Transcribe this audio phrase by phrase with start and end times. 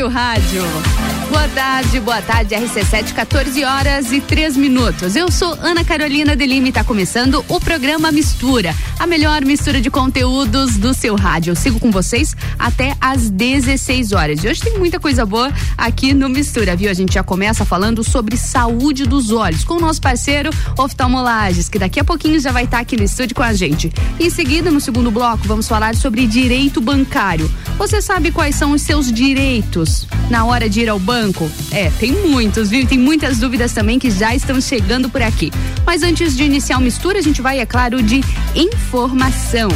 [0.00, 1.09] seu rádio.
[1.40, 5.16] Boa tarde, boa tarde, RC7, 14 horas e 3 minutos.
[5.16, 9.80] Eu sou Ana Carolina de Lima e está começando o programa Mistura, a melhor mistura
[9.80, 11.52] de conteúdos do seu rádio.
[11.52, 14.44] Eu sigo com vocês até às 16 horas.
[14.44, 16.90] E hoje tem muita coisa boa aqui no Mistura, viu?
[16.90, 21.78] A gente já começa falando sobre saúde dos olhos com o nosso parceiro Oftalmolages, que
[21.78, 23.90] daqui a pouquinho já vai estar tá aqui no estúdio com a gente.
[24.20, 27.50] Em seguida, no segundo bloco, vamos falar sobre direito bancário.
[27.78, 31.29] Você sabe quais são os seus direitos na hora de ir ao banco?
[31.30, 31.50] Banco?
[31.70, 32.86] É, tem muitos, viu?
[32.86, 35.50] Tem muitas dúvidas também que já estão chegando por aqui.
[35.86, 38.20] Mas antes de iniciar o mistura, a gente vai, é claro, de
[38.54, 39.70] informação.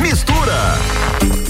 [0.00, 1.43] Mistura.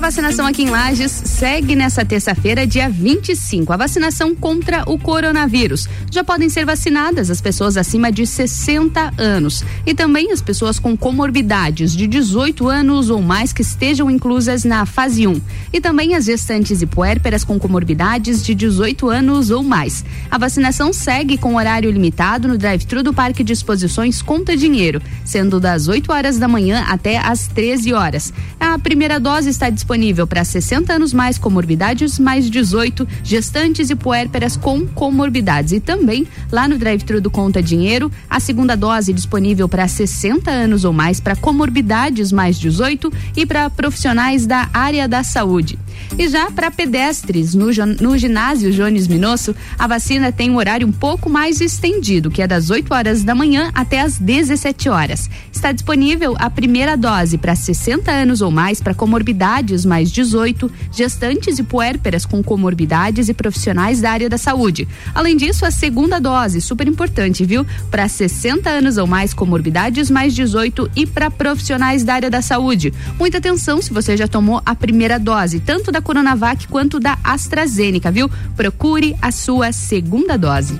[0.00, 3.70] A vacinação aqui em Lages segue nessa terça-feira, dia 25.
[3.70, 5.86] A vacinação contra o coronavírus.
[6.10, 10.96] Já podem ser vacinadas as pessoas acima de 60 anos e também as pessoas com
[10.96, 15.38] comorbidades de 18 anos ou mais que estejam inclusas na fase 1.
[15.70, 20.02] E também as gestantes e puérperas com comorbidades de 18 anos ou mais.
[20.30, 25.60] A vacinação segue com horário limitado no drive-thru do Parque de Exposições Conta Dinheiro, sendo
[25.60, 28.32] das 8 horas da manhã até às 13 horas.
[28.58, 29.89] A primeira dose está disponível
[30.28, 35.72] para 60 anos mais comorbidades, mais 18 gestantes e puérperas com comorbidades.
[35.72, 40.84] E também lá no drive-thru do Conta Dinheiro, a segunda dose disponível para 60 anos
[40.84, 45.76] ou mais para comorbidades mais 18 e para profissionais da área da saúde.
[46.18, 47.66] E já para pedestres, no,
[48.00, 52.46] no ginásio Jones Minosso, a vacina tem um horário um pouco mais estendido, que é
[52.46, 55.28] das 8 horas da manhã até as 17 horas.
[55.52, 61.58] Está disponível a primeira dose para 60 anos ou mais para comorbidades mais 18, gestantes
[61.58, 64.86] e puérperas com comorbidades e profissionais da área da saúde.
[65.14, 67.66] Além disso, a segunda dose, super importante, viu?
[67.90, 72.92] Para 60 anos ou mais comorbidades mais 18 e para profissionais da área da saúde.
[73.18, 78.10] Muita atenção se você já tomou a primeira dose, tanto da Coronavac quanto da AstraZeneca,
[78.10, 78.30] viu?
[78.56, 80.78] Procure a sua segunda dose.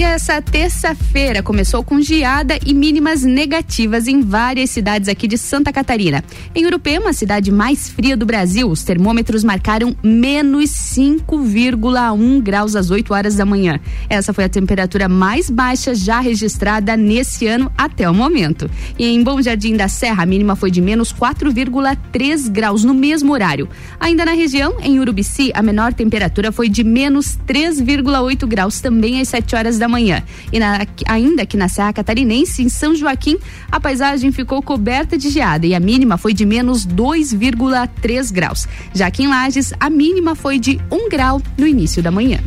[0.00, 5.70] E essa terça-feira começou com geada e mínimas negativas em várias cidades aqui de Santa
[5.70, 6.24] Catarina.
[6.54, 12.90] Em Urupema, a cidade mais fria do Brasil, os termômetros marcaram menos 5,1 graus às
[12.90, 13.78] 8 horas da manhã.
[14.08, 18.70] Essa foi a temperatura mais baixa já registrada nesse ano até o momento.
[18.98, 23.34] E em Bom Jardim da Serra, a mínima foi de menos 4,3 graus no mesmo
[23.34, 23.68] horário.
[24.00, 29.28] Ainda na região, em Urubici, a menor temperatura foi de menos 3,8 graus também às
[29.28, 30.22] 7 horas da manhã.
[30.52, 33.36] E na, ainda que na Serra Catarinense, em São Joaquim,
[33.70, 38.66] a paisagem ficou coberta de geada e a mínima foi de menos 2,3 graus.
[38.94, 42.40] Já aqui em Lages, a mínima foi de 1 grau no início da manhã.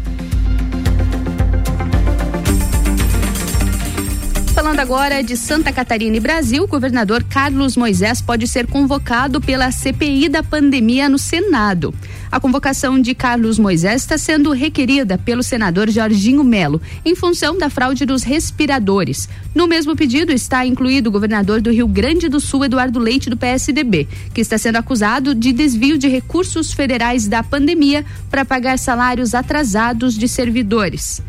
[4.63, 9.69] Falando agora de Santa Catarina e Brasil, o governador Carlos Moisés pode ser convocado pela
[9.69, 11.93] CPI da pandemia no Senado.
[12.31, 17.69] A convocação de Carlos Moisés está sendo requerida pelo senador Jorginho Melo, em função da
[17.69, 19.27] fraude dos respiradores.
[19.53, 23.35] No mesmo pedido está incluído o governador do Rio Grande do Sul, Eduardo Leite, do
[23.35, 29.35] PSDB, que está sendo acusado de desvio de recursos federais da pandemia para pagar salários
[29.35, 31.21] atrasados de servidores.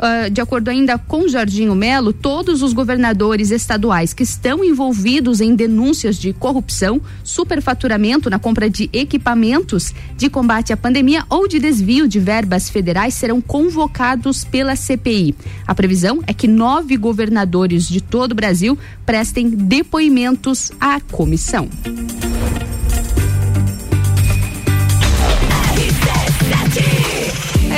[0.00, 5.54] Uh, de acordo ainda com Jorginho Melo, todos os governadores estaduais que estão envolvidos em
[5.54, 12.08] denúncias de corrupção, superfaturamento na compra de equipamentos de combate à pandemia ou de desvio
[12.08, 15.34] de verbas federais serão convocados pela CPI.
[15.66, 21.68] A previsão é que nove governadores de todo o Brasil prestem depoimentos à comissão.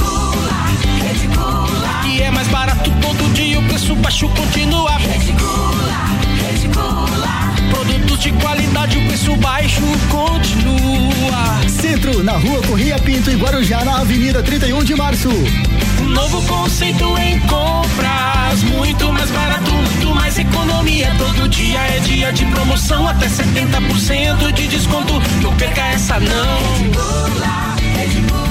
[2.05, 4.97] E é mais barato todo dia, o preço baixo continua.
[4.97, 5.93] Reticula,
[6.49, 7.51] reticula.
[7.69, 11.69] Produtos de qualidade, o preço baixo continua.
[11.69, 15.29] Centro, na rua Corria Pinto, em Guarujá, na Avenida 31 de Março.
[16.01, 21.13] Um novo conceito em compras, muito mais barato, muito mais economia.
[21.17, 25.13] Todo dia é dia de promoção, até 70% de desconto.
[25.41, 26.57] Não perca essa não.
[26.77, 28.50] Reticula, reticula.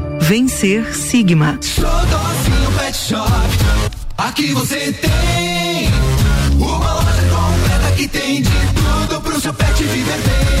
[0.21, 1.59] Vencer Sigma.
[1.61, 3.31] Xodózinho Pet Shop.
[4.17, 5.89] Aqui você tem
[6.57, 10.60] uma loja completa que tem de tudo pro seu pet viver bem.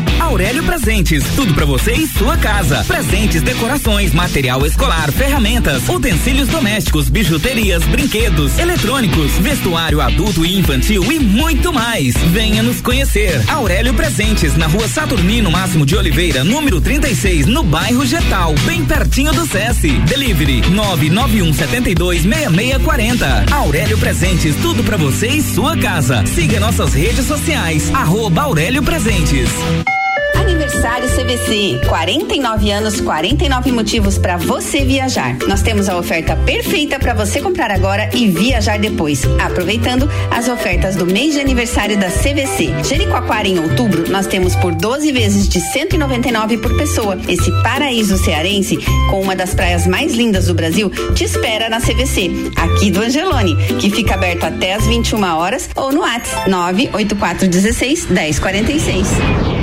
[0.31, 2.85] Aurélio Presentes, tudo para você e sua casa.
[2.85, 11.19] Presentes, decorações, material escolar, ferramentas, utensílios domésticos, bijuterias, brinquedos, eletrônicos, vestuário adulto e infantil e
[11.19, 12.15] muito mais.
[12.31, 13.43] Venha nos conhecer.
[13.49, 19.33] Aurélio Presentes, na rua Saturnino Máximo de Oliveira, número 36, no bairro Getal, bem pertinho
[19.33, 19.91] do SESI.
[20.07, 23.45] Delivery 991 72 6640.
[23.53, 26.25] Aurélio Presentes, tudo para você e sua casa.
[26.25, 29.49] Siga nossas redes sociais, arroba Aurélio Presentes.
[30.35, 31.81] Aniversário CVC.
[31.87, 35.37] 49 anos, 49 motivos para você viajar.
[35.47, 40.95] Nós temos a oferta perfeita para você comprar agora e viajar depois, aproveitando as ofertas
[40.95, 42.83] do mês de aniversário da CVC.
[42.83, 47.17] Jericoacoara em outubro, nós temos por 12 vezes de 199 por pessoa.
[47.27, 48.77] Esse paraíso cearense,
[49.09, 53.55] com uma das praias mais lindas do Brasil, te espera na CVC, aqui do Angelone,
[53.79, 59.60] que fica aberto até às 21 horas ou no WhatsApp 98416 1046.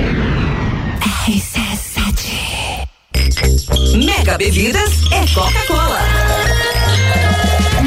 [3.95, 6.48] Mega Bebidas é Coca-Cola.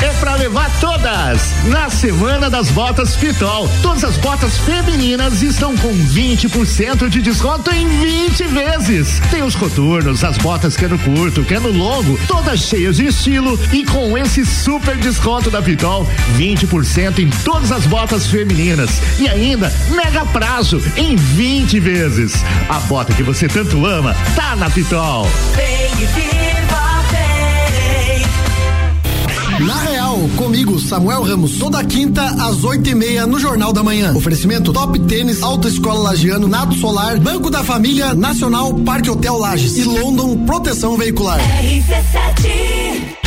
[0.00, 1.52] É pra levar todas!
[1.66, 7.88] Na semana das botas Pitol, todas as botas femininas estão com 20% de desconto em
[7.88, 9.20] 20 vezes.
[9.30, 13.58] Tem os coturnos, as botas que é curto, que é longo, todas cheias de estilo
[13.72, 19.72] e com esse super desconto da Pitol, 20% em todas as botas femininas e ainda
[19.90, 22.44] mega prazo em 20 vezes.
[22.68, 25.28] A bota que você tanto ama tá na Pitol.
[25.56, 26.87] Vem e viva,
[29.60, 34.14] Na Real, comigo, Samuel Ramos, toda quinta às oito e meia no Jornal da Manhã.
[34.14, 39.82] Oferecimento Top Tênis, Autoescola Lagiano, Nato Solar, Banco da Família, Nacional, Parque Hotel Lages e
[39.82, 41.40] London Proteção Veicular.
[41.40, 43.18] RC7,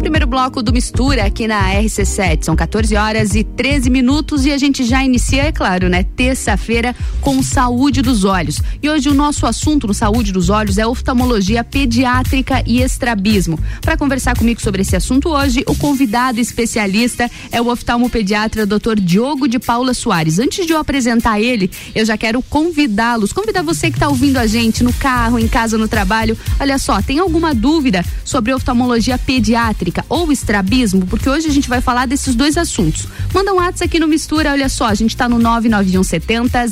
[0.00, 2.44] Primeiro bloco do Mistura aqui na RC7.
[2.44, 6.04] São 14 horas e 13 minutos e a gente já inicia, é claro, né?
[6.16, 8.62] Terça-feira com saúde dos olhos.
[8.82, 13.58] E hoje o nosso assunto no Saúde dos Olhos é oftalmologia pediátrica e estrabismo.
[13.82, 18.98] Para conversar comigo sobre esse assunto hoje, o convidado especialista é o oftalmopediatra Dr.
[18.98, 20.38] Diogo de Paula Soares.
[20.38, 24.46] Antes de eu apresentar ele, eu já quero convidá-los, convidar você que está ouvindo a
[24.46, 26.38] gente no carro, em casa, no trabalho.
[26.58, 29.89] Olha só, tem alguma dúvida sobre oftalmologia pediátrica?
[30.08, 33.06] Ou estrabismo, porque hoje a gente vai falar desses dois assuntos.
[33.34, 36.66] Manda um WhatsApp aqui no Mistura, olha só, a gente está no 99170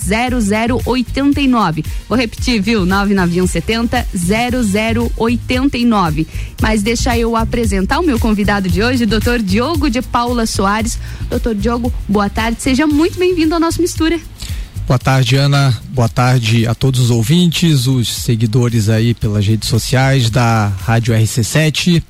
[0.85, 1.85] 0089.
[2.09, 2.85] Vou repetir, viu?
[2.87, 4.07] 99170
[5.17, 6.27] 0089.
[6.61, 9.39] Mas deixa eu apresentar o meu convidado de hoje, Dr.
[9.43, 10.99] Diogo de Paula Soares.
[11.29, 14.19] Doutor Diogo, boa tarde, seja muito bem-vindo ao nosso Mistura.
[14.89, 15.79] Boa tarde, Ana.
[15.91, 22.03] Boa tarde a todos os ouvintes, os seguidores aí pelas redes sociais da Rádio RC7.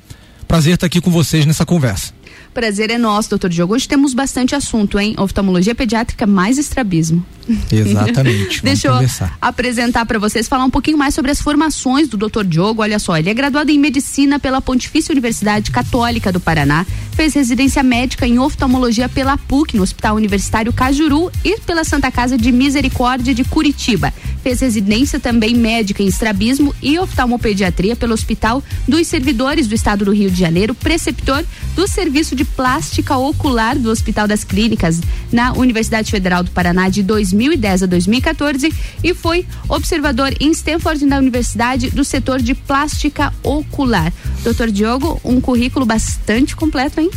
[0.49, 2.11] Prazer estar aqui com vocês nessa conversa.
[2.53, 3.73] Prazer é nosso, doutor Diogo.
[3.73, 5.15] Hoje temos bastante assunto, hein?
[5.17, 7.23] Oftalmologia pediátrica mais estrabismo.
[7.71, 8.61] Exatamente.
[8.63, 9.37] Deixa eu conversar.
[9.41, 12.81] apresentar para vocês, falar um pouquinho mais sobre as formações do doutor Diogo.
[12.81, 17.83] Olha só, ele é graduado em medicina pela Pontifícia Universidade Católica do Paraná, fez residência
[17.83, 23.33] médica em oftalmologia pela PUC, no Hospital Universitário Cajuru e pela Santa Casa de Misericórdia
[23.33, 24.13] de Curitiba.
[24.41, 30.13] Fez residência também médica em estrabismo e oftalmopediatria pelo Hospital dos Servidores do Estado do
[30.13, 31.43] Rio de Janeiro, preceptor
[31.75, 37.03] do Serviço de Plástica Ocular do Hospital das Clínicas na Universidade Federal do Paraná de
[37.03, 44.13] 2010 a 2014 e foi observador em Stanford na Universidade do setor de plástica ocular.
[44.41, 47.11] Doutor Diogo, um currículo bastante completo, hein?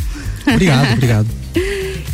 [0.45, 1.27] Obrigado, obrigado.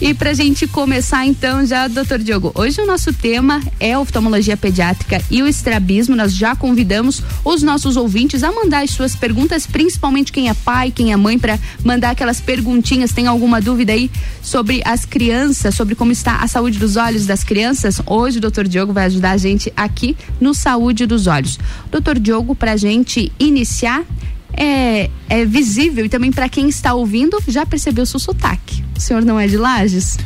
[0.02, 4.56] E para a gente começar então já, doutor Diogo, hoje o nosso tema é oftalmologia
[4.56, 6.16] pediátrica e o estrabismo.
[6.16, 10.92] Nós já convidamos os nossos ouvintes a mandar as suas perguntas, principalmente quem é pai,
[10.92, 13.12] quem é mãe, para mandar aquelas perguntinhas.
[13.12, 14.10] Tem alguma dúvida aí
[14.42, 18.02] sobre as crianças, sobre como está a saúde dos olhos das crianças?
[18.06, 21.60] Hoje o doutor Diogo vai ajudar a gente aqui no Saúde dos Olhos.
[21.92, 24.06] Doutor Diogo, para a gente iniciar,
[24.54, 28.84] é, é visível e também para quem está ouvindo já percebeu o seu sotaque.
[28.96, 30.18] O senhor não é de Lages?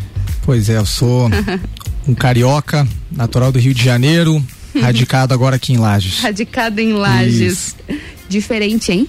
[0.44, 1.30] Pois é, eu sou
[2.08, 4.44] um carioca, natural do Rio de Janeiro,
[4.80, 6.20] radicado agora aqui em Lages.
[6.20, 7.76] Radicado em Lages.
[7.88, 8.00] Isso.
[8.28, 9.08] Diferente, hein?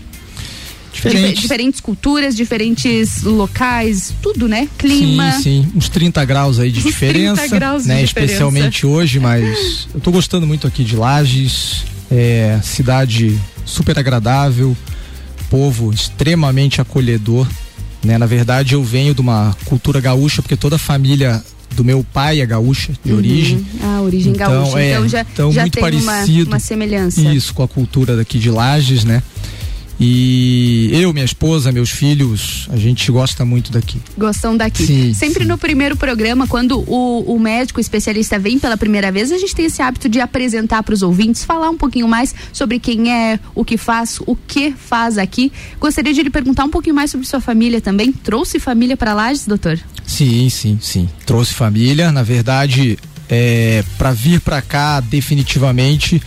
[0.93, 1.41] Diferente.
[1.41, 4.69] diferentes culturas, diferentes locais, tudo, né?
[4.79, 5.33] Clima.
[5.33, 5.73] Sim, sim.
[5.75, 7.43] Uns 30 graus aí de uns diferença.
[7.43, 7.99] 30 graus né?
[7.99, 8.99] De Especialmente diferença.
[8.99, 11.85] hoje, mas eu tô gostando muito aqui de Lages.
[12.11, 14.77] É, cidade super agradável,
[15.51, 17.47] povo extremamente acolhedor.
[18.03, 18.19] Né?
[18.19, 21.43] Na verdade, eu venho de uma cultura gaúcha, porque toda a família
[21.75, 23.19] do meu pai é gaúcha, de uhum.
[23.19, 23.67] origem.
[23.83, 24.81] Ah, origem então, gaúcha.
[24.81, 27.21] É, então já, então, já muito tem parecido, uma, uma semelhança.
[27.21, 29.23] Isso, com a cultura daqui de Lages, né?
[29.99, 34.01] E eu, minha esposa, meus filhos, a gente gosta muito daqui.
[34.19, 34.85] Gostam daqui.
[34.87, 35.49] Sim, Sempre sim.
[35.49, 39.67] no primeiro programa, quando o, o médico especialista vem pela primeira vez, a gente tem
[39.67, 43.65] esse hábito de apresentar para os ouvintes, falar um pouquinho mais sobre quem é, o
[43.65, 45.53] que faz, o que faz aqui.
[45.81, 48.13] Gostaria de lhe perguntar um pouquinho mais sobre sua família também.
[48.13, 49.79] Trouxe família para Lages, doutor?
[50.05, 51.09] Sim, sim, sim.
[51.25, 52.11] Trouxe família.
[52.11, 52.99] Na verdade,
[53.29, 56.21] é, para vir para cá definitivamente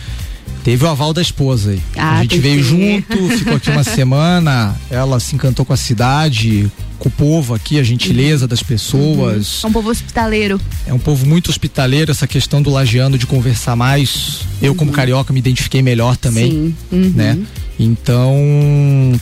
[0.64, 1.82] Teve o aval da esposa aí.
[1.96, 6.70] Ah, a gente veio junto, ficou aqui uma semana, ela se encantou com a cidade,
[6.98, 9.62] com o povo aqui, a gentileza das pessoas.
[9.62, 9.68] Uhum.
[9.68, 10.60] É um povo hospitaleiro.
[10.86, 14.40] É um povo muito hospitaleiro, essa questão do lagiano de conversar mais.
[14.60, 14.96] Eu, como uhum.
[14.96, 16.50] carioca, me identifiquei melhor também.
[16.50, 16.74] Sim.
[16.92, 17.12] Uhum.
[17.14, 17.38] Né?
[17.78, 18.36] Então,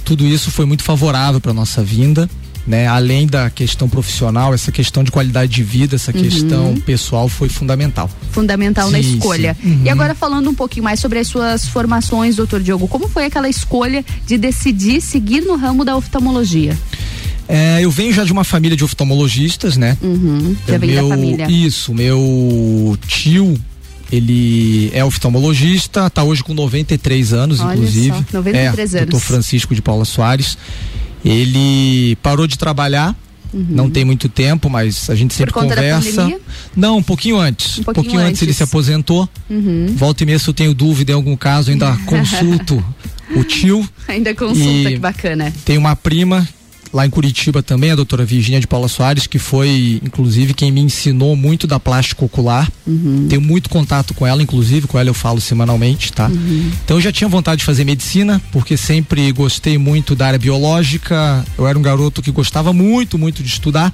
[0.04, 2.28] tudo isso foi muito favorável para nossa vinda
[2.66, 2.86] né?
[2.86, 6.22] Além da questão profissional, essa questão de qualidade de vida, essa uhum.
[6.22, 8.10] questão pessoal foi fundamental.
[8.32, 9.56] Fundamental sim, na escolha.
[9.62, 9.82] Uhum.
[9.84, 13.48] E agora falando um pouquinho mais sobre as suas formações, doutor Diogo, como foi aquela
[13.48, 16.76] escolha de decidir seguir no ramo da oftalmologia?
[17.48, 19.96] É, eu venho já de uma família de oftalmologistas, né?
[20.02, 21.46] Uhum, já vem meu, da família.
[21.48, 23.56] Isso, meu tio,
[24.10, 28.16] ele é oftalmologista, está hoje com 93 anos, Olha inclusive.
[28.30, 29.10] Só, 93 é, anos.
[29.10, 30.58] Doutor Francisco de Paula Soares.
[31.28, 33.14] Ele parou de trabalhar.
[33.52, 33.66] Uhum.
[33.70, 36.30] Não tem muito tempo, mas a gente sempre conversa.
[36.74, 37.78] Não, um pouquinho antes.
[37.78, 38.30] Um pouquinho, pouquinho antes.
[38.30, 38.42] antes.
[38.42, 39.28] ele se aposentou.
[39.48, 39.86] Uhum.
[39.96, 42.84] Volta e meia, se eu tenho dúvida em algum caso, ainda consulto
[43.34, 43.88] o tio.
[44.08, 45.52] Ainda consulta, que bacana.
[45.64, 46.46] Tem uma prima
[46.92, 50.80] lá em Curitiba também, a doutora Virginia de Paula Soares, que foi, inclusive, quem me
[50.80, 52.70] ensinou muito da plástica ocular.
[52.86, 53.26] Uhum.
[53.28, 56.28] Tenho muito contato com ela, inclusive, com ela eu falo semanalmente, tá?
[56.28, 56.70] Uhum.
[56.84, 61.44] Então eu já tinha vontade de fazer medicina, porque sempre gostei muito da área biológica.
[61.56, 63.92] Eu era um garoto que gostava muito, muito de estudar.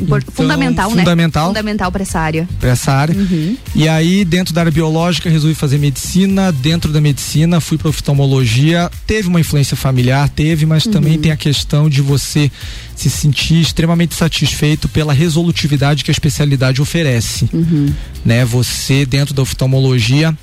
[0.00, 0.98] Então, fundamental, né?
[0.98, 1.48] Fundamental.
[1.48, 2.48] Fundamental para essa área.
[2.58, 3.14] Para essa área.
[3.14, 3.56] Uhum.
[3.74, 6.52] E aí, dentro da área biológica, resolvi fazer medicina.
[6.52, 8.90] Dentro da medicina, fui para oftalmologia.
[9.06, 10.92] Teve uma influência familiar, teve, mas uhum.
[10.92, 12.50] também tem a questão de você
[12.94, 17.48] se sentir extremamente satisfeito pela resolutividade que a especialidade oferece.
[17.52, 17.92] Uhum.
[18.24, 18.44] Né?
[18.44, 20.36] Você, dentro da oftalmologia,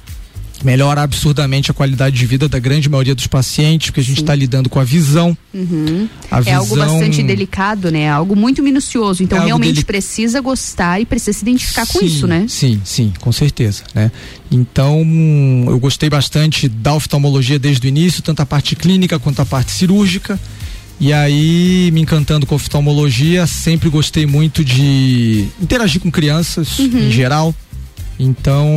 [0.63, 4.35] melhora absurdamente a qualidade de vida da grande maioria dos pacientes, porque a gente está
[4.35, 5.37] lidando com a visão.
[5.53, 6.07] Uhum.
[6.29, 6.57] A é visão...
[6.57, 8.01] algo bastante delicado, né?
[8.01, 9.23] É algo muito minucioso.
[9.23, 9.85] Então é realmente dele...
[9.85, 12.45] precisa gostar e precisa se identificar sim, com isso, né?
[12.47, 14.11] Sim, sim, com certeza, né?
[14.51, 15.01] Então,
[15.67, 19.71] eu gostei bastante da oftalmologia desde o início, tanto a parte clínica quanto a parte
[19.71, 20.39] cirúrgica.
[20.99, 27.07] E aí, me encantando com a oftalmologia, sempre gostei muito de interagir com crianças uhum.
[27.07, 27.55] em geral
[28.19, 28.67] então,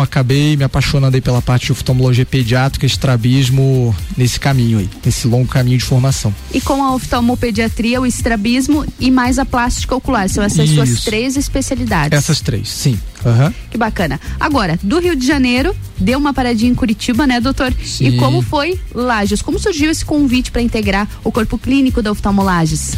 [0.00, 5.48] acabei me apaixonando aí pela parte de oftalmologia pediátrica, estrabismo nesse caminho aí, nesse longo
[5.48, 6.32] caminho de formação.
[6.52, 10.74] E com a oftalmopediatria, o estrabismo e mais a plástica ocular, são essas Isso.
[10.76, 12.16] suas três especialidades.
[12.16, 12.98] Essas três, sim.
[13.24, 13.52] Uhum.
[13.70, 14.20] Que bacana.
[14.38, 17.74] Agora, do Rio de Janeiro, deu uma paradinha em Curitiba, né, doutor?
[17.82, 18.08] Sim.
[18.08, 19.42] E como foi Lages?
[19.42, 22.92] Como surgiu esse convite para integrar o corpo clínico da oftalmolages?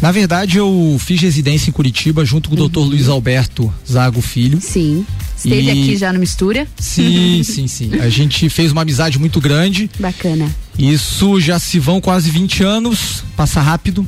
[0.00, 2.68] Na verdade, eu fiz residência em Curitiba junto com o uhum.
[2.68, 2.80] Dr.
[2.80, 4.60] Luiz Alberto Zago Filho.
[4.60, 5.06] Sim.
[5.44, 5.70] Esteve e...
[5.70, 6.66] aqui já no Mistura?
[6.78, 8.00] Sim, sim, sim.
[8.00, 9.90] A gente fez uma amizade muito grande.
[9.98, 10.48] Bacana.
[10.78, 14.06] Isso já se vão quase 20 anos, passa rápido.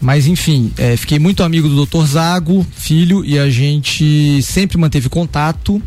[0.00, 2.04] Mas enfim, é, fiquei muito amigo do Dr.
[2.06, 5.82] Zago, filho, e a gente sempre manteve contato.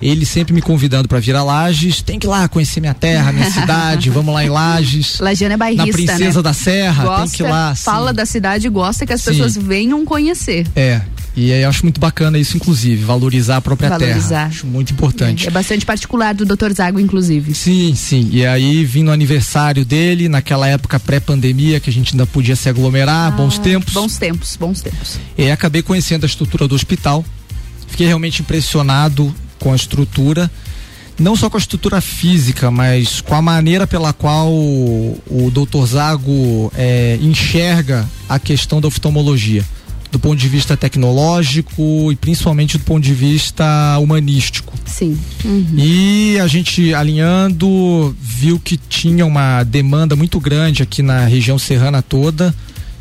[0.00, 2.02] Ele sempre me convidando para vir a Lages.
[2.02, 4.10] Tem que ir lá conhecer minha terra, minha cidade.
[4.10, 5.20] Vamos lá em Lages.
[5.20, 6.42] Lagiana é bairrista, Na Princesa né?
[6.42, 7.04] da Serra.
[7.04, 7.74] Gosta, tem que ir lá.
[7.76, 8.16] Fala sim.
[8.16, 10.66] da cidade e gosta que as pessoas venham conhecer.
[10.74, 11.02] É.
[11.34, 14.28] E eu acho muito bacana isso, inclusive, valorizar a própria valorizar.
[14.28, 14.46] terra.
[14.46, 15.46] Acho muito importante.
[15.46, 16.72] É, é bastante particular do Dr.
[16.74, 17.54] Zago, inclusive.
[17.54, 18.28] Sim, sim.
[18.30, 22.68] E aí vim no aniversário dele, naquela época pré-pandemia, que a gente ainda podia se
[22.68, 23.94] aglomerar, ah, bons tempos.
[23.94, 25.18] Bons tempos, bons tempos.
[25.38, 27.24] E aí acabei conhecendo a estrutura do hospital.
[27.88, 30.50] Fiquei realmente impressionado com a estrutura
[31.18, 35.86] não só com a estrutura física, mas com a maneira pela qual o, o Dr.
[35.86, 39.64] Zago é, enxerga a questão da oftalmologia
[40.12, 44.74] do ponto de vista tecnológico e principalmente do ponto de vista humanístico.
[44.84, 45.18] Sim.
[45.42, 45.74] Uhum.
[45.74, 52.02] E a gente alinhando viu que tinha uma demanda muito grande aqui na região serrana
[52.02, 52.54] toda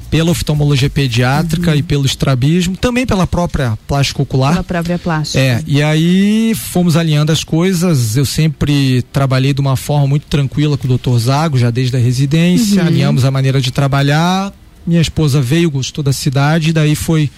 [0.10, 1.78] pela oftalmologia pediátrica uhum.
[1.78, 4.52] e pelo estrabismo, também pela própria plástica ocular.
[4.52, 5.40] Pela própria plástica.
[5.40, 8.18] É, e aí fomos alinhando as coisas.
[8.18, 11.18] Eu sempre trabalhei de uma forma muito tranquila com o Dr.
[11.18, 12.88] Zago, já desde a residência, uhum.
[12.88, 14.54] alinhamos a maneira de trabalhar,
[14.86, 17.30] minha esposa veio, gostou da cidade, daí foi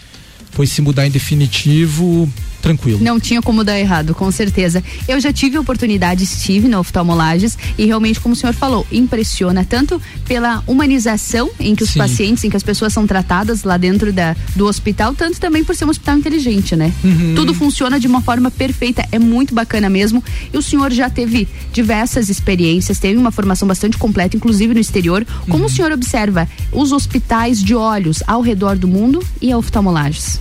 [0.51, 2.31] foi se mudar em definitivo,
[2.63, 2.99] tranquilo.
[3.01, 4.81] Não tinha como dar errado, com certeza.
[5.05, 9.65] Eu já tive a oportunidade, estive na oftalmolages e realmente, como o senhor falou, impressiona
[9.65, 11.99] tanto pela humanização em que os Sim.
[11.99, 15.75] pacientes, em que as pessoas são tratadas lá dentro da, do hospital, tanto também por
[15.75, 16.93] ser um hospital inteligente, né?
[17.03, 17.33] Uhum.
[17.35, 20.23] Tudo funciona de uma forma perfeita, é muito bacana mesmo.
[20.53, 25.27] E o senhor já teve diversas experiências, teve uma formação bastante completa, inclusive no exterior.
[25.49, 25.65] Como uhum.
[25.65, 30.39] o senhor observa os hospitais de olhos ao redor do mundo e a oftalmolages?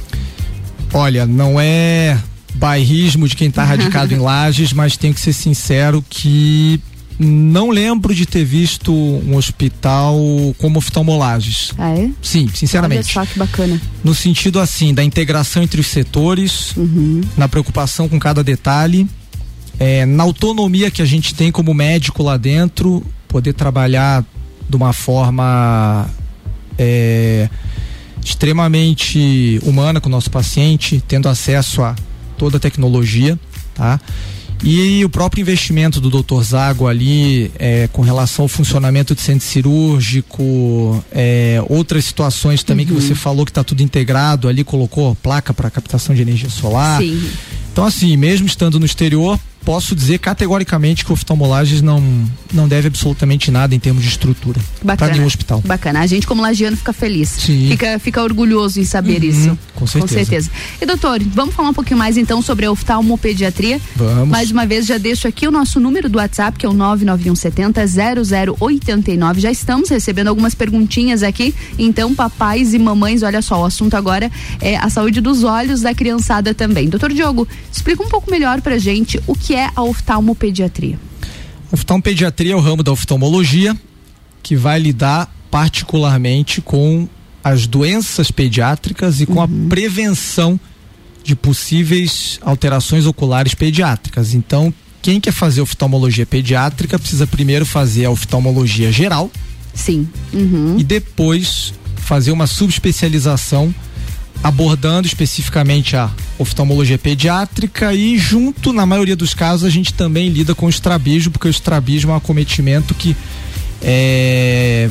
[0.93, 2.19] Olha, não é
[2.55, 6.81] bairrismo de quem está radicado em Lages, mas tenho que ser sincero que
[7.19, 10.17] não lembro de ter visto um hospital
[10.59, 11.73] como oftalmolages.
[11.79, 12.11] Ah, é?
[12.21, 13.17] Sim, sinceramente.
[13.17, 13.81] Olha só que bacana.
[14.03, 17.21] No sentido assim, da integração entre os setores, uhum.
[17.37, 19.09] na preocupação com cada detalhe,
[19.79, 24.25] é, na autonomia que a gente tem como médico lá dentro, poder trabalhar
[24.69, 26.09] de uma forma
[26.79, 27.49] é,
[28.25, 31.95] extremamente humana com o nosso paciente, tendo acesso a
[32.37, 33.39] toda a tecnologia,
[33.75, 34.01] tá?
[34.65, 36.41] E o próprio investimento do Dr.
[36.43, 42.95] Zago ali, é, com relação ao funcionamento de centro cirúrgico, é, outras situações também uhum.
[42.95, 47.01] que você falou que está tudo integrado ali, colocou placa para captação de energia solar.
[47.01, 47.29] Sim.
[47.73, 52.01] Então, assim, mesmo estando no exterior, posso dizer categoricamente que o oftalmolages não,
[52.53, 55.63] não deve absolutamente nada em termos de estrutura para nenhum hospital.
[55.65, 56.01] Bacana.
[56.01, 57.29] A gente, como lagiano, fica feliz.
[57.29, 57.69] Sim.
[57.69, 59.59] Fica, fica orgulhoso em saber uhum, isso.
[59.75, 60.15] Com certeza.
[60.15, 60.51] Com certeza.
[60.81, 63.81] E doutor, vamos falar um pouquinho mais então sobre a oftalmopediatria?
[63.97, 64.29] Vamos.
[64.29, 67.83] Mais uma vez, já deixo aqui o nosso número do WhatsApp, que é o 99170
[68.59, 69.41] 0089.
[69.41, 71.55] Já estamos recebendo algumas perguntinhas aqui.
[71.79, 75.95] Então, papais e mamães, olha só, o assunto agora é a saúde dos olhos da
[75.95, 76.89] criançada também.
[76.89, 81.12] Doutor Diogo, explica um pouco melhor pra gente o que é a oftalmopediatria.
[81.73, 83.77] Oftalmopediatria é o ramo da oftalmologia
[84.43, 87.09] que vai lidar particularmente com
[87.43, 89.43] as doenças pediátricas e com uhum.
[89.43, 90.61] a prevenção
[91.25, 94.35] de possíveis alterações oculares pediátricas.
[94.35, 99.31] Então, quem quer fazer oftalmologia pediátrica precisa primeiro fazer a oftalmologia geral.
[99.75, 100.09] Sim.
[100.33, 100.77] Uhum.
[100.79, 103.75] E depois fazer uma subespecialização
[104.43, 110.55] abordando especificamente a oftalmologia pediátrica e junto, na maioria dos casos, a gente também lida
[110.55, 113.17] com o estrabismo, porque o estrabismo é um acometimento que
[113.81, 114.91] é,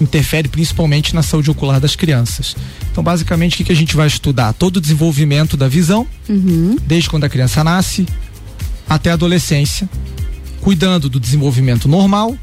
[0.00, 2.56] interfere principalmente na saúde ocular das crianças.
[2.90, 4.52] Então, basicamente, o que, que a gente vai estudar?
[4.52, 6.76] Todo o desenvolvimento da visão, uhum.
[6.86, 8.06] desde quando a criança nasce
[8.88, 9.88] até a adolescência,
[10.60, 12.36] cuidando do desenvolvimento normal,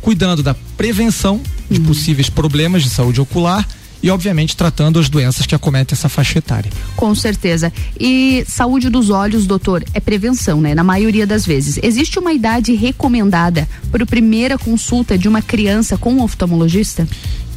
[0.00, 1.86] cuidando da prevenção de uhum.
[1.86, 3.66] possíveis problemas de saúde ocular
[4.02, 6.70] e, obviamente, tratando as doenças que acometem essa faixa etária.
[6.96, 7.72] Com certeza.
[7.98, 10.74] E saúde dos olhos, doutor, é prevenção, né?
[10.74, 11.78] Na maioria das vezes.
[11.82, 17.06] Existe uma idade recomendada para a primeira consulta de uma criança com um oftalmologista?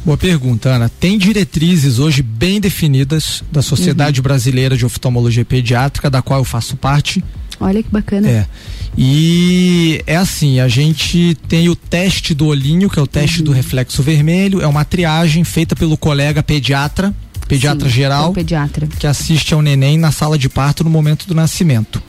[0.04, 0.90] Boa pergunta, Ana.
[1.00, 4.24] Tem diretrizes hoje bem definidas da Sociedade uhum.
[4.24, 7.24] Brasileira de Oftalmologia Pediátrica, da qual eu faço parte.
[7.60, 8.28] Olha que bacana.
[8.28, 8.46] É.
[8.96, 13.46] E é assim, a gente tem o teste do olhinho, que é o teste uhum.
[13.46, 17.14] do reflexo vermelho, é uma triagem feita pelo colega pediatra,
[17.48, 18.86] pediatra Sim, geral, pediatra.
[18.86, 22.02] que assiste ao neném na sala de parto no momento do nascimento.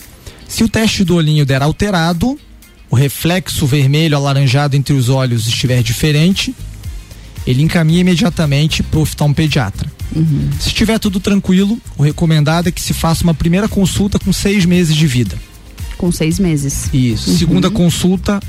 [0.47, 2.39] Se o teste do olhinho der alterado,
[2.89, 6.55] o reflexo vermelho alaranjado entre os olhos estiver diferente,
[7.47, 9.94] ele encaminha imediatamente para o oftalmopediatra.
[10.13, 10.49] Uhum.
[10.59, 14.65] Se estiver tudo tranquilo, o recomendado é que se faça uma primeira consulta com seis
[14.65, 15.37] meses de vida
[15.97, 16.89] com seis meses.
[16.93, 17.31] Isso.
[17.31, 17.37] Uhum.
[17.37, 18.39] Segunda consulta,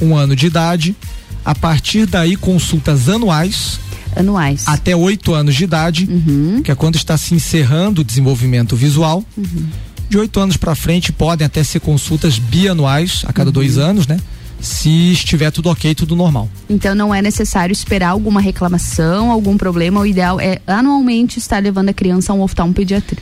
[0.00, 0.96] um ano de idade.
[1.44, 3.80] A partir daí, consultas anuais.
[4.14, 4.64] Anuais.
[4.66, 6.60] Até oito anos de idade, uhum.
[6.62, 9.24] que é quando está se encerrando o desenvolvimento visual.
[9.36, 9.66] Uhum.
[10.08, 13.84] De oito anos para frente, podem até ser consultas bianuais, a cada dois uhum.
[13.84, 14.18] anos, né?
[14.60, 16.48] Se estiver tudo ok, tudo normal.
[16.68, 20.00] Então não é necessário esperar alguma reclamação, algum problema.
[20.00, 22.74] O ideal é anualmente estar levando a criança a um oftalmo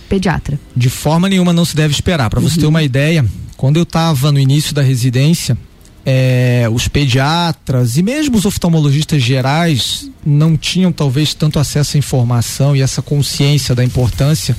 [0.08, 0.58] pediatra.
[0.74, 2.30] De forma nenhuma não se deve esperar.
[2.30, 2.48] Para uhum.
[2.48, 3.24] você ter uma ideia,
[3.56, 5.56] quando eu estava no início da residência,
[6.04, 12.76] é, os pediatras e mesmo os oftalmologistas gerais não tinham talvez tanto acesso à informação
[12.76, 14.56] e essa consciência da importância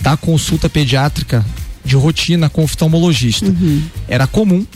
[0.00, 1.44] da consulta pediátrica
[1.84, 3.46] de rotina com oftalmologista.
[3.46, 3.82] Uhum.
[4.08, 4.66] Era comum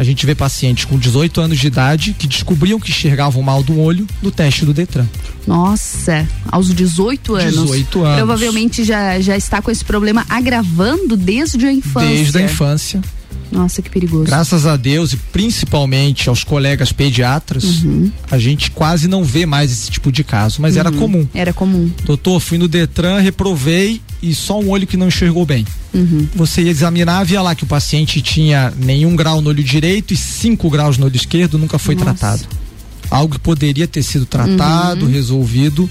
[0.00, 3.78] a gente ver pacientes com 18 anos de idade que descobriam que enxergavam mal do
[3.78, 5.06] olho no teste do Detran.
[5.46, 7.64] Nossa, aos 18 anos.
[7.64, 8.16] 18 anos.
[8.16, 12.08] Provavelmente já, já está com esse problema agravando desde a infância.
[12.08, 13.02] Desde a infância.
[13.50, 14.24] Nossa, que perigoso.
[14.24, 18.10] Graças a Deus e principalmente aos colegas pediatras, uhum.
[18.30, 20.80] a gente quase não vê mais esse tipo de caso, mas uhum.
[20.80, 21.28] era comum.
[21.34, 21.90] Era comum.
[22.04, 25.66] Doutor, fui no Detran, reprovei e só um olho que não enxergou bem.
[25.92, 26.28] Uhum.
[26.34, 30.16] Você ia examinar, via lá que o paciente tinha nenhum grau no olho direito e
[30.16, 32.14] cinco graus no olho esquerdo, nunca foi Nossa.
[32.14, 32.42] tratado.
[33.10, 35.10] Algo que poderia ter sido tratado, uhum.
[35.10, 35.90] resolvido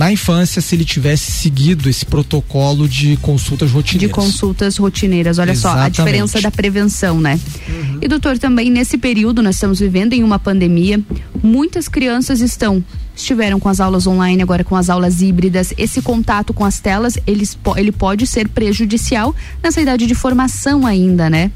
[0.00, 4.08] na infância se ele tivesse seguido esse protocolo de consultas rotineiras.
[4.08, 5.96] De consultas rotineiras, olha Exatamente.
[5.96, 7.38] só, a diferença da prevenção, né?
[7.68, 7.98] Uhum.
[8.00, 10.98] E doutor, também nesse período nós estamos vivendo em uma pandemia,
[11.42, 12.82] muitas crianças estão
[13.14, 17.18] estiveram com as aulas online, agora com as aulas híbridas, esse contato com as telas,
[17.26, 21.50] eles, ele pode ser prejudicial nessa idade de formação ainda, né?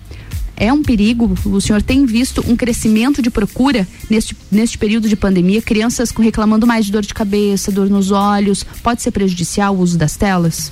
[0.56, 1.36] É um perigo?
[1.44, 5.60] O senhor tem visto um crescimento de procura neste, neste período de pandemia?
[5.62, 8.64] Crianças reclamando mais de dor de cabeça, dor nos olhos.
[8.82, 10.70] Pode ser prejudicial o uso das telas?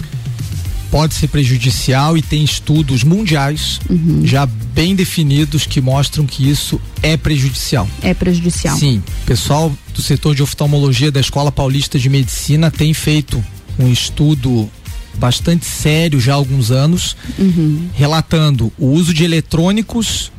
[0.91, 4.21] Pode ser prejudicial e tem estudos mundiais uhum.
[4.25, 7.89] já bem definidos que mostram que isso é prejudicial.
[8.03, 8.77] É prejudicial.
[8.77, 9.03] Sim.
[9.23, 13.43] O pessoal do setor de oftalmologia da Escola Paulista de Medicina tem feito
[13.79, 14.71] um estudo
[15.19, 17.89] bastante sério já há alguns anos, uhum.
[17.95, 20.33] relatando o uso de eletrônicos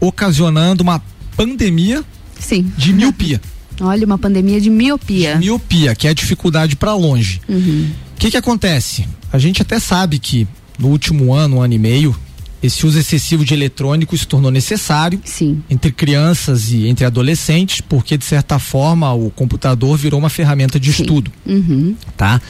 [0.00, 1.02] ocasionando uma
[1.36, 2.04] pandemia
[2.38, 2.70] Sim.
[2.76, 3.40] de miopia.
[3.80, 5.34] Olha, uma pandemia de miopia.
[5.34, 7.40] De miopia, que é a dificuldade para longe.
[7.48, 7.90] O uhum.
[8.18, 9.06] que que acontece?
[9.32, 10.46] A gente até sabe que
[10.78, 12.16] no último ano, um ano e meio,
[12.62, 15.62] esse uso excessivo de eletrônicos se tornou necessário Sim.
[15.68, 20.92] entre crianças e entre adolescentes, porque de certa forma o computador virou uma ferramenta de
[20.92, 21.02] Sim.
[21.02, 21.96] estudo, uhum.
[22.16, 22.40] tá?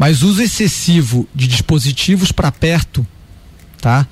[0.00, 3.06] Mas uso excessivo de dispositivos para perto,
[3.82, 4.06] tá?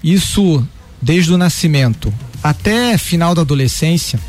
[0.00, 0.64] Isso
[1.02, 4.20] desde o nascimento até final da adolescência,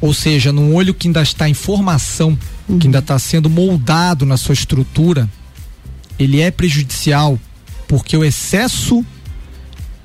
[0.00, 2.36] ou seja, num olho que ainda está em formação,
[2.68, 2.76] uhum.
[2.76, 5.30] que ainda está sendo moldado na sua estrutura,
[6.18, 7.38] ele é prejudicial
[7.86, 9.06] porque o excesso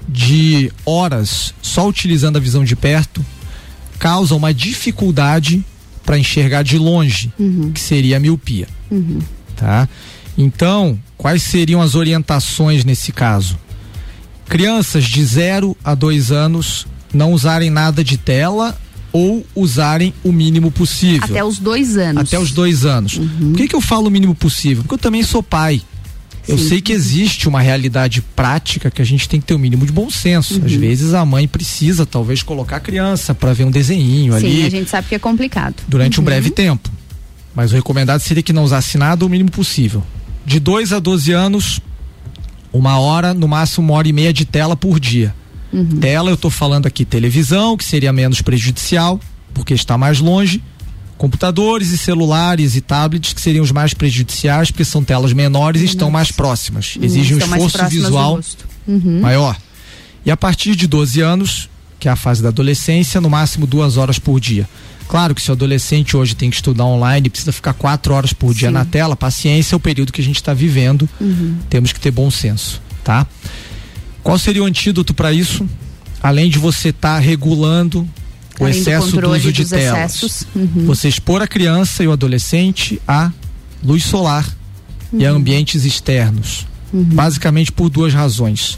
[0.08, 3.26] de horas só utilizando a visão de perto
[3.98, 5.66] causa uma dificuldade
[6.06, 7.72] para enxergar de longe, uhum.
[7.72, 9.18] que seria a miopia, uhum.
[9.56, 9.90] tá?
[10.38, 13.58] Então, quais seriam as orientações nesse caso?
[14.48, 18.78] Crianças de 0 a 2 anos não usarem nada de tela
[19.12, 21.24] ou usarem o mínimo possível.
[21.24, 22.22] Até os dois anos.
[22.22, 23.18] Até os dois anos.
[23.18, 23.52] Uhum.
[23.52, 24.84] Por que, que eu falo o mínimo possível?
[24.84, 25.82] Porque eu também sou pai.
[26.48, 26.70] Eu Sim.
[26.70, 29.86] sei que existe uma realidade prática que a gente tem que ter o um mínimo
[29.86, 30.60] de bom senso.
[30.60, 30.66] Uhum.
[30.66, 34.66] Às vezes a mãe precisa, talvez, colocar a criança para ver um desenho Sim, ali.
[34.66, 35.76] a gente sabe que é complicado.
[35.88, 36.22] Durante uhum.
[36.22, 36.90] um breve tempo.
[37.54, 40.04] Mas o recomendado seria que não usasse nada o mínimo possível.
[40.48, 41.82] De 2 a 12 anos,
[42.72, 45.36] uma hora, no máximo uma hora e meia de tela por dia.
[45.74, 46.00] Uhum.
[46.00, 49.20] Tela, eu estou falando aqui televisão, que seria menos prejudicial,
[49.54, 50.64] porque está mais longe.
[51.18, 55.86] Computadores e celulares e tablets, que seriam os mais prejudiciais, porque são telas menores e
[55.86, 56.96] estão mais próximas.
[56.96, 57.04] Uhum.
[57.04, 58.40] Exige um esforço visual
[59.22, 59.58] maior.
[60.26, 63.98] E a partir de 12 anos, que é a fase da adolescência, no máximo duas
[63.98, 64.66] horas por dia.
[65.08, 68.54] Claro que se o adolescente hoje tem que estudar online, precisa ficar quatro horas por
[68.54, 68.74] dia Sim.
[68.74, 71.08] na tela, paciência é o período que a gente está vivendo.
[71.20, 71.58] Uhum.
[71.70, 73.26] Temos que ter bom senso, tá?
[74.22, 75.66] Qual seria o antídoto para isso?
[76.22, 78.08] Além de você estar tá regulando
[78.60, 80.46] o Além excesso do, do uso de telas.
[80.56, 80.86] Uhum.
[80.88, 83.32] Você expor a criança e o adolescente a
[83.84, 84.46] luz solar
[85.14, 85.20] uhum.
[85.20, 85.38] e a uhum.
[85.38, 86.68] ambientes externos.
[86.92, 87.04] Uhum.
[87.04, 88.78] Basicamente por duas razões.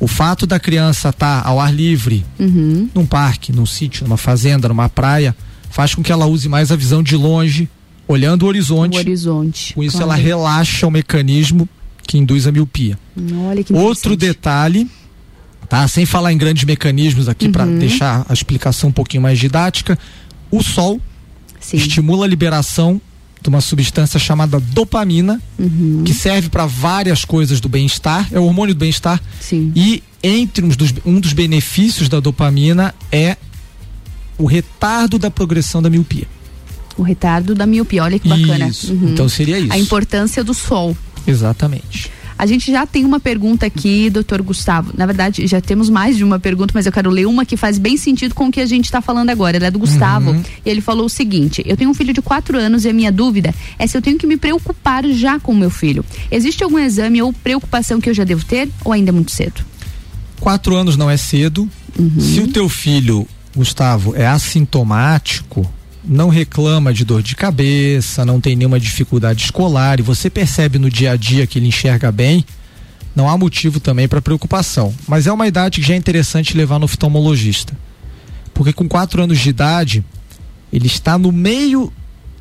[0.00, 2.88] O fato da criança estar tá ao ar livre, uhum.
[2.94, 5.36] num parque, num sítio, numa fazenda, numa praia,
[5.70, 7.68] faz com que ela use mais a visão de longe,
[8.06, 8.96] olhando o horizonte.
[8.96, 9.74] O horizonte.
[9.74, 10.12] Com isso claro.
[10.12, 11.68] ela relaxa o mecanismo
[12.06, 12.98] que induz a miopia.
[13.48, 14.90] Olha que Outro detalhe,
[15.68, 15.86] tá?
[15.86, 17.52] Sem falar em grandes mecanismos aqui uhum.
[17.52, 19.96] para deixar a explicação um pouquinho mais didática,
[20.50, 21.00] o sol
[21.60, 21.76] Sim.
[21.76, 23.00] estimula a liberação
[23.40, 26.02] de uma substância chamada dopamina, uhum.
[26.04, 29.20] que serve para várias coisas do bem-estar, é o hormônio do bem-estar.
[29.74, 33.36] E entre um dos, um dos benefícios da dopamina é
[34.40, 36.26] o retardo da progressão da miopia.
[36.96, 38.68] O retardo da miopia, olha que bacana.
[38.68, 38.92] Isso.
[38.92, 39.10] Uhum.
[39.10, 39.72] Então seria isso.
[39.72, 40.96] A importância do sol.
[41.26, 42.10] Exatamente.
[42.36, 44.92] A gente já tem uma pergunta aqui, doutor Gustavo.
[44.96, 47.76] Na verdade, já temos mais de uma pergunta, mas eu quero ler uma que faz
[47.76, 49.58] bem sentido com o que a gente está falando agora.
[49.58, 50.30] Ela é do Gustavo.
[50.30, 50.42] Uhum.
[50.64, 53.12] E ele falou o seguinte: Eu tenho um filho de quatro anos e a minha
[53.12, 56.02] dúvida é se eu tenho que me preocupar já com o meu filho.
[56.30, 59.62] Existe algum exame ou preocupação que eu já devo ter ou ainda é muito cedo?
[60.40, 61.68] Quatro anos não é cedo.
[61.98, 62.20] Uhum.
[62.20, 65.68] Se o teu filho Gustavo, é assintomático,
[66.04, 70.88] não reclama de dor de cabeça, não tem nenhuma dificuldade escolar e você percebe no
[70.88, 72.44] dia a dia que ele enxerga bem,
[73.14, 74.94] não há motivo também para preocupação.
[75.06, 77.76] Mas é uma idade que já é interessante levar no oftalmologista.
[78.54, 80.04] Porque com quatro anos de idade,
[80.72, 81.92] ele está no meio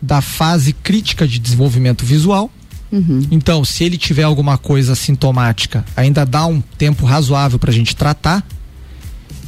[0.01, 2.49] da fase crítica de desenvolvimento visual.
[2.91, 3.21] Uhum.
[3.29, 7.95] Então, se ele tiver alguma coisa sintomática, ainda dá um tempo razoável para a gente
[7.95, 8.43] tratar.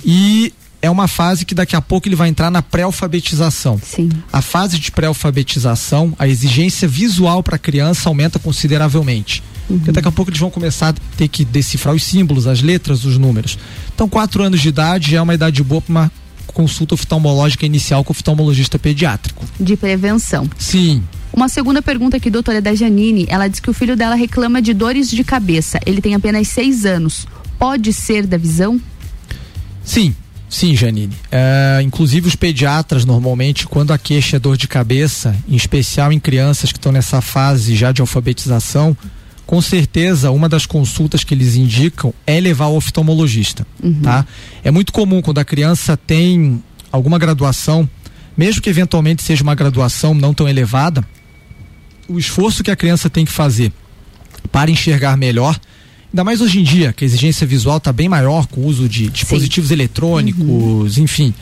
[0.04, 3.80] E é uma fase que daqui a pouco ele vai entrar na pré-alfabetização.
[3.84, 4.10] Sim.
[4.34, 9.44] A fase de pré-alfabetização, a exigência visual para a criança aumenta consideravelmente.
[9.70, 9.78] Uhum.
[9.78, 13.06] Porque daqui a pouco eles vão começar a ter que decifrar os símbolos, as letras,
[13.06, 13.58] os números.
[13.94, 16.12] Então, quatro anos de idade é uma idade boa para uma
[16.48, 19.46] consulta oftalmológica inicial com o oftalmologista pediátrico.
[19.60, 20.50] De prevenção.
[20.58, 21.04] Sim.
[21.32, 23.26] Uma segunda pergunta aqui, doutora, é da Janine.
[23.30, 25.80] Ela diz que o filho dela reclama de dores de cabeça.
[25.86, 27.26] Ele tem apenas seis anos.
[27.58, 28.82] Pode ser da visão?
[29.84, 30.13] Sim,
[30.52, 31.16] Sim, Janine.
[31.32, 36.20] É, inclusive os pediatras normalmente, quando a queixa é dor de cabeça, em especial em
[36.20, 38.96] crianças que estão nessa fase já de alfabetização,
[39.48, 44.02] com certeza uma das consultas que eles indicam é levar ao oftalmologista, uhum.
[44.02, 44.26] tá?
[44.62, 46.62] É muito comum quando a criança tem
[46.92, 47.90] alguma graduação,
[48.36, 51.02] mesmo que eventualmente seja uma graduação não tão elevada,
[52.10, 53.72] o esforço que a criança tem que fazer
[54.52, 55.58] para enxergar melhor
[56.12, 58.88] Ainda mais hoje em dia, que a exigência visual está bem maior com o uso
[58.88, 59.76] de dispositivos Sim.
[59.76, 61.04] eletrônicos, uhum.
[61.04, 61.34] enfim.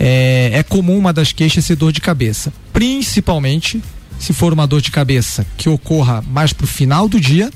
[0.00, 2.52] É, é comum uma das queixas ser dor de cabeça.
[2.72, 3.82] Principalmente
[4.18, 7.50] se for uma dor de cabeça que ocorra mais pro final do dia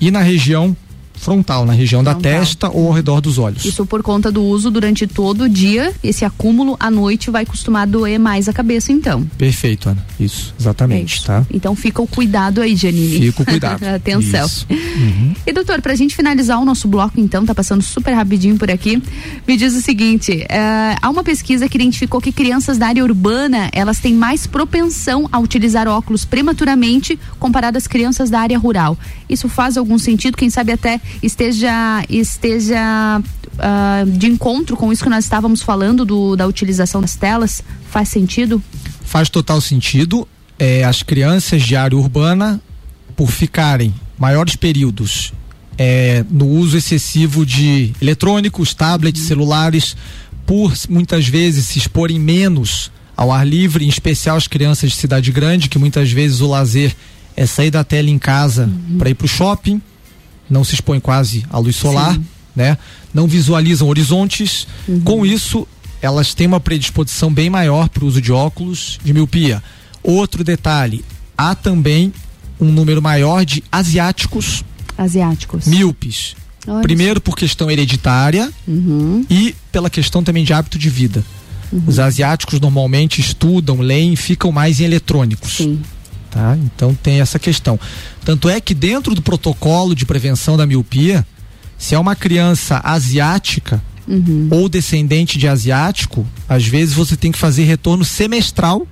[0.00, 0.74] e na região
[1.20, 2.20] frontal, na região frontal.
[2.20, 3.64] da testa ou ao redor dos olhos.
[3.64, 7.86] Isso por conta do uso durante todo o dia, esse acúmulo à noite vai costumar
[7.86, 9.22] doer mais a cabeça então.
[9.36, 10.04] Perfeito, Ana.
[10.18, 11.26] Isso, exatamente, é isso.
[11.26, 11.46] tá?
[11.52, 13.26] Então fica o cuidado aí, Janine.
[13.26, 13.84] Fica o cuidado.
[13.84, 14.48] Atenção.
[14.70, 15.34] Uhum.
[15.46, 19.02] E doutor, pra gente finalizar o nosso bloco então, tá passando super rapidinho por aqui,
[19.46, 23.68] me diz o seguinte, uh, há uma pesquisa que identificou que crianças da área urbana,
[23.72, 28.96] elas têm mais propensão a utilizar óculos prematuramente comparado às crianças da área rural.
[29.28, 30.36] Isso faz algum sentido?
[30.36, 36.36] Quem sabe até esteja esteja uh, de encontro com isso que nós estávamos falando do,
[36.36, 37.62] da utilização das telas?
[37.90, 38.62] Faz sentido?
[39.02, 40.26] Faz total sentido.
[40.58, 42.60] É, as crianças de área urbana,
[43.16, 45.32] por ficarem maiores períodos
[45.78, 49.96] é, no uso excessivo de eletrônicos, tablets, celulares,
[50.46, 55.32] por muitas vezes se exporem menos ao ar livre, em especial as crianças de cidade
[55.32, 56.94] grande, que muitas vezes o lazer
[57.36, 58.98] é sair da tela em casa uhum.
[58.98, 59.80] para ir para o shopping,
[60.50, 62.24] não se expõe quase à luz solar, Sim.
[62.54, 62.76] né?
[63.14, 64.66] Não visualizam horizontes.
[64.88, 65.00] Uhum.
[65.02, 65.66] Com isso,
[66.02, 69.62] elas têm uma predisposição bem maior para o uso de óculos de miopia.
[70.02, 71.04] Outro detalhe,
[71.38, 72.12] há também
[72.60, 74.64] um número maior de asiáticos,
[74.98, 75.66] asiáticos.
[75.66, 76.34] míopes.
[76.66, 79.24] Olha Primeiro por questão hereditária uhum.
[79.30, 81.24] e pela questão também de hábito de vida.
[81.72, 81.84] Uhum.
[81.86, 85.56] Os asiáticos normalmente estudam, leem, ficam mais em eletrônicos.
[85.58, 85.80] Sim.
[86.30, 86.56] Tá?
[86.56, 87.78] Então tem essa questão.
[88.24, 91.26] Tanto é que dentro do protocolo de prevenção da miopia,
[91.76, 94.48] se é uma criança asiática uhum.
[94.50, 98.86] ou descendente de asiático, às vezes você tem que fazer retorno semestral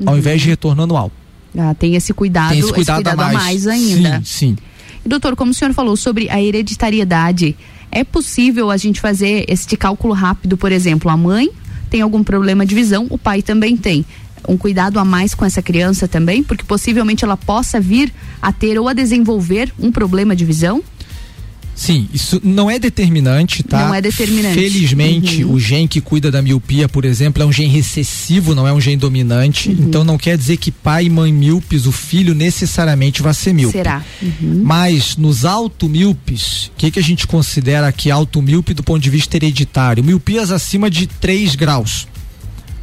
[0.00, 0.08] uhum.
[0.08, 1.12] ao invés de retorno anual.
[1.56, 3.36] Ah, tem esse cuidado, tem esse cuidado, esse cuidado a, mais.
[3.36, 4.16] a mais ainda.
[4.18, 4.56] Sim, sim.
[5.04, 7.56] E, doutor, como o senhor falou sobre a hereditariedade,
[7.90, 11.50] é possível a gente fazer este cálculo rápido, por exemplo, a mãe
[11.90, 14.04] tem algum problema de visão, o pai também tem
[14.48, 18.78] um cuidado a mais com essa criança também, porque possivelmente ela possa vir a ter
[18.78, 20.82] ou a desenvolver um problema de visão?
[21.74, 23.86] Sim, isso não é determinante, tá?
[23.86, 24.54] Não é determinante.
[24.54, 25.54] Felizmente, uhum.
[25.54, 28.80] o gene que cuida da miopia, por exemplo, é um gene recessivo, não é um
[28.80, 29.70] gene dominante.
[29.70, 29.76] Uhum.
[29.88, 33.72] Então não quer dizer que pai e mãe míopes, o filho necessariamente vai ser míope.
[33.72, 34.04] Será?
[34.20, 34.62] Uhum.
[34.62, 39.36] Mas nos automíopes, o que, que a gente considera aqui automíope do ponto de vista
[39.36, 40.04] hereditário?
[40.04, 42.06] Miopias acima de 3 graus.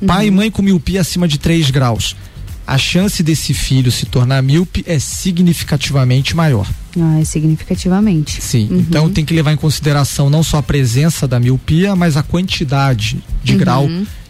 [0.06, 0.36] Pai e uhum.
[0.36, 2.16] mãe com miopia acima de 3 graus.
[2.66, 6.68] A chance desse filho se tornar míope é significativamente maior.
[7.00, 8.42] Ah, é significativamente.
[8.42, 8.68] Sim.
[8.70, 8.80] Uhum.
[8.80, 13.18] Então tem que levar em consideração não só a presença da miopia, mas a quantidade
[13.44, 13.58] de uhum.
[13.58, 13.90] grau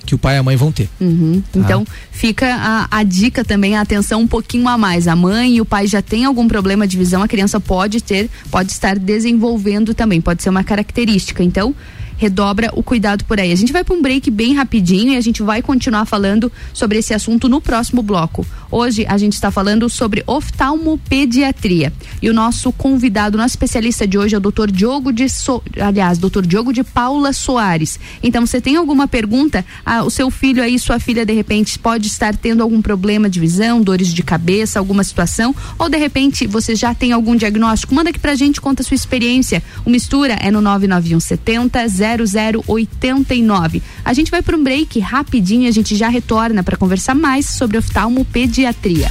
[0.10, 0.90] que o pai e a mãe vão ter.
[1.00, 1.44] Uhum.
[1.52, 1.60] Tá?
[1.60, 5.08] Então, fica a, a, dica também, a atenção um pouquinho a mais.
[5.08, 8.28] A mãe e o pai já têm algum problema de visão, a criança pode ter,
[8.50, 11.44] pode estar desenvolvendo também, pode ser uma característica.
[11.44, 11.76] Então,
[12.20, 13.52] redobra o cuidado por aí.
[13.52, 16.98] A gente vai para um break bem rapidinho e a gente vai continuar falando sobre
[17.00, 18.46] esse assunto no próximo bloco.
[18.70, 21.94] Hoje a gente está falando sobre oftalmopediatria.
[22.22, 24.70] E o nosso convidado, nosso especialista de hoje é o Dr.
[24.70, 25.64] Diogo de so...
[25.80, 26.46] aliás, Dr.
[26.46, 27.98] Diogo de Paula Soares.
[28.22, 29.66] Então, você tem alguma pergunta?
[29.86, 33.40] Ah, o seu filho aí, sua filha de repente pode estar tendo algum problema de
[33.40, 37.96] visão, dores de cabeça, alguma situação, ou de repente você já tem algum diagnóstico?
[37.96, 39.64] Manda aqui pra gente, conta a sua experiência.
[39.86, 43.82] O Mistura é no 991 70 0089.
[44.04, 47.78] A gente vai para um break rapidinho, a gente já retorna para conversar mais sobre
[47.78, 49.10] oftalmopediatria.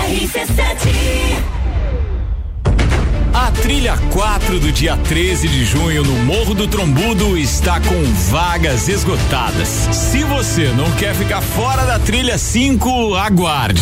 [0.10, 1.03] RC7
[3.44, 8.02] a trilha 4 do dia 13 de junho no Morro do Trombudo está com
[8.32, 9.68] vagas esgotadas.
[9.68, 13.82] Se você não quer ficar fora da trilha 5, aguarde.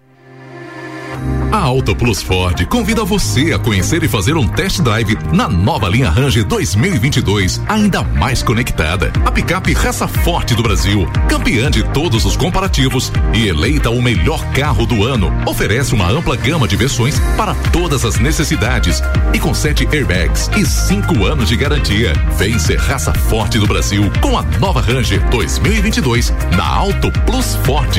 [1.51, 5.89] A Auto Plus Ford convida você a conhecer e fazer um test drive na nova
[5.89, 9.11] linha Ranger 2022, ainda mais conectada.
[9.25, 14.43] A picape raça forte do Brasil, campeã de todos os comparativos e eleita o melhor
[14.53, 19.01] carro do ano, oferece uma ampla gama de versões para todas as necessidades
[19.33, 22.13] e com sete airbags e cinco anos de garantia.
[22.37, 27.91] Vem ser raça forte do Brasil com a nova Ranger 2022 na Auto Plus Ford.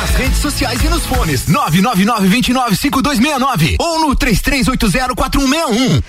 [0.00, 6.02] Nas redes sociais e nos fones 999 29 5269 ou no 33804161.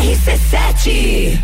[0.00, 1.38] RC7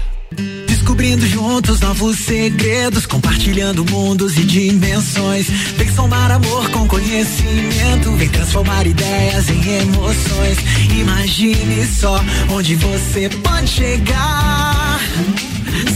[0.67, 5.49] Descobrindo juntos novos segredos, compartilhando mundos e dimensões.
[5.77, 10.57] Vem somar amor com conhecimento, vem transformar ideias em emoções.
[10.99, 12.19] Imagine só
[12.49, 14.99] onde você pode chegar.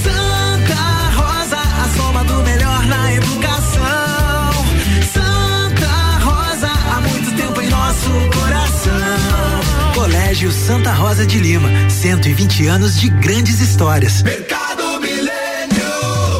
[0.02, 0.39] Santa
[8.10, 9.94] nosso coração.
[9.94, 14.22] Colégio Santa Rosa de Lima, 120 anos de grandes histórias.
[14.22, 15.30] Mercado Milênio.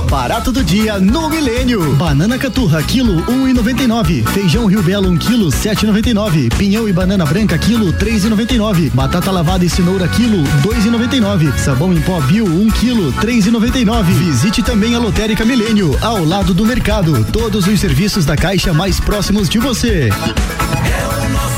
[0.08, 1.94] Barato do dia no Milênio.
[1.94, 4.24] Banana caturra, quilo um e noventa e nove.
[4.32, 6.48] Feijão Rio Belo, um quilo, sete e noventa e nove.
[6.50, 8.90] Pinhão e banana branca, quilo, três e noventa e nove.
[8.90, 11.52] Batata lavada e cenoura, quilo, dois e noventa e nove.
[11.58, 14.12] Sabão em pó Bio, um quilo, três e noventa e nove.
[14.12, 17.24] Visite também a Lotérica Milênio, ao lado do mercado.
[17.26, 20.08] Todos os serviços da Caixa mais próximos de você.
[20.10, 21.49] Faça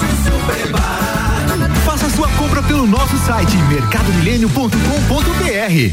[3.27, 5.93] site mercadomilênio.com.br.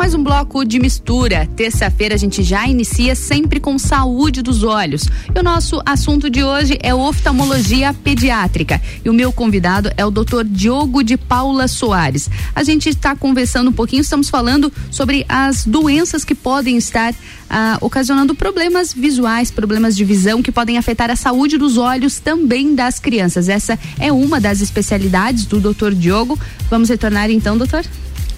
[0.00, 1.46] Mais um bloco de mistura.
[1.54, 5.02] Terça-feira a gente já inicia sempre com saúde dos olhos.
[5.34, 8.80] E o nosso assunto de hoje é oftalmologia pediátrica.
[9.04, 10.42] E o meu convidado é o Dr.
[10.46, 12.30] Diogo de Paula Soares.
[12.54, 17.14] A gente está conversando um pouquinho, estamos falando sobre as doenças que podem estar
[17.50, 22.74] ah, ocasionando problemas visuais, problemas de visão que podem afetar a saúde dos olhos também
[22.74, 23.50] das crianças.
[23.50, 25.92] Essa é uma das especialidades do Dr.
[25.92, 26.40] Diogo.
[26.70, 27.84] Vamos retornar então, doutor?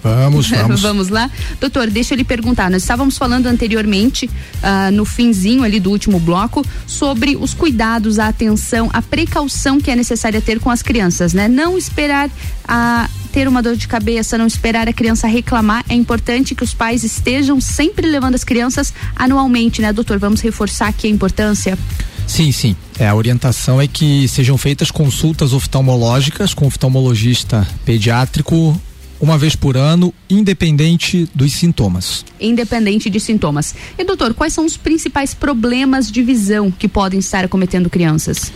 [0.02, 0.80] Vamos, vamos.
[0.80, 1.30] vamos lá.
[1.60, 2.70] Doutor, deixa eu lhe perguntar.
[2.70, 4.28] Nós estávamos falando anteriormente,
[4.62, 9.90] ah, no finzinho ali do último bloco, sobre os cuidados, a atenção, a precaução que
[9.90, 11.48] é necessária ter com as crianças, né?
[11.48, 12.30] Não esperar
[12.66, 15.84] a ter uma dor de cabeça, não esperar a criança reclamar.
[15.88, 20.18] É importante que os pais estejam sempre levando as crianças anualmente, né, doutor?
[20.18, 21.78] Vamos reforçar aqui a importância.
[22.26, 22.76] Sim, sim.
[22.98, 28.80] É, a orientação é que sejam feitas consultas oftalmológicas com oftalmologista pediátrico
[29.22, 32.24] uma vez por ano, independente dos sintomas.
[32.40, 33.72] Independente de sintomas.
[33.96, 38.52] E doutor, quais são os principais problemas de visão que podem estar acometendo crianças?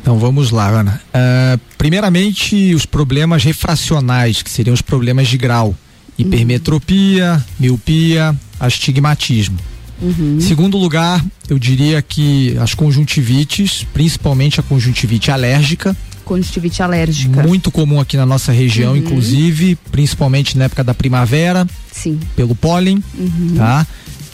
[0.00, 1.02] Então vamos lá, Ana.
[1.08, 5.74] Uh, primeiramente, os problemas refracionais, que seriam os problemas de grau:
[6.16, 9.58] hipermetropia, miopia, astigmatismo.
[10.00, 10.38] Uhum.
[10.38, 15.96] Segundo lugar, eu diria que as conjuntivites, principalmente a conjuntivite alérgica,
[16.26, 17.42] Conjuntivite alérgica.
[17.42, 18.98] muito comum aqui na nossa região, Uhum.
[18.98, 22.18] inclusive, principalmente na época da primavera, Sim.
[22.34, 23.54] pelo pólen, Uhum.
[23.56, 23.86] tá?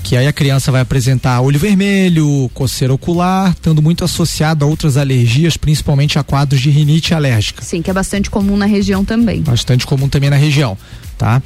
[0.03, 4.97] Que aí a criança vai apresentar olho vermelho, coceira ocular, estando muito associado a outras
[4.97, 7.63] alergias, principalmente a quadros de rinite alérgica.
[7.63, 9.43] Sim, que é bastante comum na região também.
[9.43, 10.77] Bastante comum também na região,
[11.17, 11.41] tá?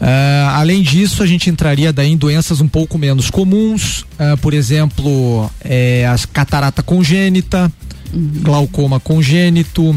[0.00, 4.54] Ah, além disso, a gente entraria daí em doenças um pouco menos comuns, ah, por
[4.54, 7.70] exemplo, eh, a catarata congênita,
[8.12, 9.94] glaucoma congênito,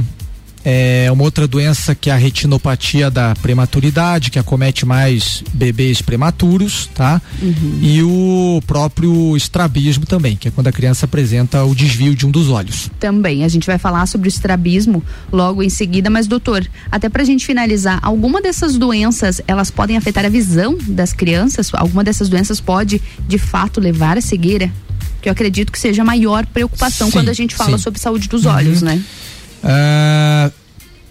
[0.66, 6.90] é uma outra doença que é a retinopatia da prematuridade, que acomete mais bebês prematuros,
[6.96, 7.22] tá?
[7.82, 12.32] E o próprio estrabismo também, que é quando a criança apresenta o desvio de um
[12.32, 12.90] dos olhos.
[13.00, 13.44] Também.
[13.44, 17.46] A gente vai falar sobre o estrabismo logo em seguida, mas doutor, até pra gente
[17.46, 21.72] finalizar, alguma dessas doenças, elas podem afetar a visão das crianças?
[21.74, 24.72] Alguma dessas doenças pode, de fato, levar à cegueira?
[25.24, 27.84] Que eu acredito que seja a maior preocupação Sim, quando a gente fala sim.
[27.84, 28.52] sobre saúde dos Uhum.
[28.52, 29.02] olhos, né?
[29.64, 30.52] Ah,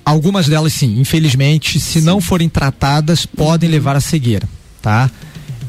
[0.04, 4.46] algumas delas sim, infelizmente, se não forem tratadas, podem levar à cegueira,
[4.82, 5.10] tá?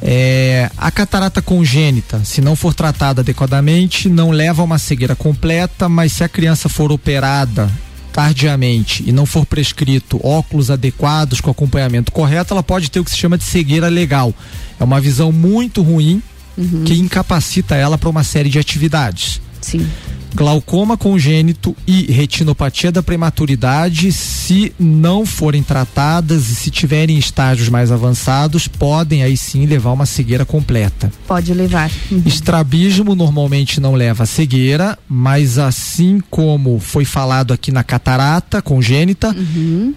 [0.02, 5.88] É, a catarata congênita, se não for tratada adequadamente, não leva a uma cegueira completa,
[5.88, 7.72] mas se a criança for operada
[8.12, 13.10] tardiamente e não for prescrito óculos adequados com acompanhamento correto, ela pode ter o que
[13.12, 14.34] se chama de cegueira legal.
[14.78, 16.22] É uma visão muito ruim
[16.58, 16.84] uhum.
[16.84, 19.41] que incapacita ela para uma série de atividades.
[19.62, 19.88] Sim
[20.36, 27.91] glaucoma congênito e retinopatia da prematuridade, se não forem tratadas e se tiverem estágios mais
[27.91, 31.12] avançados, podem aí sim levar uma cegueira completa.
[31.28, 31.91] Pode levar.
[32.12, 32.24] Uhum.
[32.26, 39.30] Estrabismo normalmente não leva a cegueira, mas assim como foi falado aqui na catarata congênita,
[39.30, 39.93] uhum.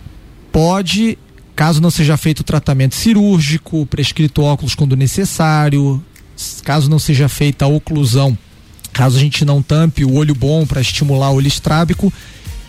[0.53, 1.19] pode,
[1.55, 6.03] caso não seja feito o tratamento cirúrgico, prescrito óculos quando necessário,
[6.65, 8.37] caso não seja feita a oclusão
[8.97, 12.11] Caso a gente não tampe o olho bom para estimular o olho estrábico,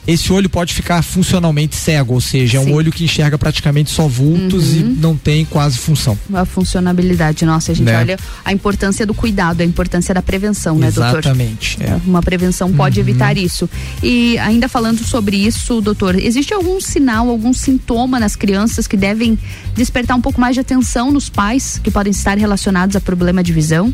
[0.07, 4.07] esse olho pode ficar funcionalmente cego, ou seja, é um olho que enxerga praticamente só
[4.07, 4.79] vultos uhum.
[4.79, 6.17] e não tem quase função.
[6.33, 7.99] A funcionabilidade, nossa, a gente né?
[7.99, 11.19] olha a importância do cuidado, a importância da prevenção, né, doutor?
[11.19, 11.77] Exatamente.
[11.81, 11.99] É.
[12.05, 13.07] Uma prevenção pode uhum.
[13.07, 13.69] evitar isso.
[14.01, 19.37] E ainda falando sobre isso, doutor, existe algum sinal, algum sintoma nas crianças que devem
[19.75, 23.51] despertar um pouco mais de atenção nos pais, que podem estar relacionados a problema de
[23.51, 23.93] visão?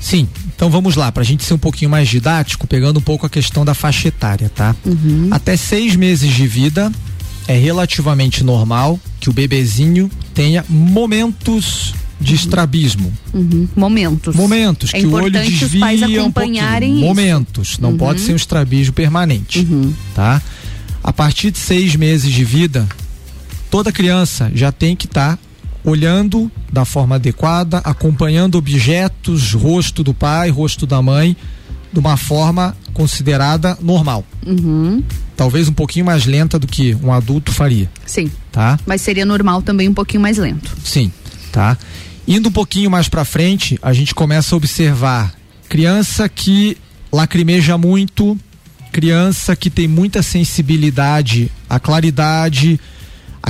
[0.00, 3.26] Sim, então vamos lá, para a gente ser um pouquinho mais didático, pegando um pouco
[3.26, 4.74] a questão da faixa etária, tá?
[4.84, 5.28] Uhum.
[5.30, 6.90] Até seis meses de vida
[7.46, 13.12] é relativamente normal que o bebezinho tenha momentos de estrabismo.
[13.32, 13.68] Uhum.
[13.74, 14.34] Momentos.
[14.34, 17.96] Momentos, é que o olho desvia os pais acompanharem um Momentos, não uhum.
[17.96, 19.92] pode ser um estrabismo permanente, uhum.
[20.14, 20.40] tá?
[21.02, 22.86] A partir de seis meses de vida,
[23.70, 25.42] toda criança já tem que estar tá
[25.84, 31.36] olhando da forma adequada, acompanhando objetos, rosto do pai, rosto da mãe,
[31.92, 34.24] de uma forma considerada normal.
[34.46, 35.02] Uhum.
[35.36, 37.90] Talvez um pouquinho mais lenta do que um adulto faria.
[38.06, 38.30] Sim.
[38.52, 38.78] Tá?
[38.86, 40.76] Mas seria normal também um pouquinho mais lento.
[40.84, 41.10] Sim,
[41.50, 41.76] tá?
[42.26, 45.34] Indo um pouquinho mais para frente, a gente começa a observar
[45.68, 46.76] criança que
[47.12, 48.38] lacrimeja muito,
[48.92, 52.78] criança que tem muita sensibilidade à claridade,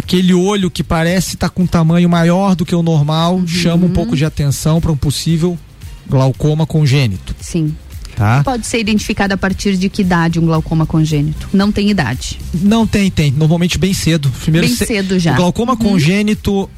[0.01, 3.47] aquele olho que parece estar tá com um tamanho maior do que o normal uhum.
[3.47, 5.57] chama um pouco de atenção para um possível
[6.09, 7.35] glaucoma congênito.
[7.41, 7.75] Sim.
[8.17, 8.43] Tá?
[8.43, 11.49] Pode ser identificado a partir de que idade um glaucoma congênito?
[11.53, 12.39] Não tem idade?
[12.53, 13.31] Não tem, tem.
[13.31, 14.31] Normalmente bem cedo.
[14.43, 15.33] Primeiro bem cedo já.
[15.33, 15.79] O glaucoma uhum.
[15.79, 16.69] congênito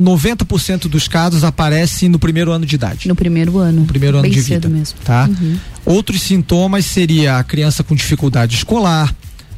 [0.00, 3.08] 90% dos casos aparece no primeiro ano de idade.
[3.08, 3.80] No primeiro ano.
[3.80, 4.68] No primeiro ano Bem de vida.
[4.68, 4.98] Mesmo.
[5.04, 5.28] Tá?
[5.28, 5.58] Uhum.
[5.84, 9.14] Outros sintomas seria a criança com dificuldade escolar,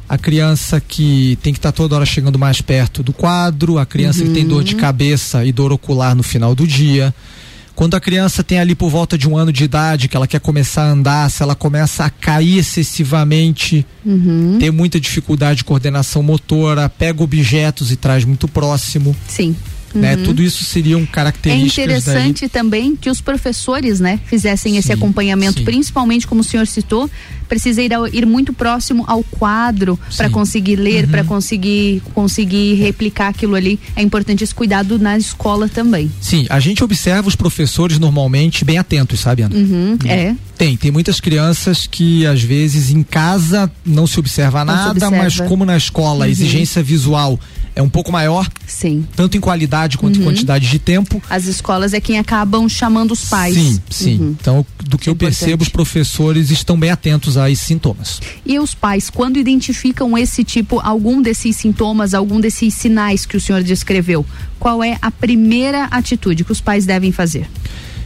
[0.09, 3.85] a criança que tem que estar tá toda hora chegando mais perto do quadro, a
[3.85, 4.27] criança uhum.
[4.27, 4.81] que tem dor de uhum.
[4.81, 7.13] cabeça e dor ocular no final do dia.
[7.75, 10.41] Quando a criança tem ali por volta de um ano de idade, que ela quer
[10.41, 14.57] começar a andar, se ela começa a cair excessivamente, uhum.
[14.59, 19.15] ter muita dificuldade de coordenação motora, pega objetos e traz muito próximo.
[19.27, 19.55] Sim.
[19.93, 20.15] Né?
[20.15, 20.23] Uhum.
[20.23, 21.77] Tudo isso seriam características.
[21.77, 22.49] É interessante daí.
[22.49, 25.65] também que os professores, né, fizessem esse acompanhamento, sim.
[25.65, 27.09] principalmente como o senhor citou,
[27.47, 31.11] precisa ir, ao, ir muito próximo ao quadro para conseguir ler, uhum.
[31.11, 33.79] para conseguir conseguir replicar aquilo ali.
[33.95, 36.11] É importante esse cuidado na escola também.
[36.21, 39.55] Sim, a gente observa os professores normalmente bem atentos, sabe, Ana?
[39.55, 40.35] Uhum, é.
[40.57, 45.05] Tem, tem muitas crianças que às vezes em casa não se observa não nada, se
[45.05, 45.23] observa.
[45.23, 46.31] mas como na escola a uhum.
[46.31, 47.39] exigência visual
[47.79, 48.45] é um pouco maior.
[48.67, 49.07] Sim.
[49.15, 50.21] Tanto em qualidade quanto uhum.
[50.21, 51.21] em quantidade de tempo.
[51.29, 53.55] As escolas é quem acabam chamando os pais.
[53.55, 54.19] Sim, sim.
[54.19, 54.35] Uhum.
[54.39, 55.39] Então, do que, eu importante.
[55.39, 58.19] percebo, os professores estão bem atentos a esses sintomas.
[58.45, 63.41] E os pais, quando identificam esse tipo, algum desses sintomas, algum desses sinais que o
[63.41, 64.25] senhor descreveu,
[64.59, 67.49] qual é a primeira atitude que os pais devem fazer?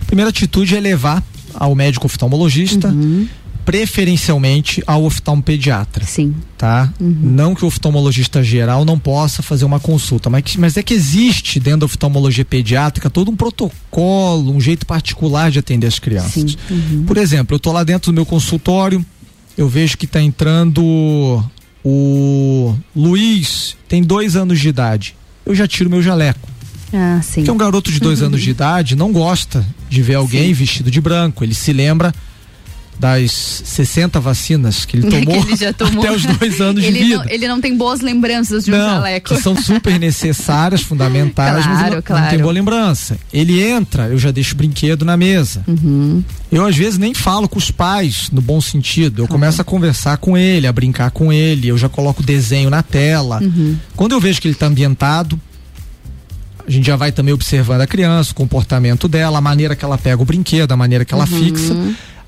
[0.04, 1.24] A primeira atitude é levar
[1.56, 2.90] ao médico oftalmologista.
[2.90, 3.28] Uhum
[3.66, 6.06] preferencialmente ao oftalmopediatra.
[6.06, 6.36] Sim.
[6.58, 6.94] Tá?
[7.00, 7.18] Uhum.
[7.22, 11.60] Não que o oftalmologista geral não possa fazer uma consulta, mas, mas é que existe
[11.60, 16.58] dentro da oftalmologia pediátrica todo um protocolo, um jeito particular de atender as crianças.
[16.70, 17.04] Uhum.
[17.06, 19.06] Por exemplo, eu estou lá dentro do meu consultório,
[19.58, 21.44] eu vejo que está entrando
[21.84, 25.16] o Luiz, tem dois anos de idade.
[25.46, 26.54] Eu já tiro meu jaleco.
[26.94, 27.44] Ah, sim.
[27.44, 28.28] Que é um garoto de dois uhum.
[28.28, 30.54] anos de idade, não gosta de ver alguém sim.
[30.54, 31.44] vestido de branco.
[31.44, 32.14] Ele se lembra
[33.04, 33.34] das
[33.66, 36.06] 60 vacinas que ele tomou, que ele tomou.
[36.06, 37.18] até os dois anos ele de vida.
[37.18, 39.36] Não, ele não tem boas lembranças de um não, jaleco.
[39.36, 42.24] Que são super necessárias, fundamentais, claro, mas ele claro.
[42.24, 43.18] não tem boa lembrança.
[43.34, 45.66] Ele entra, eu já deixo brinquedo na mesa.
[45.68, 46.24] Uhum.
[46.50, 49.24] Eu às vezes nem falo com os pais no bom sentido.
[49.24, 52.82] Eu começo a conversar com ele, a brincar com ele, eu já coloco desenho na
[52.82, 53.42] tela.
[53.44, 53.76] Uhum.
[53.98, 55.38] Quando eu vejo que ele está ambientado,
[56.66, 59.98] a gente já vai também observando a criança, o comportamento dela, a maneira que ela
[59.98, 61.44] pega o brinquedo, a maneira que ela uhum.
[61.44, 61.76] fixa.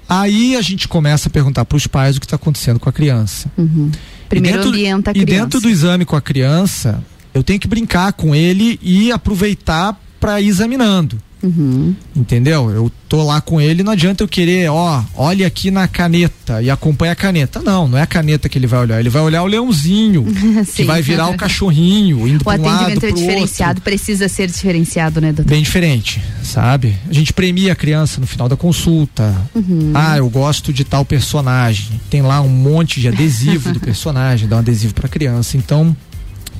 [0.07, 2.93] Aí a gente começa a perguntar para os pais o que está acontecendo com a
[2.93, 3.51] criança.
[3.57, 3.91] Uhum.
[4.29, 5.31] Primeiro dentro, ambienta a criança.
[5.31, 7.03] E dentro do exame com a criança,
[7.33, 11.17] eu tenho que brincar com ele e aproveitar para ir examinando.
[11.45, 11.95] Uhum.
[12.15, 12.71] Entendeu?
[12.71, 16.69] Eu tô lá com ele, não adianta eu querer, ó, olhe aqui na caneta e
[16.71, 17.61] acompanha a caneta.
[17.61, 20.25] Não, não é a caneta que ele vai olhar, ele vai olhar o leãozinho,
[20.75, 23.83] que vai virar o cachorrinho, indo O para um lado, atendimento é diferenciado, outro.
[23.83, 25.49] precisa ser diferenciado, né, doutor?
[25.49, 26.95] Bem diferente, sabe?
[27.07, 29.35] A gente premia a criança no final da consulta.
[29.53, 29.91] Uhum.
[29.93, 32.01] Ah, eu gosto de tal personagem.
[32.09, 35.57] Tem lá um monte de adesivo do personagem, dá um adesivo para criança.
[35.57, 35.95] Então,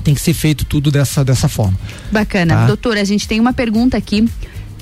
[0.04, 1.76] tem que ser feito tudo dessa dessa forma.
[2.12, 2.54] Bacana.
[2.54, 2.66] Tá.
[2.66, 4.24] Doutora, a gente tem uma pergunta aqui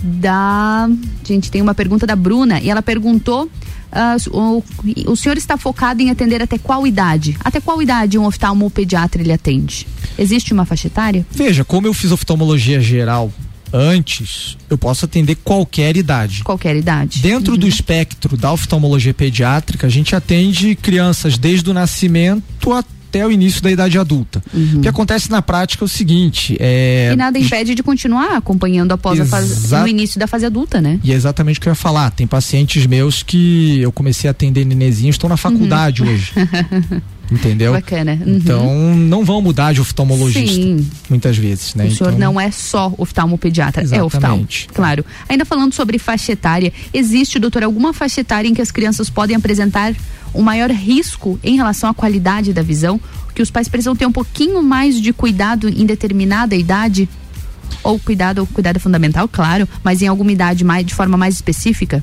[0.05, 0.89] da.
[1.25, 3.51] Gente tem uma pergunta da Bruna e ela perguntou.
[3.91, 4.63] ah, o,
[5.07, 7.37] o senhor está focado em atender até qual idade?
[7.41, 9.87] Até qual idade um oftalmopediatra ele atende?
[10.19, 11.27] Existe uma faixa etária?
[11.31, 13.33] Veja, como eu fiz oftalmologia geral
[13.73, 16.45] antes, eu posso atender qualquer idade.
[16.45, 17.21] Qualquer idade.
[17.21, 22.89] Dentro do espectro da oftalmologia pediátrica, a gente atende crianças desde o nascimento até
[23.23, 24.43] o início da idade adulta.
[24.75, 28.93] O que acontece na prática é o seguinte, é E nada impede de continuar acompanhando
[28.93, 30.99] após a fase, Exa- no início da fase adulta, né?
[31.05, 32.11] E é exatamente o que eu ia falar.
[32.11, 36.33] Tem pacientes meus que eu comecei a atender nenezinhos, estão na faculdade hoje.
[37.35, 37.73] Entendeu?
[37.73, 38.19] Bacana.
[38.25, 38.37] Uhum.
[38.37, 40.55] Então, não vão mudar de oftalmologista.
[40.55, 40.89] Sim.
[41.09, 41.87] Muitas vezes, né?
[41.87, 44.07] O senhor Então, não é só oftalmopediatra, é oftalmo.
[44.09, 44.69] Exatamente.
[44.73, 45.05] Claro.
[45.29, 49.37] Ainda falando sobre faixa etária, existe, doutor, alguma faixa etária em que as crianças podem
[49.37, 49.95] apresentar
[50.35, 53.01] um maior risco em relação à qualidade da visão?
[53.35, 57.09] Que os pais precisam ter um pouquinho mais de cuidado em determinada idade?
[57.83, 62.03] Ou cuidado, ou cuidado fundamental, claro, mas em alguma idade mais, de forma mais específica?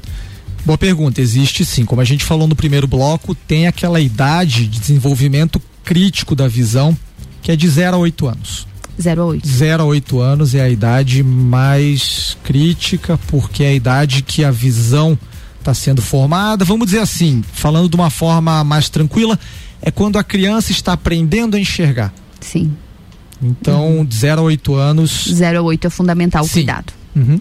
[0.66, 1.22] Boa pergunta.
[1.22, 1.86] Existe sim.
[1.86, 6.98] Como a gente falou no primeiro bloco, tem aquela idade de desenvolvimento crítico da visão
[7.42, 8.68] que é de 0 a 8 anos.
[9.00, 9.48] 0 a 8.
[9.48, 14.52] 0 a 8 anos é a idade mais crítica, porque é a idade que a
[14.52, 15.18] visão
[15.60, 16.64] está sendo formada.
[16.64, 19.40] Vamos dizer assim, falando de uma forma mais tranquila,
[19.82, 22.14] é quando a criança está aprendendo a enxergar.
[22.40, 22.72] Sim.
[23.42, 25.28] Então, de 0 a 8 anos.
[25.32, 26.54] 0 a 8 é fundamental o Sim.
[26.54, 26.94] cuidado.
[27.16, 27.40] Uhum.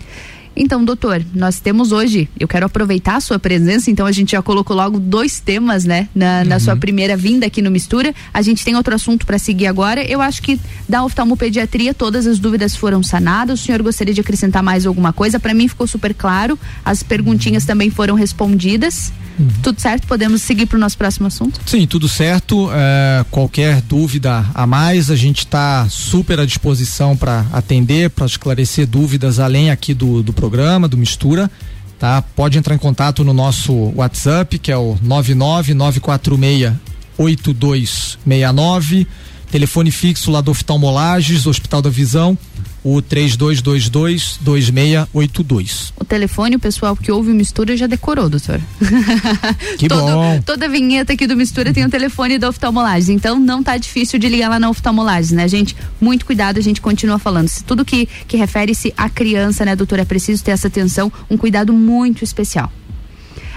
[0.62, 4.42] Então, doutor, nós temos hoje, eu quero aproveitar a sua presença, então a gente já
[4.42, 8.14] colocou logo dois temas, né, na, na sua primeira vinda aqui no Mistura.
[8.32, 10.04] A gente tem outro assunto para seguir agora.
[10.04, 13.58] Eu acho que da oftalmopediatria todas as dúvidas foram sanadas.
[13.58, 15.40] O senhor gostaria de acrescentar mais alguma coisa?
[15.40, 16.58] Para mim ficou super claro.
[16.84, 19.14] As perguntinhas também foram respondidas.
[19.62, 20.06] Tudo certo?
[20.06, 21.60] Podemos seguir para o nosso próximo assunto?
[21.64, 22.70] Sim, tudo certo.
[22.72, 28.86] É, qualquer dúvida a mais, a gente está super à disposição para atender, para esclarecer
[28.86, 31.50] dúvidas além aqui do, do programa, do Mistura.
[31.98, 32.22] Tá?
[32.22, 36.72] Pode entrar em contato no nosso WhatsApp, que é o 99946
[37.18, 39.06] 8269.
[39.50, 42.38] Telefone fixo lá do Oftalmolages, Hospital da Visão,
[42.84, 45.92] o 3222 2682.
[45.96, 48.60] O telefone, o pessoal que ouve o Mistura já decorou, doutor.
[49.78, 50.40] Que Todo- bom.
[50.46, 53.16] Toda vinheta aqui do Mistura tem o telefone da oftalmolagem.
[53.16, 55.76] Então não tá difícil de ligar lá na oftalmolagem, né, gente?
[56.00, 57.48] Muito cuidado, a gente continua falando.
[57.48, 61.36] Se tudo que, que refere-se à criança, né, doutora, é preciso ter essa atenção, um
[61.36, 62.72] cuidado muito especial.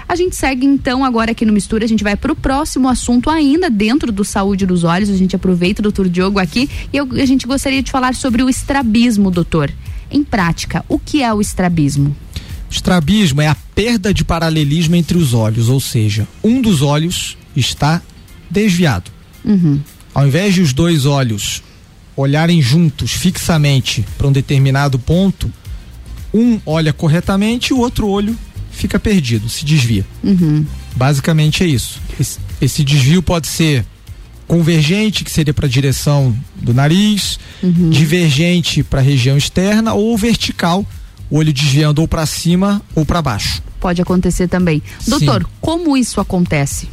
[0.08, 3.70] A gente segue então agora aqui no Mistura, a gente vai pro próximo assunto ainda
[3.70, 5.08] dentro do saúde dos olhos.
[5.08, 8.42] A gente aproveita o doutor Diogo aqui e eu- a gente gostaria de falar sobre
[8.42, 9.72] o estrabismo, doutor.
[10.10, 12.14] Em prática, o que é o estrabismo?
[12.70, 18.02] Estrabismo é a perda de paralelismo entre os olhos, ou seja, um dos olhos está
[18.50, 19.10] desviado.
[19.44, 19.80] Uhum.
[20.14, 21.62] Ao invés de os dois olhos
[22.16, 25.50] olharem juntos fixamente para um determinado ponto,
[26.32, 28.36] um olha corretamente e o outro olho
[28.74, 30.04] fica perdido, se desvia.
[30.22, 30.64] Uhum.
[30.96, 32.00] Basicamente é isso.
[32.20, 33.84] Esse, esse desvio pode ser
[34.46, 37.88] convergente, que seria para a direção do nariz, Uhum.
[37.88, 40.84] divergente para a região externa ou vertical,
[41.30, 43.62] o olho desviando ou para cima ou para baixo.
[43.80, 44.82] Pode acontecer também.
[45.00, 45.10] Sim.
[45.12, 46.88] Doutor, como isso acontece?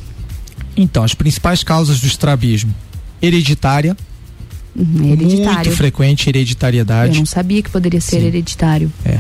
[0.78, 2.74] Então, as principais causas do estrabismo:
[3.22, 3.98] hereditária,
[4.74, 5.56] Uhum, hereditário.
[5.66, 7.18] muito frequente Eu hereditariedade.
[7.20, 8.28] não sabia que poderia ser Sim.
[8.28, 8.92] hereditário.
[9.04, 9.20] É.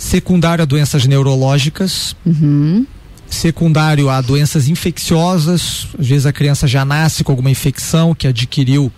[0.00, 2.16] Secundário a doenças neurológicas.
[2.24, 2.86] Uhum.
[3.28, 5.88] Secundário a doenças infecciosas.
[5.98, 8.90] Às vezes a criança já nasce com alguma infecção que adquiriu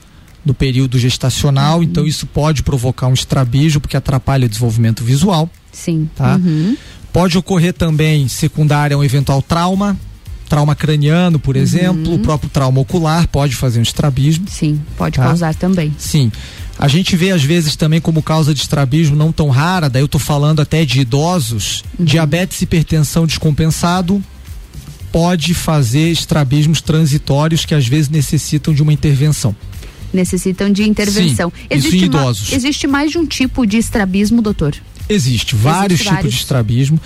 [0.47, 1.83] no período gestacional, Uhum.
[1.85, 5.51] então isso pode provocar um estrabismo porque atrapalha o desenvolvimento visual.
[5.73, 6.09] Sim.
[6.17, 6.37] Tá?
[6.37, 6.77] Uhum.
[7.13, 9.97] Pode ocorrer também secundário a um eventual trauma,
[10.49, 14.45] trauma craniano, por exemplo, o próprio trauma ocular pode fazer um estrabismo.
[14.47, 14.53] Uhum.
[14.53, 15.25] Sim, pode Tá?
[15.25, 15.93] causar também.
[15.99, 16.31] Sim.
[16.79, 20.09] A gente vê às vezes também como causa de estrabismo não tão rara, daí eu
[20.09, 22.05] tô falando até de idosos, Uhum.
[22.05, 24.23] diabetes e hipertensão descompensado
[25.13, 29.55] pode fazer estrabismos transitórios que às vezes necessitam de uma intervenção.
[30.13, 31.53] Necessitam de intervenção.
[31.71, 32.53] Sim, isso em ma- idosos.
[32.53, 34.75] existe mais de um tipo de estrabismo, doutor?
[35.09, 36.35] Existe vários tipos vários.
[36.35, 37.01] de estrabismo.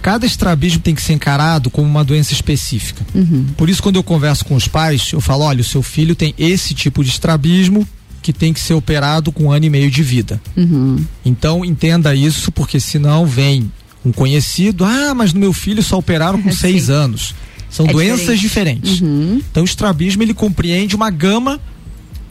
[0.00, 3.04] Cada estrabismo tem que ser encarado como uma doença específica.
[3.14, 3.46] Uhum.
[3.56, 6.34] Por isso, quando eu converso com os pais, eu falo: olha, o seu filho tem
[6.36, 7.86] esse tipo de estrabismo,
[8.22, 10.40] que tem que ser operado com um ano e meio de vida.
[10.56, 11.04] Uhum.
[11.24, 13.70] Então entenda isso, porque senão vem
[14.04, 17.34] um conhecido, ah, mas no meu filho só operaram com seis anos.
[17.68, 18.82] São é doenças diferente.
[18.82, 19.00] diferentes.
[19.00, 19.42] Uhum.
[19.50, 21.60] Então o estrabismo ele compreende uma gama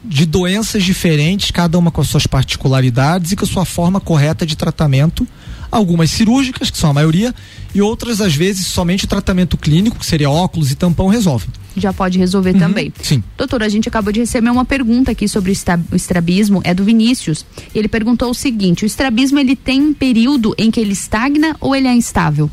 [0.03, 4.45] de doenças diferentes, cada uma com as suas particularidades e com a sua forma correta
[4.45, 5.27] de tratamento.
[5.71, 7.33] Algumas cirúrgicas, que são a maioria,
[7.73, 11.47] e outras, às vezes, somente tratamento clínico, que seria óculos e tampão, resolve.
[11.77, 12.93] Já pode resolver Uhum, também.
[13.01, 13.23] Sim.
[13.37, 16.73] Doutor, a gente acabou de receber uma pergunta aqui sobre o estra- o estrabismo, é
[16.73, 17.45] do Vinícius.
[17.73, 21.73] Ele perguntou o seguinte: o estrabismo ele tem um período em que ele estagna ou
[21.73, 22.51] ele é instável?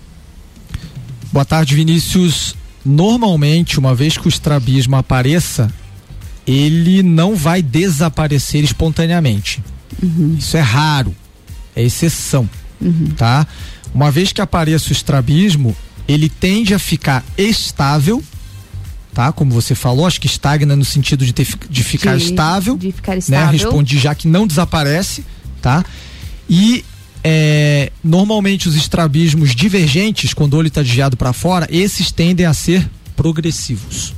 [1.33, 2.55] Boa tarde, Vinícius.
[2.85, 5.71] Normalmente, uma vez que o estrabismo apareça,
[6.47, 9.61] ele não vai desaparecer espontaneamente.
[10.39, 11.15] Isso é raro,
[11.75, 12.49] é exceção,
[13.17, 13.47] tá?
[13.95, 15.77] Uma vez que apareça o estrabismo,
[16.07, 18.23] ele tende a ficar estável,
[19.15, 19.33] tá?
[19.33, 22.77] Como você falou, acho que estagna no sentido de, ter, de ficar De- estável.
[22.77, 23.19] de ficar Né?
[23.19, 23.53] estável.
[23.53, 25.25] Respondi já que não desaparece,
[25.61, 25.85] tá?
[26.49, 26.85] E
[27.25, 32.55] é, normalmente os estrabismos divergentes, quando o olho está desviado para fora, esses tendem a
[32.55, 34.15] ser progressivos.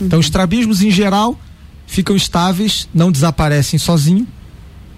[0.00, 1.38] Então, estrabismos em geral
[1.86, 4.26] ficam estáveis, não desaparecem sozinho,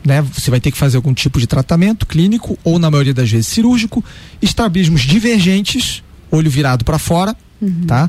[0.06, 0.22] né?
[0.22, 3.48] Você vai ter que fazer algum tipo de tratamento clínico ou na maioria das vezes
[3.48, 4.04] cirúrgico.
[4.40, 7.36] Estrabismos divergentes, olho virado para fora,
[7.86, 8.08] tá?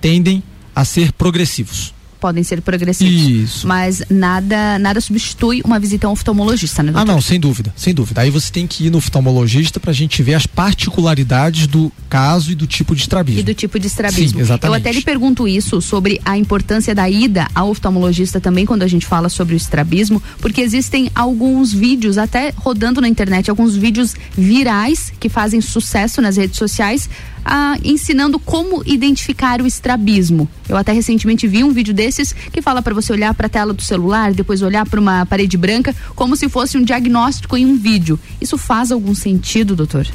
[0.00, 0.42] Tendem
[0.76, 1.94] a ser progressivos.
[2.20, 3.14] Podem ser progressivos.
[3.14, 3.66] Isso.
[3.66, 7.12] Mas nada, nada substitui uma visita a um oftalmologista, né, Ah, doutor?
[7.12, 8.22] não, sem dúvida, sem dúvida.
[8.22, 12.54] Aí você tem que ir no oftalmologista pra gente ver as particularidades do caso e
[12.54, 13.40] do tipo de estrabismo.
[13.40, 14.38] E do tipo de estrabismo.
[14.38, 14.66] Sim, exatamente.
[14.66, 18.88] Eu até lhe pergunto isso sobre a importância da ida ao oftalmologista também quando a
[18.88, 24.14] gente fala sobre o estrabismo, porque existem alguns vídeos até rodando na internet, alguns vídeos
[24.36, 27.08] virais que fazem sucesso nas redes sociais,
[27.48, 30.46] ah, ensinando como identificar o estrabismo.
[30.68, 33.72] Eu até recentemente vi um vídeo desses que fala para você olhar para a tela
[33.72, 37.78] do celular, depois olhar para uma parede branca, como se fosse um diagnóstico em um
[37.78, 38.20] vídeo.
[38.38, 40.06] Isso faz algum sentido, doutor?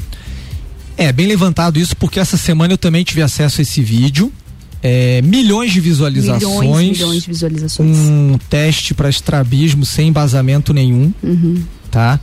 [0.96, 4.32] É, bem levantado isso, porque essa semana eu também tive acesso a esse vídeo.
[4.80, 6.60] É, milhões de visualizações.
[6.60, 7.96] Milhões, milhões de visualizações.
[7.96, 11.12] Um teste para estrabismo sem embasamento nenhum.
[11.22, 11.64] Uhum.
[11.90, 12.20] Tá?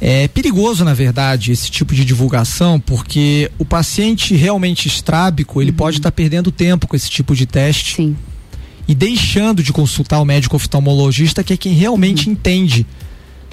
[0.00, 5.96] É perigoso, na verdade, esse tipo de divulgação, porque o paciente realmente estrábico, ele pode
[5.98, 7.96] estar perdendo tempo com esse tipo de teste.
[7.96, 8.16] Sim.
[8.86, 12.86] E deixando de consultar o médico oftalmologista, que é quem realmente entende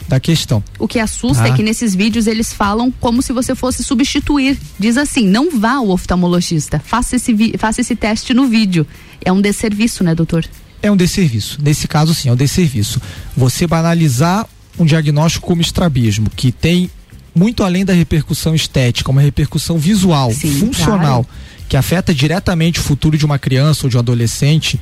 [0.07, 0.61] da questão.
[0.77, 1.47] O que assusta Ah.
[1.47, 4.57] é que nesses vídeos eles falam como se você fosse substituir.
[4.77, 8.85] Diz assim: não vá ao oftalmologista, faça esse, faça esse teste no vídeo.
[9.23, 10.45] É um desserviço, né, doutor?
[10.81, 11.57] É um desserviço.
[11.63, 13.01] Nesse caso, sim, é um desserviço.
[13.35, 14.45] Você banalizar
[14.77, 16.89] um diagnóstico como estrabismo, que tem
[17.35, 21.25] muito além da repercussão estética, uma repercussão visual, funcional,
[21.67, 24.79] que afeta diretamente o futuro de uma criança ou de um adolescente,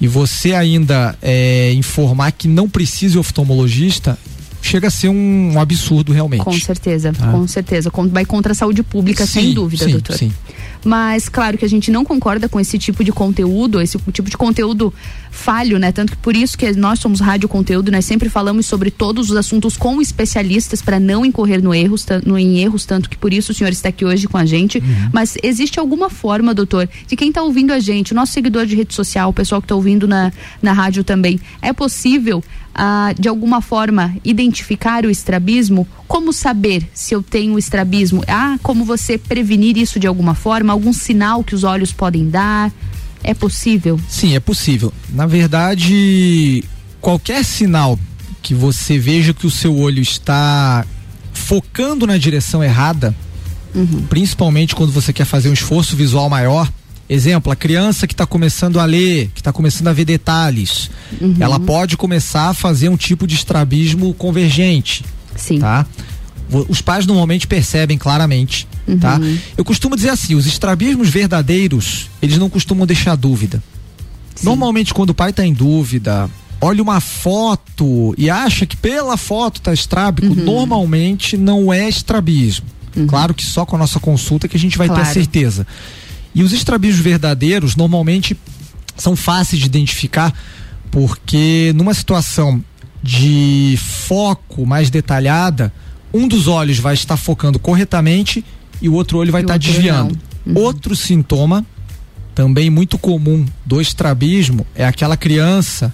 [0.00, 4.18] e você ainda é, informar que não precisa oftalmologista,
[4.62, 6.42] chega a ser um, um absurdo realmente.
[6.42, 7.30] Com certeza, Tá.
[7.30, 7.90] com certeza.
[8.10, 10.16] Vai contra a saúde pública, sem Sim, dúvida, sim, doutor.
[10.16, 10.32] sim.
[10.84, 14.36] Mas claro que a gente não concorda com esse tipo de conteúdo, esse tipo de
[14.36, 14.92] conteúdo
[15.30, 15.90] falho, né?
[15.90, 19.36] Tanto que por isso que nós somos rádio conteúdo, nós sempre falamos sobre todos os
[19.36, 23.52] assuntos com especialistas para não incorrer no erros, no, em erros, tanto que por isso
[23.52, 24.82] o senhor está aqui hoje com a gente.
[25.12, 28.76] Mas existe alguma forma, doutor, de quem está ouvindo a gente, o nosso seguidor de
[28.76, 30.32] rede social, o pessoal que está ouvindo na,
[30.62, 32.42] na rádio também, é possível
[32.74, 35.86] ah, de alguma forma identificar o estrabismo?
[36.08, 38.22] Como saber se eu tenho estrabismo?
[38.26, 40.73] Ah, como você prevenir isso de alguma forma?
[40.74, 42.72] Algum sinal que os olhos podem dar?
[43.22, 43.98] É possível?
[44.08, 44.92] Sim, é possível.
[45.10, 46.62] Na verdade,
[47.00, 47.98] qualquer sinal
[48.42, 50.84] que você veja que o seu olho está
[51.32, 53.14] focando na direção errada,
[54.10, 56.70] principalmente quando você quer fazer um esforço visual maior.
[57.08, 61.36] Exemplo, a criança que está começando a ler, que está começando a ver detalhes, Uhum.
[61.38, 65.04] ela pode começar a fazer um tipo de estrabismo convergente.
[65.36, 65.58] Sim.
[65.60, 65.86] Tá?
[66.68, 68.66] Os pais normalmente percebem claramente,
[69.00, 69.16] tá?
[69.16, 69.38] Uhum.
[69.56, 73.62] Eu costumo dizer assim, os estrabismos verdadeiros, eles não costumam deixar dúvida.
[74.42, 76.28] Normalmente quando o pai está em dúvida,
[76.60, 80.44] olha uma foto e acha que pela foto tá estrábico, Uhum.
[80.44, 82.66] normalmente não é estrabismo.
[83.08, 85.12] Claro que só com a nossa consulta que a gente vai ter a Claro.
[85.14, 85.66] certeza.
[86.34, 88.36] E os estrabismos verdadeiros normalmente
[88.96, 90.32] são fáceis de identificar
[90.90, 92.62] porque numa situação
[93.02, 93.76] de
[94.06, 95.72] foco mais detalhada,
[96.14, 98.44] um dos olhos vai estar focando corretamente
[98.80, 100.16] e o outro olho vai E estar desviando.
[100.54, 101.66] Outro sintoma
[102.34, 105.92] também muito comum do estrabismo é aquela criança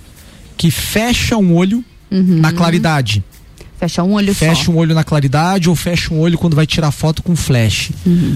[0.56, 3.24] que fecha um olho na claridade.
[3.78, 4.72] Fecha um olho Fecha só.
[4.72, 7.90] um olho na claridade ou fecha um olho quando vai tirar foto com flash.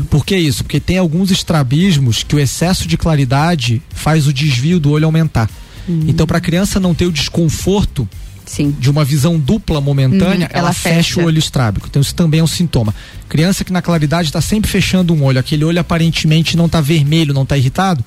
[0.09, 0.65] Por que isso?
[0.65, 5.51] Porque tem alguns estrabismos que o excesso de claridade faz o desvio do olho aumentar.
[5.87, 8.09] Então, para a criança não ter o desconforto
[8.47, 8.75] Sim.
[8.79, 10.95] de uma visão dupla momentânea, Uhum, ela, ela fecha.
[10.97, 11.21] fecha.
[11.21, 11.87] o olho estrábico.
[11.89, 12.95] Então isso também é um sintoma.
[13.29, 17.33] Criança que na claridade está sempre fechando um olho, aquele olho aparentemente não está vermelho,
[17.35, 18.05] não está irritado,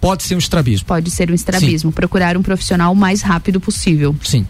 [0.00, 0.86] pode ser um estrabismo.
[0.86, 1.90] Pode ser um estrabismo.
[1.92, 4.14] Procurar um profissional o mais rápido possível.
[4.22, 4.46] Sim.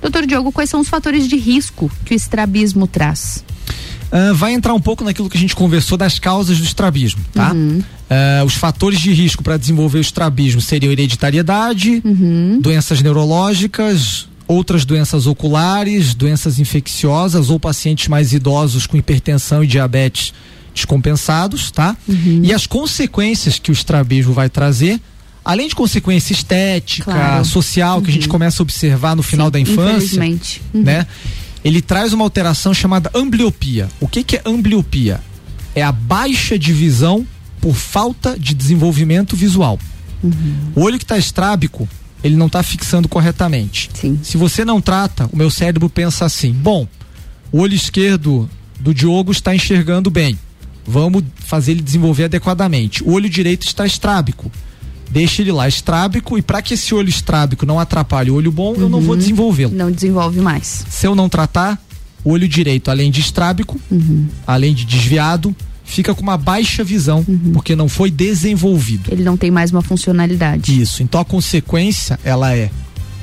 [0.00, 3.44] Doutor Diogo, quais são os fatores de risco que o estrabismo traz?
[4.10, 7.52] Ah, vai entrar um pouco naquilo que a gente conversou das causas do estrabismo, tá?
[8.08, 12.00] Ah, os fatores de risco para desenvolver o estrabismo seriam hereditariedade,
[12.60, 20.32] doenças neurológicas, outras doenças oculares, doenças infecciosas ou pacientes mais idosos com hipertensão e diabetes
[20.74, 21.96] descompensados, tá?
[22.42, 25.00] E as consequências que o estrabismo vai trazer,
[25.44, 27.44] além de consequência estética, Claro.
[27.44, 30.20] social, que a gente começa a observar no final da infância.
[30.74, 30.82] Uhum.
[30.82, 31.06] né?
[31.64, 33.88] Ele traz uma alteração chamada ambliopia.
[34.00, 35.20] O que, que é ambliopia?
[35.74, 37.26] É a baixa de visão
[37.60, 39.78] por falta de desenvolvimento visual.
[40.74, 41.88] O olho que está estrábico,
[42.26, 43.90] ele não está fixando corretamente.
[44.22, 46.86] Se você não trata, o meu cérebro pensa assim: bom,
[47.50, 48.48] o olho esquerdo
[48.78, 50.38] do Diogo está enxergando bem.
[50.86, 53.02] Vamos fazer ele desenvolver adequadamente.
[53.02, 54.50] O olho direito está estrábico.
[55.10, 58.74] Deixa ele lá estrábico e para que esse olho estrábico não atrapalhe o olho bom,
[58.76, 59.74] eu não vou desenvolvê-lo.
[59.74, 60.84] Não desenvolve mais.
[60.88, 61.80] Se eu não tratar,
[62.24, 63.80] o olho direito, além de estrábico,
[64.46, 65.54] além de desviado,
[65.86, 67.24] fica com uma baixa visão,
[67.54, 69.10] porque não foi desenvolvido.
[69.10, 70.78] Ele não tem mais uma funcionalidade.
[70.78, 71.02] Isso.
[71.02, 72.70] Então a consequência, ela é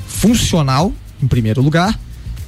[0.08, 0.92] funcional,
[1.22, 1.98] em primeiro lugar,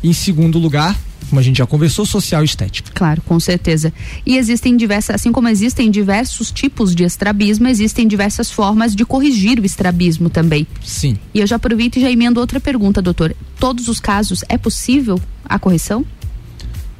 [0.02, 0.98] e em segundo lugar,
[1.28, 2.90] como a gente já conversou, social e estética.
[2.94, 3.92] Claro, com certeza.
[4.24, 9.58] E existem diversas, assim como existem diversos tipos de estrabismo, existem diversas formas de corrigir
[9.60, 10.66] o estrabismo também.
[10.84, 11.18] Sim.
[11.34, 13.34] E eu já aproveito e já emendo outra pergunta, doutor.
[13.58, 16.04] Todos os casos é possível a correção?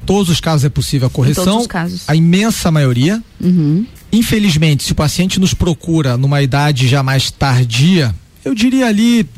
[0.06, 1.44] Todos os casos é possível a correção.
[1.44, 2.02] todos os casos.
[2.06, 3.22] A imensa maioria.
[3.40, 3.84] Uhum.
[4.12, 9.28] Infelizmente, se o paciente nos procura numa idade já mais tardia, eu diria ali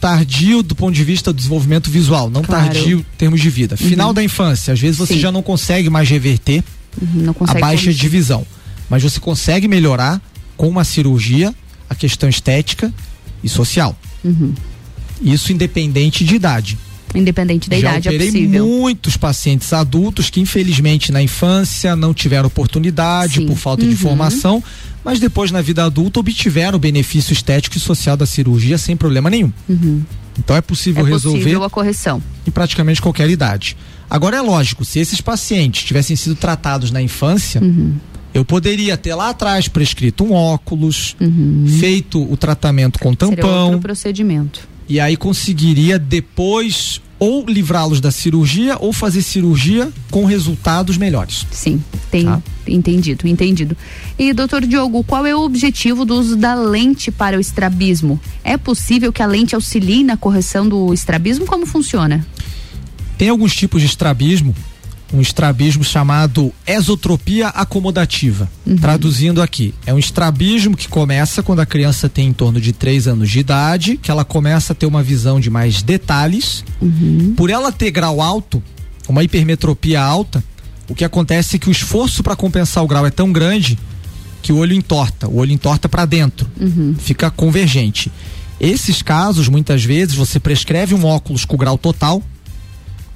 [0.00, 2.66] tardio do ponto de vista do desenvolvimento visual, não Claro.
[2.66, 3.76] tardio em termos de vida.
[3.76, 5.20] Final da infância, às vezes você Sim.
[5.20, 6.62] já não consegue mais reverter
[7.02, 8.00] Uhum, Não a consegue baixa corrigir.
[8.02, 8.46] de visão,
[8.88, 10.22] mas você consegue melhorar
[10.56, 11.52] com uma cirurgia
[11.90, 12.92] a questão estética
[13.42, 13.98] e social.
[14.22, 14.54] Uhum.
[15.20, 16.78] Isso independente de idade.
[17.14, 18.66] Independente da Já idade, é operei possível.
[18.66, 23.46] muitos pacientes adultos que infelizmente na infância não tiveram oportunidade Sim.
[23.46, 23.96] por falta de Uhum.
[23.96, 24.62] formação,
[25.04, 29.30] mas depois na vida adulta obtiveram o benefício estético e social da cirurgia sem problema
[29.30, 29.52] nenhum.
[29.68, 30.02] Uhum.
[30.38, 32.22] Então é possível É resolver possível a correção.
[32.46, 33.76] em praticamente qualquer idade.
[34.10, 37.94] Agora é lógico, se esses pacientes tivessem sido tratados na infância, Uhum.
[38.34, 41.14] eu poderia ter lá atrás prescrito um óculos,
[41.78, 43.16] feito o tratamento com Uhum.
[43.18, 44.68] Seria tampão, outro procedimento.
[44.88, 51.46] e aí conseguiria depois ou livrá-los da cirurgia ou fazer cirurgia com resultados melhores.
[51.50, 52.42] Sim, tem Tá.
[52.68, 53.74] entendido, entendido.
[54.18, 58.20] E doutor Diogo, qual é o objetivo do uso da lente para o estrabismo?
[58.42, 61.46] É possível que a lente auxilie na correção do estrabismo?
[61.46, 62.26] Como funciona?
[63.16, 64.54] Tem alguns tipos de estrabismo,
[65.14, 68.50] um estrabismo chamado esotropia acomodativa.
[68.80, 73.06] Traduzindo aqui, é um estrabismo que começa quando a criança tem em torno de 3
[73.06, 76.64] anos de idade, que ela começa a ter uma visão de mais detalhes.
[77.36, 78.62] Por ela ter grau alto,
[79.08, 80.42] uma hipermetropia alta,
[80.88, 83.78] o que acontece é que o esforço para compensar o grau é tão grande
[84.42, 86.46] que o olho entorta, o olho entorta para dentro,
[86.98, 88.10] fica convergente.
[88.60, 92.22] Esses casos, muitas vezes, você prescreve um óculos com grau total,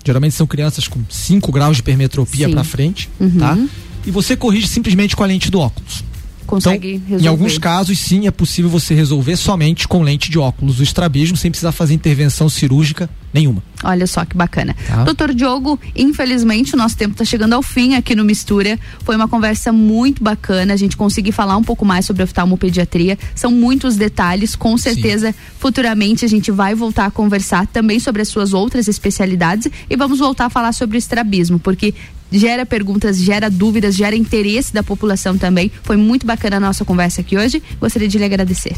[0.09, 2.52] geralmente são crianças com 5 graus de hipermetropia Sim.
[2.54, 3.30] para frente, Uhum.
[3.38, 3.59] tá?
[4.06, 6.02] E você corrige simplesmente com a lente do óculos.
[6.49, 7.24] Consegue então, resolver?
[7.24, 11.36] Em alguns casos, sim, é possível você resolver somente com lente de óculos o estrabismo
[11.36, 13.62] sem precisar fazer intervenção cirúrgica nenhuma.
[13.84, 14.74] Olha só que bacana.
[14.86, 15.05] Tá.
[15.05, 18.78] Doutor Diogo, infelizmente o nosso tempo está chegando ao fim aqui no Mistura.
[19.05, 20.72] Foi uma conversa muito bacana.
[20.72, 23.18] A gente conseguir falar um pouco mais sobre oftalmopediatria.
[23.34, 24.57] São muitos detalhes.
[24.57, 29.70] Com certeza, futuramente a gente vai voltar a conversar também sobre as suas outras especialidades
[29.88, 31.94] e vamos voltar a falar sobre o estrabismo, porque
[32.31, 35.70] gera perguntas, gera dúvidas, gera interesse da população também.
[35.83, 37.62] Foi muito bacana a nossa conversa aqui hoje.
[37.81, 38.76] Gostaria de lhe agradecer.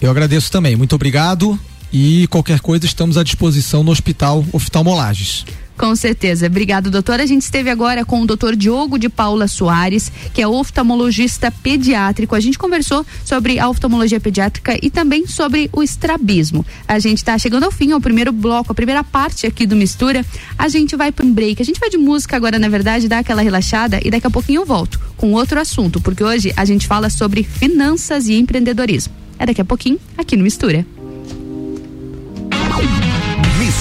[0.00, 0.76] Eu agradeço também.
[0.76, 1.58] Muito obrigado.
[1.92, 5.44] E qualquer coisa, estamos à disposição no Hospital Oftalmolages.
[5.78, 6.46] Com certeza.
[6.46, 7.20] Obrigado, doutor.
[7.20, 12.34] A gente esteve agora com o doutor Diogo de Paula Soares, que é oftalmologista pediátrico.
[12.34, 16.66] A gente conversou sobre a oftalmologia pediátrica e também sobre o estrabismo.
[16.86, 20.26] A gente está chegando ao fim, ao primeiro bloco, a primeira parte aqui do Mistura.
[20.58, 21.62] A gente vai para um break.
[21.62, 24.62] A gente vai de música agora, na verdade, dar aquela relaxada e daqui a pouquinho
[24.62, 29.14] eu volto com outro assunto, porque hoje a gente fala sobre finanças e empreendedorismo.
[29.38, 30.84] É daqui a pouquinho, aqui no Mistura.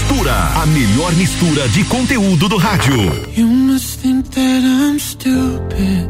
[0.07, 2.95] Mistura, a melhor mistura de conteúdo do rádio.
[3.35, 6.09] You must think that I'm stupid.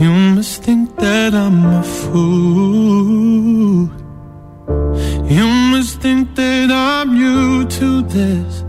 [0.00, 2.70] You must think that I'm a fool.
[5.28, 8.64] You must think that I'm new to this.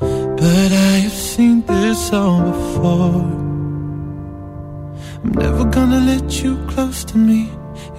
[0.00, 3.24] But I have seen this all before.
[5.22, 7.48] I'm never gonna let you close to me,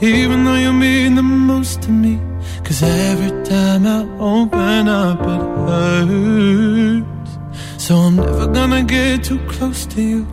[0.02, 2.31] even though you mean the most to me.
[2.72, 7.32] Cause every time I open up, it hurts.
[7.78, 10.26] So I'm never gonna get too close to you.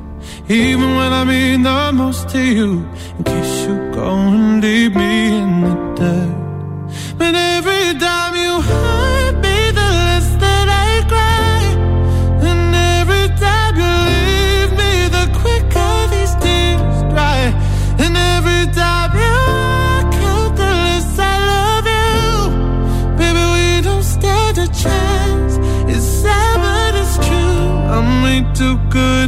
[0.49, 2.87] Even when I mean the most to you.
[3.19, 6.37] In case you go and leave me in the dirt.
[7.19, 9.08] But every time you hurt,
[28.91, 29.28] 끝.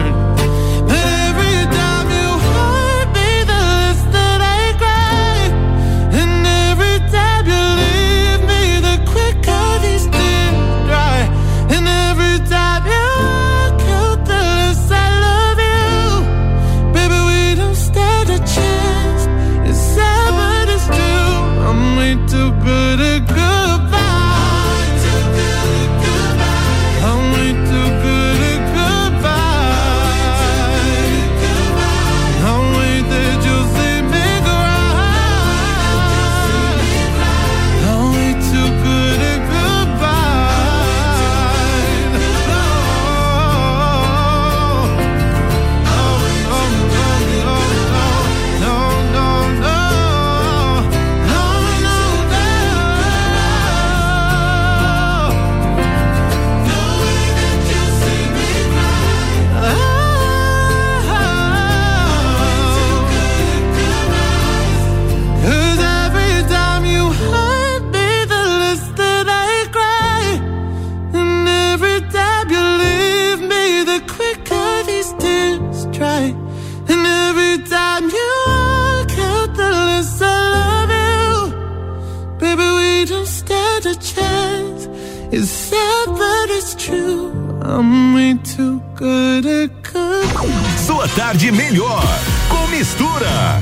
[91.15, 92.03] tarde melhor.
[92.49, 93.60] Com mistura.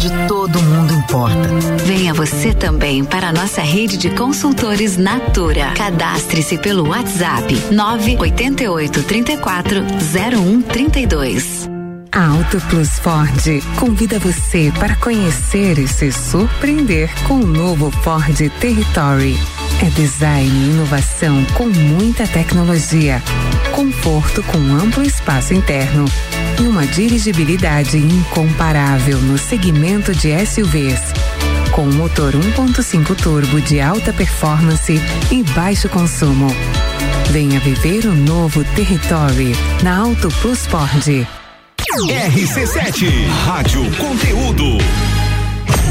[0.00, 1.48] onde todo mundo importa.
[1.84, 5.72] Venha você também para a nossa rede de consultores Natura.
[5.72, 11.68] Cadastre-se pelo WhatsApp 988 34 0132.
[12.12, 18.50] A Auto Plus Ford convida você para conhecer e se surpreender com o novo Ford
[18.58, 19.38] Territory.
[19.82, 23.22] É design e inovação com muita tecnologia,
[23.72, 26.04] conforto com amplo espaço interno
[26.60, 31.00] e uma dirigibilidade incomparável no segmento de SUVs.
[31.72, 35.00] Com motor 1.5 turbo de alta performance
[35.30, 36.48] e baixo consumo.
[37.30, 39.52] Venha viver o novo Territory
[39.82, 41.26] na Auto Plus Ford.
[42.06, 45.19] RC7 Rádio Conteúdo.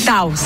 [0.00, 0.40] Taos.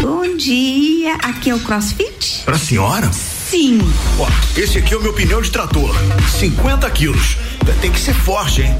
[0.00, 2.42] Bom dia, aqui é o CrossFit?
[2.44, 3.10] Pra senhora?
[3.12, 3.80] Sim.
[4.18, 5.92] Ó, esse aqui é o meu pneu de trator,
[6.38, 7.36] 50 quilos.
[7.80, 8.76] Tem que ser forte, hein?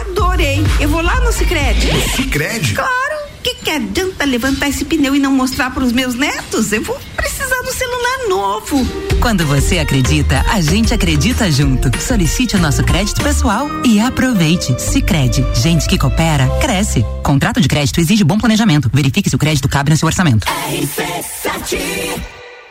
[0.00, 0.64] Adorei.
[0.80, 1.92] Eu vou lá no Cicred.
[1.92, 2.74] No Cicred?
[2.74, 3.17] Claro.
[3.42, 6.72] Que que adianta levantar esse pneu e não mostrar para os meus netos?
[6.72, 8.86] Eu vou precisar do celular novo.
[9.20, 11.90] Quando você acredita, a gente acredita junto.
[12.00, 14.80] Solicite o nosso crédito pessoal e aproveite.
[14.80, 17.04] Sicredi, gente que coopera cresce.
[17.22, 18.90] Contrato de crédito exige bom planejamento.
[18.92, 20.46] Verifique se o crédito cabe no seu orçamento.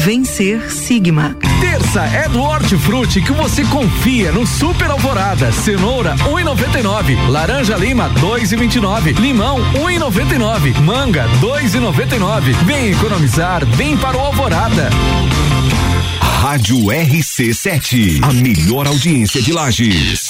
[0.00, 1.36] Vencer Sigma.
[1.60, 5.52] Terça é do Hortifruti que você confia no Super Alvorada.
[5.52, 7.28] Cenoura 1,99.
[7.28, 9.18] Laranja Lima 2,29.
[9.20, 10.80] Limão 1,99.
[10.80, 12.54] Manga 2,99.
[12.64, 14.88] Vem economizar, vem para o Alvorada.
[16.22, 20.26] Rádio RC7, a melhor audiência de Lages.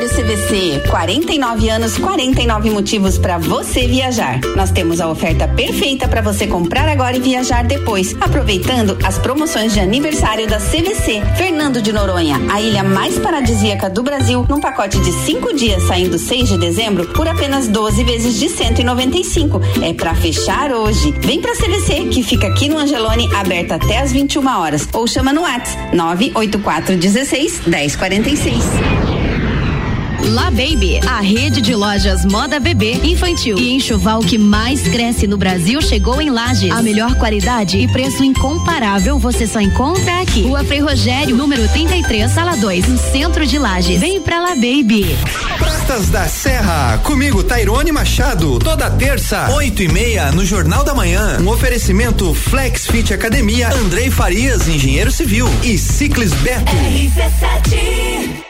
[0.00, 4.40] Aniversário CVC, 49 anos, 49 motivos para você viajar.
[4.56, 9.74] Nós temos a oferta perfeita para você comprar agora e viajar depois, aproveitando as promoções
[9.74, 11.20] de aniversário da CVC.
[11.36, 16.18] Fernando de Noronha, a ilha mais paradisíaca do Brasil, num pacote de cinco dias saindo
[16.18, 19.60] 6 de dezembro por apenas 12 vezes de 195.
[19.82, 21.14] É para fechar hoje.
[21.20, 24.88] Vem pra CVC, que fica aqui no Angelone, aberta até às 21 horas.
[24.94, 29.19] Ou chama no WhatsApp 984 16 1046.
[30.28, 35.36] La Baby, a rede de lojas moda bebê, infantil e enxoval que mais cresce no
[35.36, 36.70] Brasil chegou em Lages.
[36.70, 40.42] A melhor qualidade e preço incomparável você só encontra aqui.
[40.42, 44.00] Rua Frei Rogério, número 33, sala 2, no centro de Lages.
[44.00, 45.16] Vem pra La Baby.
[45.58, 51.38] Pratas da Serra, comigo Tairone Machado, toda terça, oito e meia, no Jornal da Manhã.
[51.40, 56.72] Um oferecimento Flex Fit Academia, Andrei Farias, engenheiro civil e Ciclis Beto.
[56.72, 58.49] RC7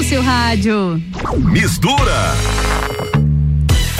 [0.06, 1.02] Seu rádio.
[1.36, 2.55] Mistura.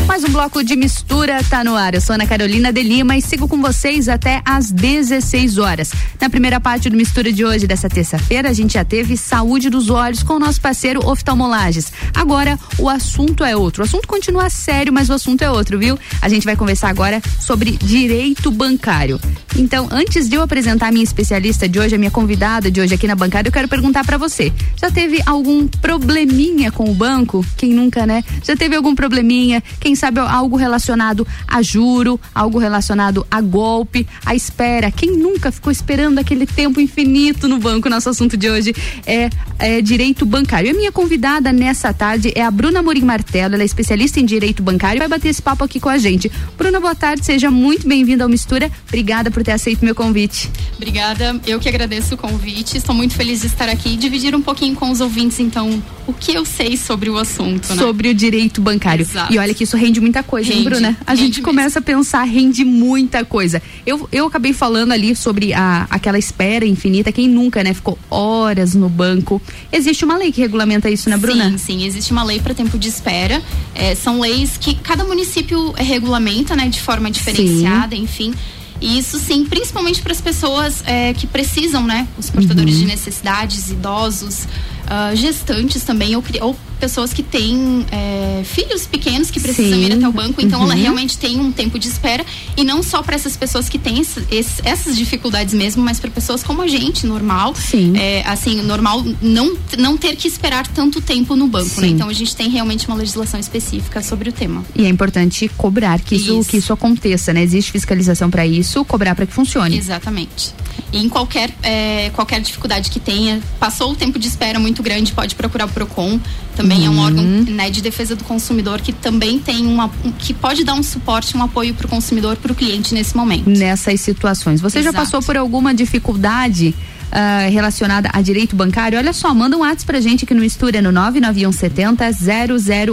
[0.06, 1.94] Mais um bloco de mistura tá no ar.
[1.94, 5.90] Eu sou Ana Carolina de Lima e sigo com vocês até às 16 horas.
[6.20, 9.90] Na primeira parte do Mistura de hoje, dessa terça-feira, a gente já teve saúde dos
[9.90, 11.92] olhos com o nosso parceiro Oftalmolages.
[12.14, 13.82] Agora, o assunto é outro.
[13.82, 15.98] O assunto continua sério, mas o assunto é outro, viu?
[16.22, 19.20] A gente vai conversar agora sobre direito bancário.
[19.56, 22.94] Então, antes de eu apresentar a minha especialista de hoje, a minha convidada de hoje
[22.94, 27.44] aqui na bancada, eu quero perguntar para você: já teve algum probleminha com o banco?
[27.56, 28.22] Quem nunca, né?
[28.44, 29.62] Já teve algum probleminha?
[29.80, 34.90] Quem sabe algo relacionado a juro, algo relacionado a golpe, a espera?
[34.90, 37.88] Quem nunca ficou esperando aquele tempo infinito no banco?
[37.88, 38.74] Nosso assunto de hoje
[39.06, 40.68] é, é direito bancário.
[40.68, 44.24] E a minha convidada nessa tarde é a Bruna Morim Martelo, ela é especialista em
[44.24, 46.30] direito bancário e vai bater esse papo aqui com a gente.
[46.56, 48.70] Bruna, boa tarde, seja muito bem-vinda ao Mistura.
[48.86, 50.50] Obrigada por ter aceito meu convite.
[50.76, 52.76] Obrigada, eu que agradeço o convite.
[52.76, 56.12] Estou muito feliz de estar aqui e dividir um pouquinho com os ouvintes, então, o
[56.12, 57.82] que eu sei sobre o assunto, né?
[57.82, 59.02] Sobre o direito bancário.
[59.02, 59.32] Exato.
[59.32, 60.96] E olha que isso rende muita coisa, rende, hein, Bruna?
[61.06, 61.92] A gente começa mesmo.
[61.94, 63.62] a pensar, rende muita coisa.
[63.84, 68.74] Eu, eu acabei falando ali sobre a, aquela espera infinita, quem nunca, né, ficou horas
[68.74, 69.40] no banco.
[69.72, 71.50] Existe uma lei que regulamenta isso, né, Bruna?
[71.50, 73.42] Sim, sim, existe uma lei para tempo de espera.
[73.74, 78.02] É, são leis que cada município regulamenta, né, de forma diferenciada, sim.
[78.02, 78.34] enfim.
[78.80, 82.06] E isso sim, principalmente para as pessoas é, que precisam, né?
[82.18, 82.80] Os portadores uhum.
[82.80, 89.40] de necessidades, idosos, uh, gestantes também, ou, ou pessoas que têm é, filhos pequenos que
[89.40, 89.86] precisam Sim.
[89.86, 90.66] ir até o banco, então uhum.
[90.66, 92.24] ela realmente tem um tempo de espera
[92.56, 96.10] e não só para essas pessoas que têm esse, esse, essas dificuldades mesmo, mas para
[96.10, 97.96] pessoas como a gente, normal, Sim.
[97.96, 101.88] É, assim, normal não, não ter que esperar tanto tempo no banco, né?
[101.88, 104.64] Então a gente tem realmente uma legislação específica sobre o tema.
[104.74, 106.50] E é importante cobrar que isso, isso.
[106.50, 107.42] que isso aconteça, né?
[107.42, 109.76] Existe fiscalização para isso, cobrar para que funcione.
[109.76, 110.54] Exatamente.
[110.92, 115.12] E em qualquer, é, qualquer dificuldade que tenha, passou o tempo de espera muito grande,
[115.12, 116.20] pode procurar o PROCON
[116.54, 116.84] também uhum.
[116.84, 120.74] é um órgão né, de defesa do consumidor que também tem uma que pode dar
[120.74, 123.48] um suporte, um apoio para o consumidor, para o cliente nesse momento.
[123.48, 124.60] Nessas situações.
[124.60, 124.94] Você Exato.
[124.94, 126.74] já passou por alguma dificuldade?
[127.06, 130.82] Uh, relacionada a direito bancário, olha só, manda um WhatsApp pra gente aqui no Mistura
[130.82, 132.10] no 99170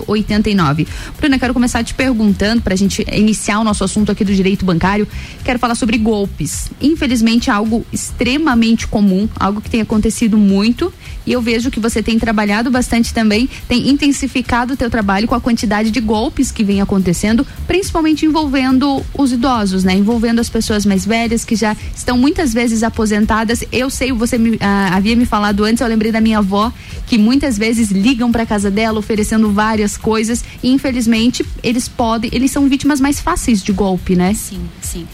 [0.07, 0.87] 0089.
[1.17, 5.07] Bruna, quero começar te perguntando pra gente iniciar o nosso assunto aqui do direito bancário.
[5.43, 6.69] Quero falar sobre golpes.
[6.79, 10.93] Infelizmente, algo extremamente comum, algo que tem acontecido muito
[11.25, 15.35] e eu vejo que você tem trabalhado bastante também, tem intensificado o teu trabalho com
[15.35, 19.93] a quantidade de golpes que vem acontecendo, principalmente envolvendo os idosos, né?
[19.93, 23.63] Envolvendo as pessoas mais velhas que já estão muitas vezes aposentadas.
[23.71, 26.71] Eu sei, você me, ah, havia me falado antes, eu lembrei da minha avó
[27.07, 32.51] que muitas vezes ligam para casa dela oferecendo várias coisas e infelizmente eles podem, eles
[32.51, 34.33] são vítimas mais fáceis de golpe, né?
[34.33, 35.07] Sim, sim.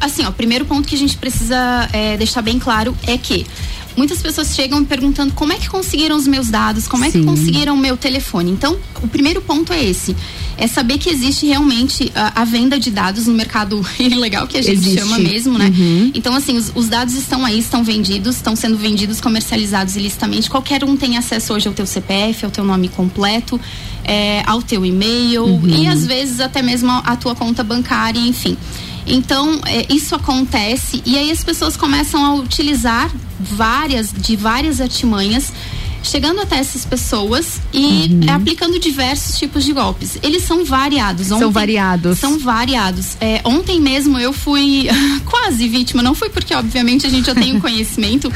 [0.00, 3.46] Assim, ó, o primeiro ponto que a gente precisa é, deixar bem claro é que
[3.96, 7.20] muitas pessoas chegam me perguntando como é que conseguiram os meus dados, como é Sim.
[7.20, 8.50] que conseguiram o meu telefone.
[8.50, 10.14] Então, o primeiro ponto é esse.
[10.58, 14.62] É saber que existe realmente a, a venda de dados no mercado ilegal, que a
[14.62, 14.98] gente existe.
[14.98, 15.72] chama mesmo, né?
[15.76, 16.10] Uhum.
[16.14, 20.48] Então, assim, os, os, dados estão aí, estão vendidos, estão sendo vendidos, comercializados ilicitamente.
[20.48, 23.60] Qualquer um tem acesso hoje ao teu CPF, ao teu nome completo,
[24.06, 25.66] é, ao teu e-mail uhum.
[25.66, 28.56] e às vezes até mesmo a tua conta bancária, enfim.
[29.06, 35.52] Então, é, isso acontece e aí as pessoas começam a utilizar várias, de várias artimanhas
[36.06, 40.18] chegando até essas pessoas e é, aplicando diversos tipos de golpes.
[40.22, 41.26] Eles são variados.
[41.26, 42.18] São variados.
[42.18, 43.16] São variados.
[43.20, 44.88] É, ontem mesmo eu fui
[45.24, 48.32] quase vítima, não foi porque obviamente a gente já tem o conhecimento,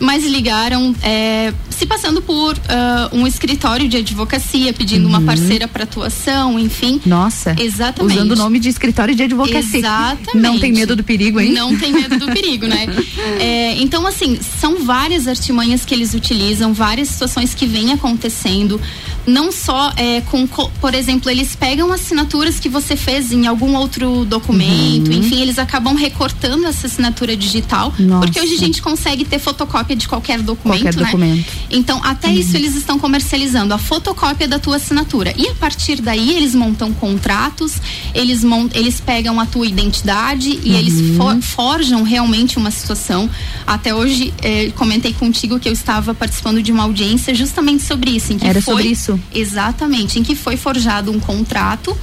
[0.00, 5.84] mas ligaram é, se passando por ah, um escritório de advocacia, pedindo uma parceira para
[5.84, 7.00] atuação, enfim.
[7.06, 7.54] Nossa.
[7.58, 8.16] Exatamente.
[8.16, 9.78] Usando o nome de escritório de advocacia.
[9.78, 10.36] Exatamente.
[10.36, 11.52] Não tem medo do perigo, hein?
[11.52, 12.86] Não tem medo do perigo, né?
[13.40, 18.80] É, então, assim, são várias artimanhas que eles utilizam, várias situações que vêm acontecendo.
[19.26, 23.74] Não só é, com, co- por exemplo, eles pegam assinaturas que você fez em algum
[23.76, 25.18] outro documento, Uhum.
[25.18, 28.20] enfim, eles acabam recortando essa assinatura digital, Nossa.
[28.26, 31.04] porque hoje a gente consegue ter fotocópia de qualquer documento, Qualquer né?
[31.04, 31.52] documento.
[31.70, 32.34] Então, até Uhum.
[32.34, 35.34] isso eles estão comercializando a fotocópia da tua assinatura.
[35.36, 37.74] E a partir daí eles montam contratos,
[38.14, 40.76] eles mon eles pegam a tua identidade e Uhum.
[40.76, 43.28] eles for- forjam realmente uma situação.
[43.66, 48.32] Até hoje eh, comentei contigo que eu estava participando de uma audiência justamente sobre isso,
[48.32, 49.20] em que Era foi sobre isso?
[49.34, 51.96] exatamente, em que foi forjado um contrato.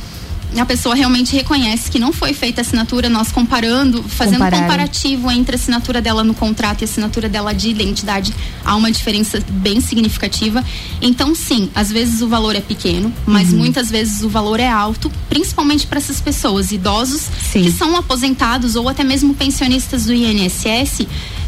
[0.57, 4.63] A pessoa realmente reconhece que não foi feita a assinatura, nós comparando, fazendo Compararam.
[4.63, 8.33] comparativo entre a assinatura dela no contrato e a assinatura dela de identidade,
[8.63, 10.63] há uma diferença bem significativa.
[11.01, 13.57] Então, sim, às vezes o valor é pequeno, mas Uhum.
[13.57, 18.87] muitas vezes o valor é alto, principalmente para essas pessoas, idosos que são aposentados ou
[18.87, 21.05] até mesmo pensionistas do INSS,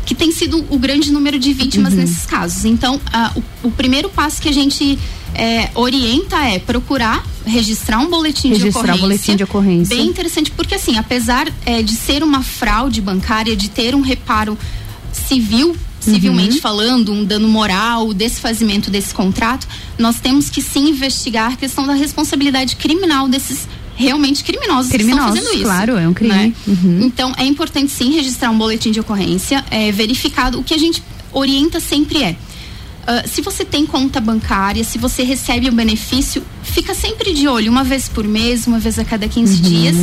[0.09, 1.99] que tem sido o grande número de vítimas Uhum.
[1.99, 2.65] nesses casos.
[2.65, 4.97] Então, ah, o, o primeiro passo que a gente
[5.35, 8.97] é, orienta é procurar registrar um boletim de Registrar ocorrência.
[8.97, 9.95] um boletim de ocorrência.
[9.95, 14.57] Bem interessante, porque assim, apesar é, de ser uma fraude bancária, de ter um reparo
[15.13, 16.61] civil, civilmente Uhum.
[16.61, 19.67] falando, um dano moral, o desfazimento desse contrato,
[19.97, 23.67] nós temos que sim investigar a questão da responsabilidade criminal desses
[23.99, 25.63] realmente criminosos, que Criminosos, estão fazendo isso.
[25.65, 26.33] claro, é um crime.
[26.33, 26.53] né?
[26.65, 27.01] Uhum.
[27.03, 30.57] Então é importante sim registrar um boletim de ocorrência, é, verificado.
[30.59, 31.03] O que a gente
[31.33, 32.35] orienta sempre é.
[33.05, 37.69] ah, se você tem conta bancária, se você recebe o benefício, fica sempre de olho,
[37.71, 39.69] uma vez por mês, uma vez a cada 15 Uhum.
[39.69, 39.95] dias.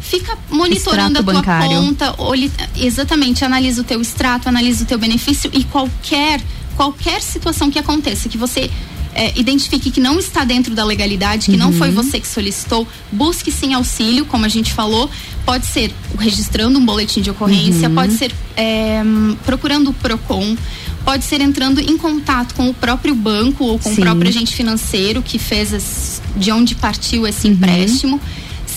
[0.00, 1.76] Fica monitorando Extrato a tua bancário.
[1.78, 6.40] conta, olhe, exatamente, analisa o teu extrato, analisa o teu benefício e qualquer
[6.76, 8.68] qualquer situação que aconteça, que você
[9.14, 11.78] é, identifique que não está dentro da legalidade, que não Uhum.
[11.78, 15.08] foi você que solicitou, busque sim auxílio, como a gente falou.
[15.46, 17.94] Pode ser registrando um boletim de ocorrência, Uhum.
[17.94, 19.02] pode ser é,
[19.44, 20.56] procurando o PROCON,
[21.04, 24.00] pode ser entrando em contato com o próprio banco ou com Sim.
[24.00, 27.52] o próprio agente financeiro que fez as- de onde partiu esse Uhum.
[27.54, 28.20] empréstimo.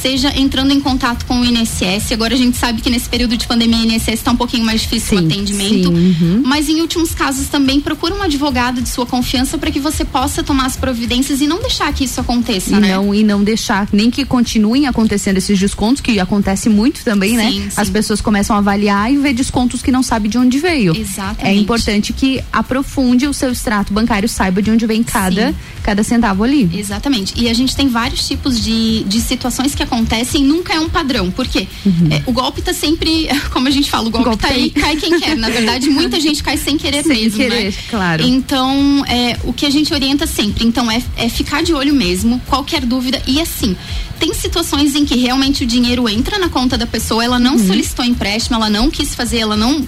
[0.01, 2.11] Seja entrando em contato com o INSS.
[2.11, 4.81] Agora a gente sabe que nesse período de pandemia o INSS está um pouquinho mais
[4.81, 5.87] difícil o atendimento.
[5.87, 6.41] sim, uhum.
[6.45, 10.43] Mas em últimos casos também procura um advogado de sua confiança para que você possa
[10.43, 12.95] tomar as providências e não deixar que isso aconteça, E né?
[12.95, 17.49] não, e não deixar nem que continuem acontecendo esses descontos, que acontece muito também, né?
[17.51, 17.69] Sim, sim.
[17.75, 20.95] As pessoas começam a avaliar e ver descontos que não sabe de onde veio.
[20.95, 21.45] Exatamente.
[21.45, 25.53] É importante que aprofunde o seu extrato bancário, saiba de onde vem cada,
[25.83, 26.69] cada centavo ali.
[26.73, 27.33] Exatamente.
[27.37, 31.31] E a gente tem vários tipos de, de situações que acontecem, nunca é um padrão.
[31.31, 31.68] Por quê?
[32.11, 34.31] É, o golpe tá sempre, como a gente fala, o golpe, Uhum.
[34.31, 34.69] golpe tá tá aí, aí.
[34.81, 35.35] cai quem quer.
[35.35, 37.73] Na verdade, muita gente cai sem querer Sem mesmo, querer, né?
[37.89, 38.23] claro.
[38.23, 42.39] Então, é, o que a gente orienta sempre, então, é, é ficar de olho mesmo,
[42.47, 43.22] qualquer dúvida.
[43.26, 43.76] E assim,
[44.19, 47.68] tem situações em que realmente o dinheiro entra na conta da pessoa, ela não Uhum.
[47.68, 49.85] solicitou empréstimo, ela não quis fazer, ela não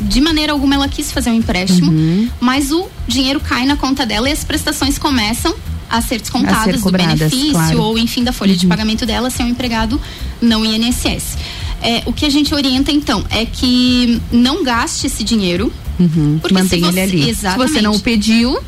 [0.00, 2.28] de maneira alguma ela quis fazer um empréstimo, Uhum.
[2.40, 5.52] mas o dinheiro cai na conta dela e as prestações começam
[5.88, 7.82] a ser descontadas do cobradas, benefício claro.
[7.82, 10.00] ou enfim da folha de pagamento dela se é um empregado
[10.40, 11.36] não INSS.
[11.80, 15.72] É, o que a gente orienta então é que não gaste esse dinheiro.
[15.98, 16.38] Uhum.
[16.40, 17.30] Porque Mantém se você, ele ali.
[17.30, 17.68] Exatamente.
[17.68, 18.58] Se você não o pediu,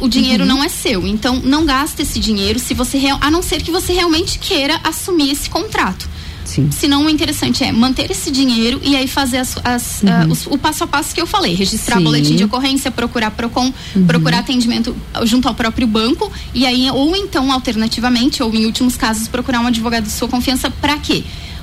[0.00, 0.48] o dinheiro Uhum.
[0.48, 1.06] não é seu.
[1.06, 5.30] Então, não gaste esse dinheiro se você a não ser que você realmente queira assumir
[5.30, 6.08] esse contrato.
[6.50, 6.68] Sim.
[6.72, 10.58] Senão, o interessante é manter esse dinheiro e aí fazer as- as, ah, os- o
[10.58, 11.54] passo a passo que eu falei.
[11.54, 12.00] Registrar Uhum.
[12.00, 12.04] Sim.
[12.04, 14.06] boletim de ocorrência, procurar PROCON, Uhum.
[14.06, 14.94] procurar atendimento
[15.24, 19.66] junto ao próprio banco e aí, ou então, alternativamente, ou em últimos casos, procurar um
[19.68, 21.22] advogado de sua confiança para quê?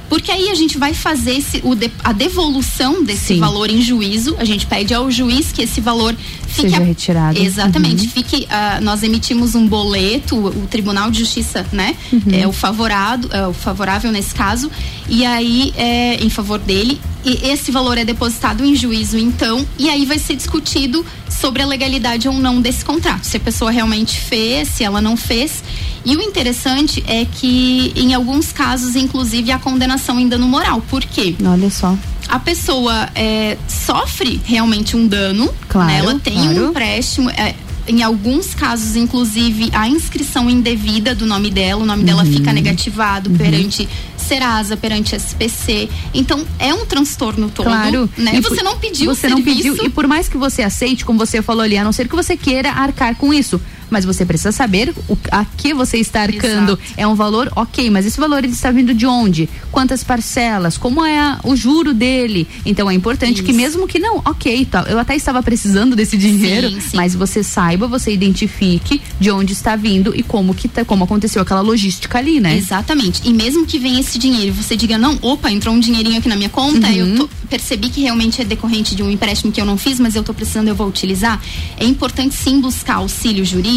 [0.10, 3.40] Porque aí a gente vai fazer esse, o de- a devolução desse Sim.
[3.40, 4.36] valor em juízo.
[4.40, 6.16] A gente pede ao juiz que esse valor
[6.48, 7.38] fique Seja a- retirado.
[7.42, 8.04] Exatamente.
[8.06, 8.10] Uhum.
[8.12, 11.96] Fique, ah, nós emitimos um boleto, o, o Tribunal de Justiça, né?
[12.12, 12.22] Uhum.
[12.32, 14.72] É o favorado, é o favorável nesse caso,
[15.10, 17.00] e aí é em favor dele.
[17.26, 21.66] E esse valor é depositado em juízo, então, e aí vai ser discutido sobre a
[21.66, 23.26] legalidade ou não desse contrato.
[23.26, 25.62] Se a pessoa realmente fez, se ela não fez.
[26.10, 30.82] E o interessante é que, em alguns casos, inclusive, há condenação em dano moral.
[30.90, 31.36] Por quê?
[31.44, 31.96] olha só.
[32.30, 36.00] a pessoa é, sofre realmente um dano, Claro, né?
[36.00, 36.66] ela tem claro.
[36.66, 37.54] um empréstimo, é,
[37.90, 42.32] em alguns casos, inclusive, a inscrição indevida do nome dela, o nome dela Uhum.
[42.32, 45.90] fica negativado perante Serasa, perante SPC.
[46.14, 47.66] Então, é um transtorno todo.
[47.68, 48.10] Claro.
[48.18, 48.32] Né?
[48.36, 49.58] E você não pediu Você o não serviço.
[49.74, 49.86] pediu.
[49.86, 52.36] E por mais que você aceite, como você falou ali, a não ser que você
[52.36, 53.60] queira arcar com isso.
[53.90, 56.74] Mas você precisa saber o, a que você está arcando.
[56.74, 56.80] Exato.
[56.98, 59.48] É um valor, ok, mas esse valor ele está vindo de onde?
[59.72, 60.78] Quantas parcelas?
[60.78, 62.48] Como é a- o juro dele?
[62.66, 66.70] Então é importante que mesmo que não, ok, tá, eu até estava precisando desse dinheiro,
[66.70, 66.98] Sim, sim.
[66.98, 71.42] mas você saiba, você identifique de onde está vindo e como que tá, como aconteceu
[71.42, 72.58] aquela logística ali, né?
[72.58, 73.22] Exatamente.
[73.24, 76.28] E mesmo que venha esse dinheiro e você diga, não, opa, entrou um dinheirinho aqui
[76.28, 76.94] na minha conta, Uhum.
[76.94, 80.16] eu tô- percebi que realmente é decorrente de um empréstimo que eu não fiz, mas
[80.16, 81.42] eu tô precisando, eu vou utilizar.
[81.78, 83.77] É importante sim buscar auxílio jurídico,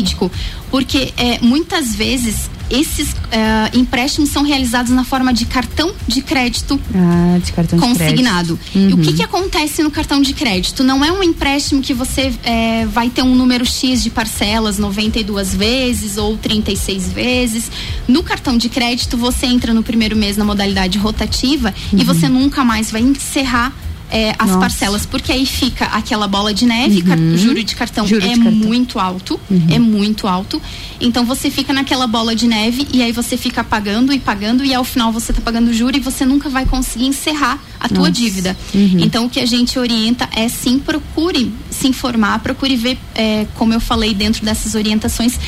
[0.71, 6.79] porque é, muitas vezes esses é, empréstimos são realizados na forma de cartão de crédito
[6.95, 8.57] Ah, de cartão de consignado.
[8.57, 8.91] crédito.
[8.91, 9.17] E o que, Uhum.
[9.17, 10.85] que acontece no cartão de crédito?
[10.85, 15.53] Não é um empréstimo que você é, vai ter um número X de parcelas 92
[15.53, 17.71] vezes ou 36 vezes.
[18.07, 22.05] No cartão de crédito, você entra no primeiro mês na modalidade rotativa e Uhum.
[22.05, 23.73] você nunca mais vai encerrar.
[24.11, 24.61] É, as Nossa.
[24.61, 27.37] parcelas, porque aí fica aquela bola de neve, Uhum.
[27.37, 28.53] juro de cartão Juro é de cartão.
[28.53, 29.67] muito alto, Uhum.
[29.71, 30.61] é muito alto.
[31.01, 34.75] Então você fica naquela bola de neve e aí você fica pagando e pagando e
[34.75, 38.11] ao final você tá pagando juro e você nunca vai conseguir encerrar a tua Nossa.
[38.13, 38.57] dívida.
[38.75, 38.97] Uhum.
[39.01, 43.73] Então o que a gente orienta é sim procure se informar, procure ver, é, como
[43.73, 45.39] eu falei dentro dessas orientações.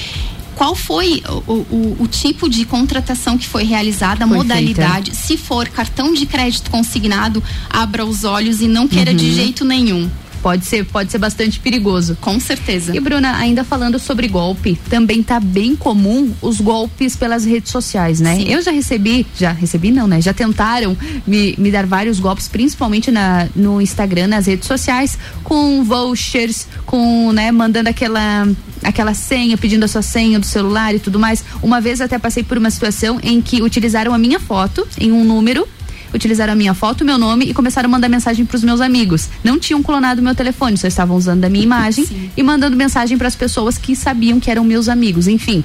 [0.54, 5.14] Qual foi o, o- o tipo de contratação que foi realizada, a Foi modalidade?
[5.16, 9.34] Se for cartão de crédito consignado, abra os olhos e não queira de Uhum.
[9.34, 10.10] jeito nenhum.
[10.42, 12.18] Pode ser, pode ser bastante perigoso.
[12.20, 12.94] Com certeza.
[12.94, 18.20] E Bruna, ainda falando sobre golpe, também tá bem comum os golpes pelas redes sociais,
[18.20, 18.36] né?
[18.36, 18.48] Sim.
[18.48, 20.20] Eu já recebi, já recebi não, né?
[20.20, 20.96] Já tentaram
[21.26, 27.30] me, me dar vários golpes, principalmente na, no Instagram, nas redes sociais, com vouchers, com,
[27.32, 28.48] né, mandando aquela
[28.82, 31.44] aquela senha, pedindo a sua senha do celular e tudo mais.
[31.62, 35.22] Uma vez até passei por uma situação em que utilizaram a minha foto em um
[35.22, 35.68] número
[36.14, 39.28] utilizaram a minha foto, meu nome e começaram a mandar mensagem para os meus amigos.
[39.42, 43.28] Não tinham clonado meu telefone, só estavam usando a minha imagem e mandando mensagem para
[43.28, 45.28] as pessoas que sabiam que eram meus amigos.
[45.28, 45.64] Enfim,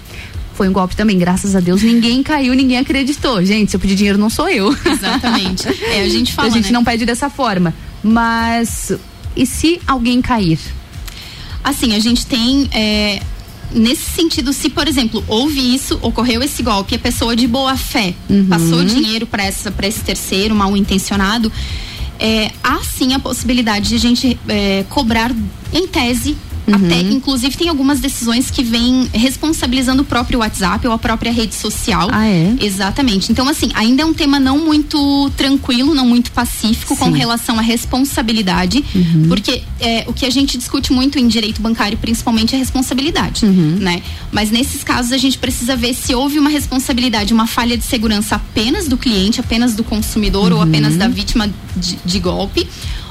[0.54, 1.18] foi um golpe também.
[1.18, 3.44] Graças a Deus, ninguém caiu, ninguém acreditou.
[3.46, 4.76] Gente, se eu pedir dinheiro, não sou eu.
[4.86, 5.68] Exatamente.
[5.88, 6.72] É, a gente fala, a gente né?
[6.72, 7.74] não pede dessa forma.
[8.04, 8.92] Mas
[9.36, 10.60] e se alguém cair?
[11.64, 12.68] Assim, a gente tem.
[12.74, 13.22] é,
[13.72, 18.14] nesse sentido, se, por exemplo, houve isso, ocorreu esse golpe, a pessoa de boa fé
[18.30, 18.46] Uhum.
[18.48, 21.52] passou dinheiro para esse terceiro mal intencionado,
[22.20, 25.32] é, há sim a possibilidade de a gente é, cobrar
[25.72, 26.36] em tese.
[26.68, 26.76] Uhum.
[26.76, 31.56] Até, inclusive, tem algumas decisões que vêm responsabilizando o próprio WhatsApp ou a própria rede
[31.56, 32.10] social.
[32.12, 32.56] Ah, é?
[32.62, 33.32] Exatamente.
[33.32, 37.18] Então, assim, ainda é um tema não muito tranquilo, não muito pacífico com Sim.
[37.18, 39.26] relação à responsabilidade, Uhum.
[39.30, 43.78] porque é, o que a gente discute muito em direito bancário, principalmente, é responsabilidade, Uhum.
[43.80, 44.02] né?
[44.32, 48.36] Mas nesses casos a gente precisa ver se houve uma responsabilidade, uma falha de segurança
[48.36, 50.64] apenas do cliente, apenas do consumidor ou Uhum.
[50.66, 52.68] apenas da vítima de, de golpe.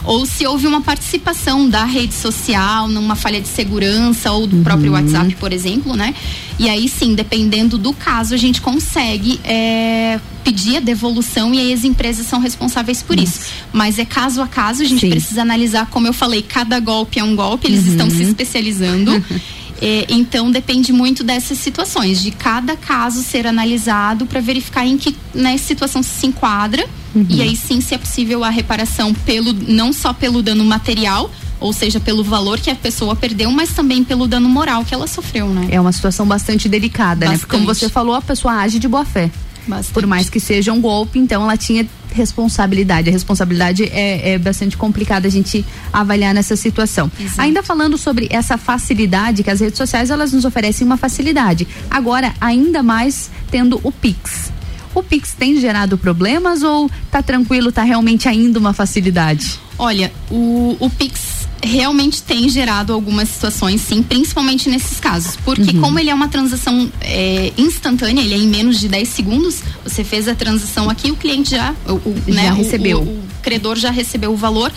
[0.07, 4.93] Ou se houve uma participação da rede social numa falha de segurança ou do próprio
[4.93, 4.99] Uhum.
[5.03, 6.15] WhatsApp, por exemplo, né?
[6.59, 11.73] E aí sim, dependendo do caso, a gente consegue é, pedir a devolução e aí
[11.73, 13.41] as empresas são responsáveis por isso.
[13.73, 15.11] Mas é caso a caso, a gente Sim.
[15.11, 17.91] precisa analisar, como eu falei, cada golpe é um golpe, eles Uhum.
[17.91, 19.23] estão se especializando.
[19.81, 25.15] É, então depende muito dessas situações, de cada caso ser analisado para verificar em que
[25.35, 27.27] né, situação se enquadra Uhum.
[27.31, 31.73] e aí sim se é possível a reparação pelo não só pelo dano material, ou
[31.73, 35.49] seja, pelo valor que a pessoa perdeu, mas também pelo dano moral que ela sofreu,
[35.49, 35.69] né?
[35.71, 37.39] É uma situação bastante delicada, né?
[37.39, 37.89] Porque como Bastante.
[37.89, 39.31] você falou, a pessoa age de boa fé.
[39.67, 39.95] Bastante.
[39.95, 43.09] Por mais que seja um golpe, então ela tinha responsabilidade.
[43.09, 47.11] A responsabilidade é, é bastante complicada a gente avaliar nessa situação.
[47.19, 47.41] Exato.
[47.41, 51.67] Ainda falando sobre essa facilidade que as redes sociais elas nos oferecem uma facilidade.
[51.91, 54.51] Agora, ainda mais tendo o Pix.
[54.95, 59.61] O Pix tem gerado problemas ou tá tranquilo, tá realmente ainda uma facilidade?
[59.79, 65.37] Olha, o, o Pix realmente tem gerado algumas situações, sim, principalmente nesses casos.
[65.45, 65.81] Porque Uhum.
[65.81, 70.05] como ele é uma transação é, instantânea, ele é em menos de 10 segundos, você
[70.05, 72.99] fez a transação aqui, o cliente já, o, o, Já né, o- recebeu.
[73.01, 74.73] O, o credor já recebeu o valor.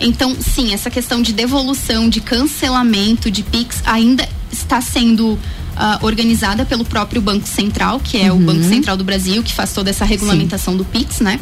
[0.00, 5.38] Então, sim, essa questão de devolução, de cancelamento de Pix ainda está sendo
[5.76, 8.44] ah, organizada pelo próprio Banco Central, que é o Uhum.
[8.44, 11.38] Banco Central do Brasil, que faz toda essa regulamentação do Pix, né?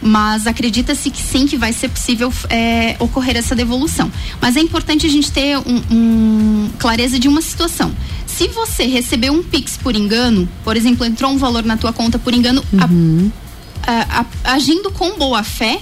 [0.00, 4.10] Mas acredita-se que sim, que vai ser possível é, ocorrer essa devolução.
[4.40, 7.92] Mas é importante a gente ter um, um- clareza de uma situação.
[8.26, 12.18] Se você recebeu um Pix por engano, por exemplo, entrou um valor na tua conta
[12.18, 15.80] por engano, a- a- a- agindo com boa fé,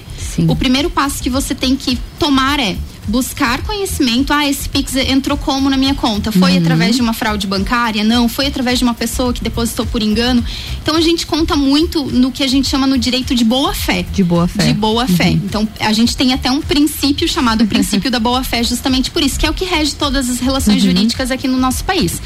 [0.50, 2.76] o primeiro passo que você tem que tomar é
[3.08, 4.32] buscar conhecimento.
[4.32, 6.32] Ah, esse Pix entrou como na minha conta?
[6.32, 6.58] Foi Uhum.
[6.58, 8.02] através de uma fraude bancária?
[8.02, 8.28] Não.
[8.28, 10.44] Foi através de uma pessoa que depositou por engano?
[10.82, 14.02] Então a gente conta muito no que a gente chama no direito de boa fé.
[14.12, 14.66] De boa fé.
[14.66, 15.28] De boa fé.
[15.30, 15.40] Uhum.
[15.44, 19.38] Então a gente tem até um princípio chamado princípio da boa fé, justamente por isso,
[19.38, 20.90] que é o que rege todas as relações Uhum.
[20.90, 22.20] jurídicas aqui no nosso país.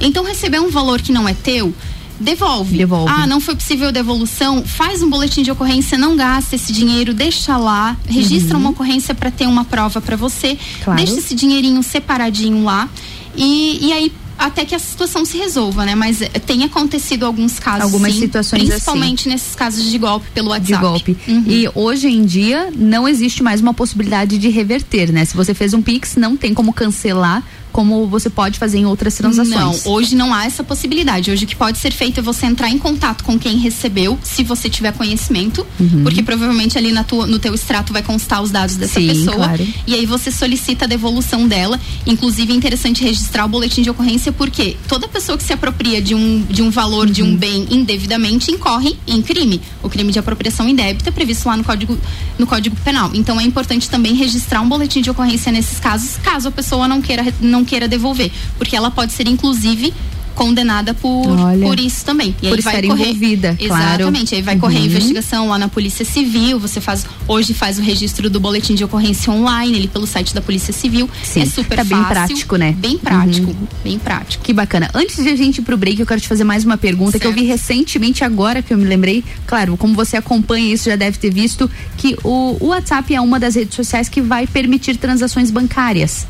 [0.00, 1.72] Então receber um valor que não é teu.
[2.20, 2.76] Devolve.
[2.78, 3.12] Devolve.
[3.12, 4.62] Ah, não foi possível devolução.
[4.64, 9.30] Faz um boletim de ocorrência, não gasta esse dinheiro, deixa lá, registra uma ocorrência para
[9.30, 10.56] ter uma prova para você, Uhum.
[10.84, 10.98] Claro.
[11.04, 12.88] deixa esse dinheirinho separadinho lá
[13.36, 15.94] e, e aí até que a situação se resolva, né?
[15.94, 18.70] Mas eh, tem acontecido alguns casos, Algumas sim, situações assim.
[18.70, 20.72] principalmente nesses casos de golpe pelo WhatsApp.
[20.74, 21.16] de golpe.
[21.28, 21.44] Uhum.
[21.46, 25.24] E hoje em dia não existe mais uma possibilidade de reverter, né?
[25.24, 27.44] Se você fez um Pix, não tem como cancelar
[27.74, 29.84] como você pode fazer em outras transações.
[29.84, 31.28] Não, hoje não há essa possibilidade.
[31.32, 34.44] Hoje o que pode ser feito é você entrar em contato com quem recebeu, se
[34.44, 36.04] você tiver conhecimento, Uhum.
[36.04, 39.34] porque provavelmente ali na tua, no teu extrato vai constar os dados dessa Sim, pessoa.
[39.36, 39.66] claro.
[39.88, 41.80] E aí você solicita a devolução dela.
[42.06, 46.14] Inclusive é interessante registrar o boletim de ocorrência, porque toda pessoa que se apropria de
[46.14, 47.30] um, de um valor de Uhum.
[47.30, 49.60] um bem indevidamente incorre em crime.
[49.82, 51.98] O crime de apropriação indébita é previsto lá no Código,
[52.38, 53.10] no Código Penal.
[53.14, 57.02] Então é importante também registrar um boletim de ocorrência nesses casos, caso a pessoa não
[57.02, 57.24] queira,
[57.64, 58.30] não queira devolver.
[58.58, 59.92] Porque ela pode ser, inclusive,
[60.34, 61.64] condenada por, Olha.
[61.64, 62.34] por isso também.
[62.42, 64.02] E Por estar correr, envolvida, claro.
[64.02, 64.34] Exatamente.
[64.34, 64.86] Aí vai correr a Uhum.
[64.86, 66.58] investigação lá na Polícia Civil.
[66.58, 70.40] Você faz hoje faz o registro do boletim de ocorrência online, ali pelo site da
[70.40, 71.08] Polícia Civil.
[71.22, 72.74] Sim, é super tá bem fácil, prático, né?
[72.76, 73.66] Bem prático, Uhum.
[73.84, 74.42] bem prático.
[74.42, 74.90] Que bacana.
[74.92, 77.26] Antes de a gente ir pro break, eu quero te fazer mais uma pergunta que
[77.28, 79.22] eu vi recentemente agora que eu me lembrei.
[79.46, 83.38] Claro, como você acompanha isso, já deve ter visto que o, o WhatsApp é uma
[83.38, 86.26] das redes sociais que vai permitir transações bancárias.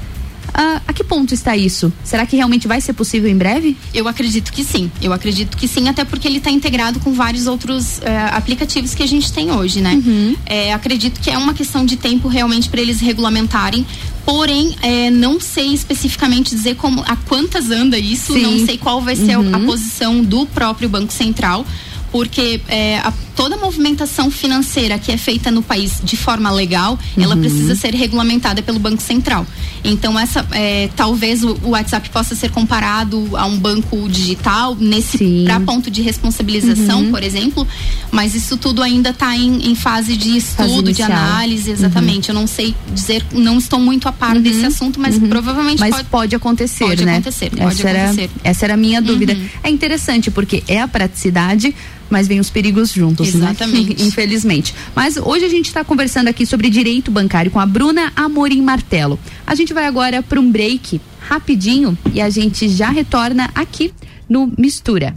[0.56, 1.92] Ah, a que ponto está isso?
[2.04, 3.76] Será que realmente vai ser possível em breve?
[3.92, 4.88] Eu acredito que sim.
[5.02, 9.02] Eu acredito que sim, até porque ele está integrado com vários outros eh, aplicativos que
[9.02, 9.94] a gente tem hoje, né?
[9.94, 10.36] Uhum.
[10.46, 13.84] Eh, acredito que é uma questão de tempo realmente para eles regulamentarem.
[14.24, 18.42] Porém, eh, não sei especificamente dizer como a quantas anda isso, Sim.
[18.42, 19.66] não sei qual vai ser a- a Uhum.
[19.66, 21.66] posição do próprio Banco Central.
[22.14, 27.34] Porque eh, a- toda movimentação financeira que é feita no país de forma legal, ela
[27.34, 27.40] Uhum.
[27.40, 29.44] precisa ser regulamentada pelo Banco Central.
[29.82, 35.42] Então, essa eh, talvez o, o WhatsApp possa ser comparado a um banco digital nesse
[35.44, 37.10] para ponto de responsabilização, Uhum.
[37.10, 37.66] por exemplo.
[38.12, 41.10] Mas isso tudo ainda está em, em fase de Fase estudo, de inicial.
[41.10, 42.28] análise, exatamente.
[42.28, 46.04] Eu não sei dizer, não estou muito a par desse assunto, mas provavelmente Mas pode,
[46.08, 47.14] pode acontecer, pode né?
[47.14, 48.22] acontecer, pode essa acontecer.
[48.22, 49.32] Era, essa era a minha dúvida.
[49.32, 49.48] Uhum.
[49.64, 51.74] É interessante porque é a praticidade,
[52.10, 53.90] mas vem os perigos juntos, Exatamente.
[53.90, 54.06] né?
[54.06, 54.74] Infelizmente.
[54.94, 59.18] Mas hoje a gente está conversando aqui sobre direito bancário com a Bruna Amorim Martelo.
[59.46, 63.92] A gente vai agora para um break rapidinho e a gente já retorna aqui
[64.28, 65.14] no Mistura.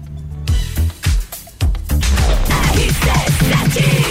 [2.78, 4.07] RC7,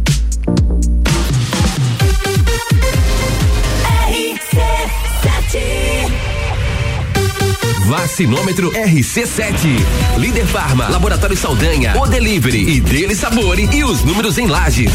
[7.86, 10.18] Vacinômetro RC7.
[10.18, 14.90] Líder Farma, Laboratório Saldanha, O Delivery e Dele Sabore e os números em lajes.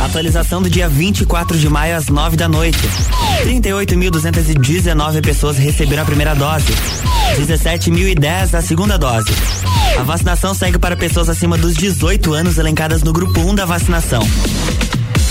[0.00, 2.78] Atualização do dia 24 de maio às 9 da noite.
[3.44, 6.72] 38.219 pessoas receberam a primeira dose.
[7.38, 9.30] 17.010 a segunda dose.
[9.98, 14.22] A vacinação segue para pessoas acima dos 18 anos elencadas no grupo 1 da vacinação.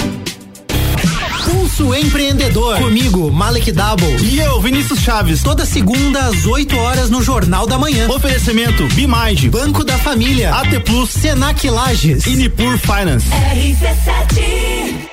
[1.45, 2.78] Pulso Empreendedor.
[2.78, 4.18] Comigo, Malek Double.
[4.22, 5.44] E eu, Vinícius Chaves.
[5.44, 8.10] Toda segunda às 8 horas no Jornal da Manhã.
[8.10, 9.49] Oferecimento Bimage.
[9.49, 10.53] Banco da Família.
[10.56, 11.10] AT Plus.
[11.10, 12.26] Senac Lages.
[12.26, 13.28] E Nipur Finance.
[13.30, 15.12] RC7.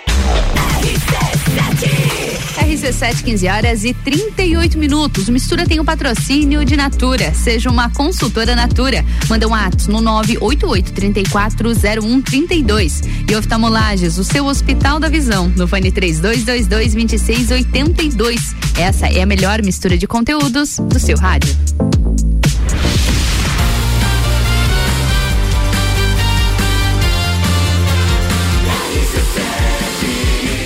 [2.80, 5.28] RC7, 15 horas e 38 minutos.
[5.28, 7.34] Mistura tem o patrocínio de Natura.
[7.34, 9.04] Seja uma consultora Natura.
[9.28, 13.02] Manda um ato no 988 340132.
[13.30, 15.52] E oftalmolages, o seu Hospital da Visão.
[15.56, 18.54] No fone 3222 2682.
[18.78, 21.54] Essa é a melhor mistura de conteúdos do seu rádio.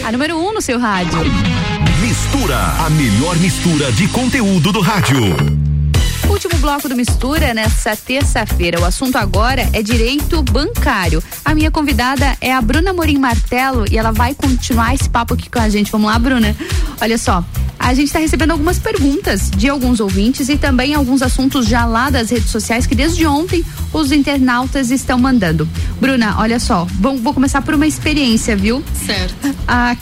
[0.05, 1.19] A número 1 um no seu rádio.
[2.03, 5.19] Mistura, a melhor mistura de conteúdo do rádio.
[6.29, 8.79] Último bloco do Mistura nessa terça-feira.
[8.79, 11.23] O assunto agora é direito bancário.
[11.43, 15.49] A minha convidada é a Bruna Morim Martelo e ela vai continuar esse papo aqui
[15.49, 15.91] com a gente.
[15.91, 16.55] Vamos lá, Bruna?
[17.01, 17.43] Olha só,
[17.85, 22.09] a gente está recebendo algumas perguntas de alguns ouvintes e também alguns assuntos já lá
[22.11, 23.63] das redes sociais que desde ontem
[23.93, 25.69] os internautas estão mandando.
[26.01, 28.83] Bruna, olha só, vou, vou começar por uma experiência, viu?
[29.05, 29.55] Certo.
[29.69, 29.97] A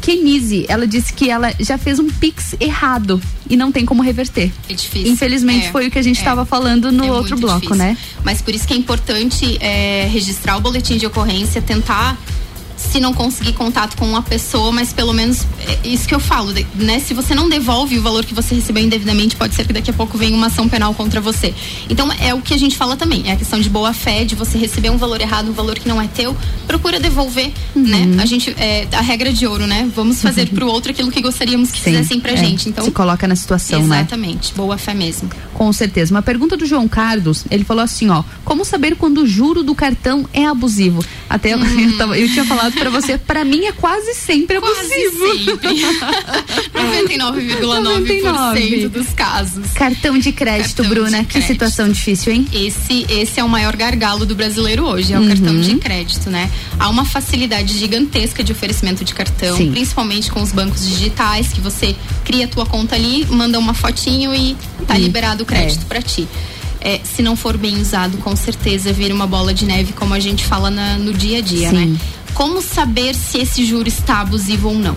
[0.00, 4.50] Kenise, ela disse que ela já fez um pix errado e não tem como reverter.
[4.68, 5.12] É difícil.
[5.12, 6.20] Infelizmente É, foi o que a gente é.
[6.20, 7.76] estava falando no É outro bloco, difícil.
[7.76, 7.96] né?
[8.24, 12.16] Mas por isso que é importante é, registrar o boletim de ocorrência, tentar,
[12.78, 16.54] se não conseguir contato com uma pessoa, mas pelo menos é isso que eu falo,
[16.76, 17.00] né?
[17.00, 19.94] Se você não devolve o valor que você recebeu indevidamente, pode ser que daqui a
[19.94, 21.52] pouco venha uma ação penal contra você.
[21.90, 24.34] Então é o que a gente fala também, é a questão de boa fé, de
[24.34, 26.36] você receber um valor errado, um valor que não é teu,
[26.66, 28.16] procura devolver, né?
[28.20, 29.90] A gente é a regra de ouro, né?
[29.94, 32.36] Vamos fazer pro outro aquilo que gostaríamos que Sim, fizessem pra é.
[32.36, 32.68] gente.
[32.68, 33.98] Então Se coloca na situação, né?
[33.98, 35.28] Exatamente, boa fé mesmo.
[35.52, 36.14] Com certeza.
[36.14, 39.74] Uma pergunta do João Carlos, ele falou assim, ó, como saber quando o juro do
[39.74, 41.04] cartão é abusivo?
[41.28, 45.58] Até eu, eu, tava- eu tinha falado pra você, pra mim é quase sempre abusivo.
[46.74, 49.72] 99,9% dos casos.
[49.74, 51.48] Cartão de crédito, Cartão Bruna, de que crédito.
[51.48, 52.46] situação difícil, hein?
[52.52, 55.28] Esse, esse é o maior gargalo do brasileiro hoje, é o Uhum.
[55.28, 56.50] cartão de crédito, né?
[56.78, 59.70] Há uma facilidade gigantesca de oferecimento de cartão, Sim.
[59.72, 64.34] principalmente com os bancos digitais, que você cria a tua conta ali, manda uma fotinho
[64.34, 66.28] e tá E- liberado o crédito pra ti.
[66.80, 70.20] É, se não for bem usado, com certeza vira uma bola de neve, como a
[70.20, 71.86] gente fala na- no dia a dia, Sim.
[71.86, 71.96] né?
[72.38, 74.96] Como saber se esse juro está abusivo ou não?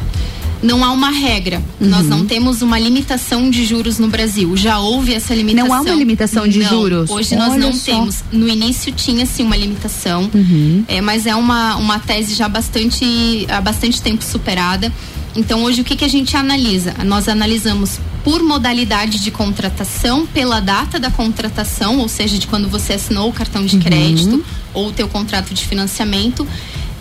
[0.61, 1.59] Não há uma regra.
[1.79, 2.09] Nós Uhum.
[2.19, 4.55] não temos uma limitação de juros no Brasil.
[4.55, 5.67] Já houve essa limitação.
[5.67, 7.09] Não há uma limitação de Não, juros?
[7.09, 7.85] Hoje nós Olha não só.
[7.93, 8.17] temos.
[8.31, 10.85] No início tinha sim uma limitação, Uhum.
[10.87, 14.93] é, mas é uma, uma tese já bastante, há bastante tempo superada.
[15.35, 16.93] Então hoje o que, que a gente analisa?
[17.05, 22.93] Nós analisamos por modalidade de contratação, pela data da contratação, ou seja, de quando você
[22.93, 23.81] assinou o cartão de Uhum.
[23.81, 24.45] crédito
[24.75, 26.47] ou o teu contrato de financiamento.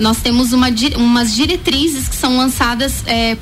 [0.01, 3.37] Nós temos uma, umas diretrizes que são lançadas é,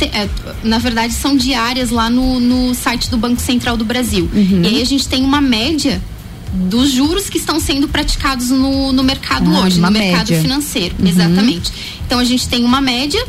[0.00, 0.28] é,
[0.62, 4.30] na verdade são diárias lá no, no site do Banco Central do Brasil.
[4.32, 4.62] Uhum.
[4.62, 6.00] E aí a gente tem uma média
[6.52, 10.40] dos juros que estão sendo praticados no, no mercado Ah, hoje, no mercado média.
[10.40, 10.94] financeiro.
[10.98, 11.08] Uhum.
[11.08, 11.72] Exatamente.
[12.06, 13.22] Então a gente tem uma média.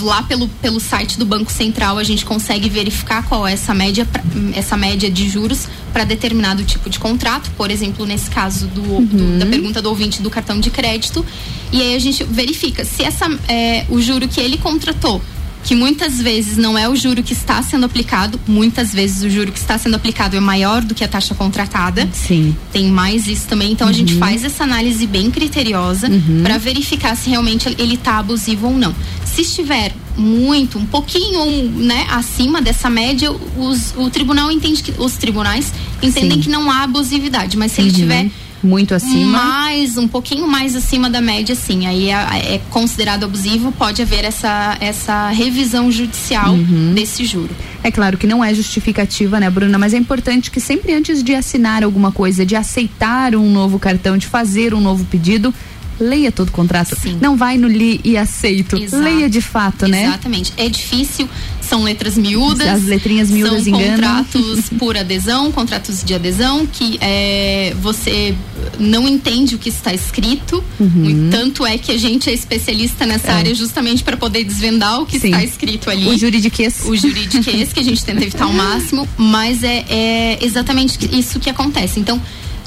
[0.00, 4.06] Lá pelo, pelo site do Banco Central a gente consegue verificar qual é essa média,
[4.54, 9.38] essa média de juros para determinado tipo de contrato, por exemplo, nesse caso do, do-
[9.38, 11.24] da pergunta do ouvinte do cartão de crédito.
[11.72, 15.20] E aí a gente verifica se essa, é, o juro que ele contratou
[15.64, 19.50] que muitas vezes não é o juro que está sendo aplicado, muitas vezes o juro
[19.50, 22.06] que está sendo aplicado é maior do que a taxa contratada.
[22.12, 22.54] Sim.
[22.70, 26.08] Tem mais isso também, então a gente faz essa análise bem criteriosa
[26.42, 28.94] para verificar se realmente ele está abusivo ou não.
[29.24, 35.14] Se estiver muito, um pouquinho, né, acima dessa média, os- o tribunal entende que os
[35.16, 35.72] tribunais
[36.02, 36.40] entendem Sim.
[36.42, 37.96] que não há abusividade, mas se ele Uhum.
[37.96, 38.30] tiver
[38.64, 39.38] Muito acima.
[39.44, 41.86] mais, um pouquinho mais acima da média, sim.
[41.86, 46.92] Aí é, é considerado abusivo, pode haver essa, essa revisão judicial Uhum.
[46.94, 47.50] desse juro.
[47.82, 49.78] É claro que não é justificativa, né, Bruna?
[49.78, 54.16] Mas é importante que sempre antes de assinar alguma coisa, de aceitar um novo cartão,
[54.16, 55.52] de fazer um novo pedido,
[56.00, 56.96] leia todo o contrato.
[57.20, 58.76] Não vai no li e aceito.
[58.76, 59.02] Exato.
[59.02, 60.06] Leia de fato, né?
[60.06, 60.52] Exatamente.
[60.56, 61.28] É difícil,
[61.64, 62.66] são letras miúdas.
[62.68, 64.24] As letrinhas miúdas são enganam.
[64.24, 68.34] contratos por adesão, contratos de adesão, que é, você
[68.78, 70.62] não entende o que está escrito.
[70.78, 71.28] Uhum.
[71.30, 73.34] Tanto é que a gente é especialista nessa É.
[73.34, 75.28] área justamente para poder desvendar o que Sim.
[75.28, 76.06] está escrito ali.
[76.08, 76.82] O juridiquês.
[76.86, 81.50] O juridiquês, que a gente tenta evitar ao máximo, mas é, é exatamente isso que
[81.50, 81.98] acontece.
[82.00, 82.20] Então,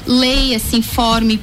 [0.06, 1.38] leia, se informe,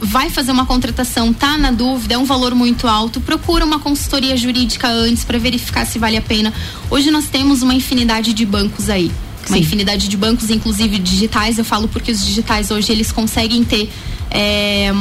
[0.00, 4.36] vai fazer uma contratação, tá na dúvida, é um valor muito alto, procura uma consultoria
[4.36, 6.52] jurídica antes para verificar se vale a pena.
[6.90, 9.10] Hoje nós temos uma infinidade de bancos aí.
[9.48, 9.62] Uma Sim.
[9.62, 11.58] infinidade de bancos, inclusive digitais.
[11.58, 13.90] Eu falo porque os digitais hoje eles conseguem ter
[14.30, 14.92] é,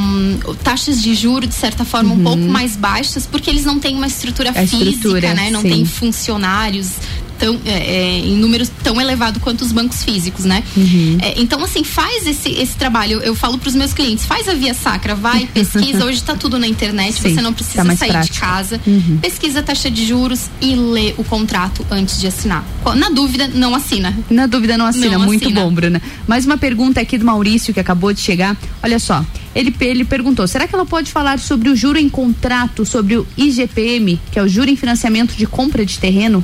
[0.64, 4.08] taxas de juro de certa forma um pouco mais baixas, porque eles não têm uma
[4.08, 4.58] estrutura Uhum.
[4.58, 5.50] A física, estrutura, né?
[5.50, 5.70] Não sim.
[5.70, 6.92] tem funcionários
[7.38, 10.64] tão, é, é, em números tão elevado quanto os bancos físicos, né?
[10.76, 11.18] Uhum.
[11.22, 13.14] É, então, assim, faz esse, esse trabalho.
[13.14, 16.06] Eu, eu falo para os meus clientes, faz a via sacra, vai, pesquisa.
[16.06, 18.34] Hoje está tudo na internet, Sim, você não tá precisa mais sair prático.
[18.36, 18.82] de casa.
[18.86, 19.18] Uhum.
[19.22, 22.66] Pesquisa a taxa de juros e lê o contrato antes de assinar.
[22.96, 24.18] Na dúvida, não assina.
[24.30, 25.62] Na dúvida não assina, Não muito assina.
[25.62, 26.02] bom, Bruna.
[26.28, 28.58] Mais uma pergunta aqui do Maurício que acabou de chegar.
[28.82, 32.86] Olha só, ele, ele perguntou: será que ela pode falar sobre o juro em contrato,
[32.86, 36.44] sobre o IGPM, que é o juro em financiamento de compra de terreno?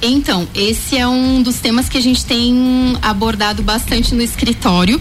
[0.00, 5.00] Então, esse é um dos temas que a gente tem abordado bastante no escritório.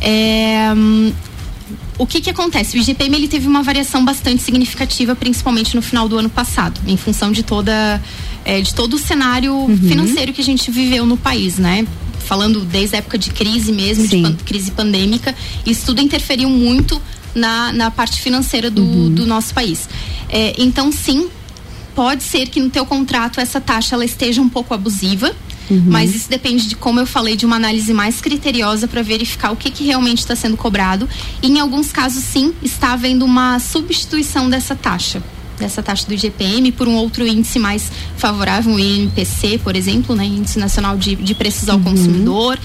[0.00, 0.68] É,
[1.98, 2.76] o que que acontece?
[2.76, 6.96] O IGPM ele teve uma variação bastante significativa, principalmente no final do ano passado, em
[6.96, 8.00] função de toda
[8.44, 11.86] é, de todo o cenário financeiro que a gente viveu no país, né?
[12.20, 17.00] Falando desde a época de crise mesmo, de pan- crise pandêmica, isso tudo interferiu muito
[17.34, 19.88] na, na parte financeira do, do nosso país.
[20.28, 21.28] É, então, sim,
[21.96, 25.34] pode ser que no teu contrato essa taxa ela esteja um pouco abusiva,
[25.84, 29.56] mas isso depende de como eu falei de uma análise mais criteriosa para verificar o
[29.56, 31.08] que, que realmente está sendo cobrado.
[31.42, 35.20] E em alguns casos sim está havendo uma substituição dessa taxa.
[35.58, 40.26] Dessa taxa do IGPM por um outro índice mais favorável, o INPC, por exemplo, né?
[40.26, 42.58] Índice Nacional de, de Preços ao Consumidor.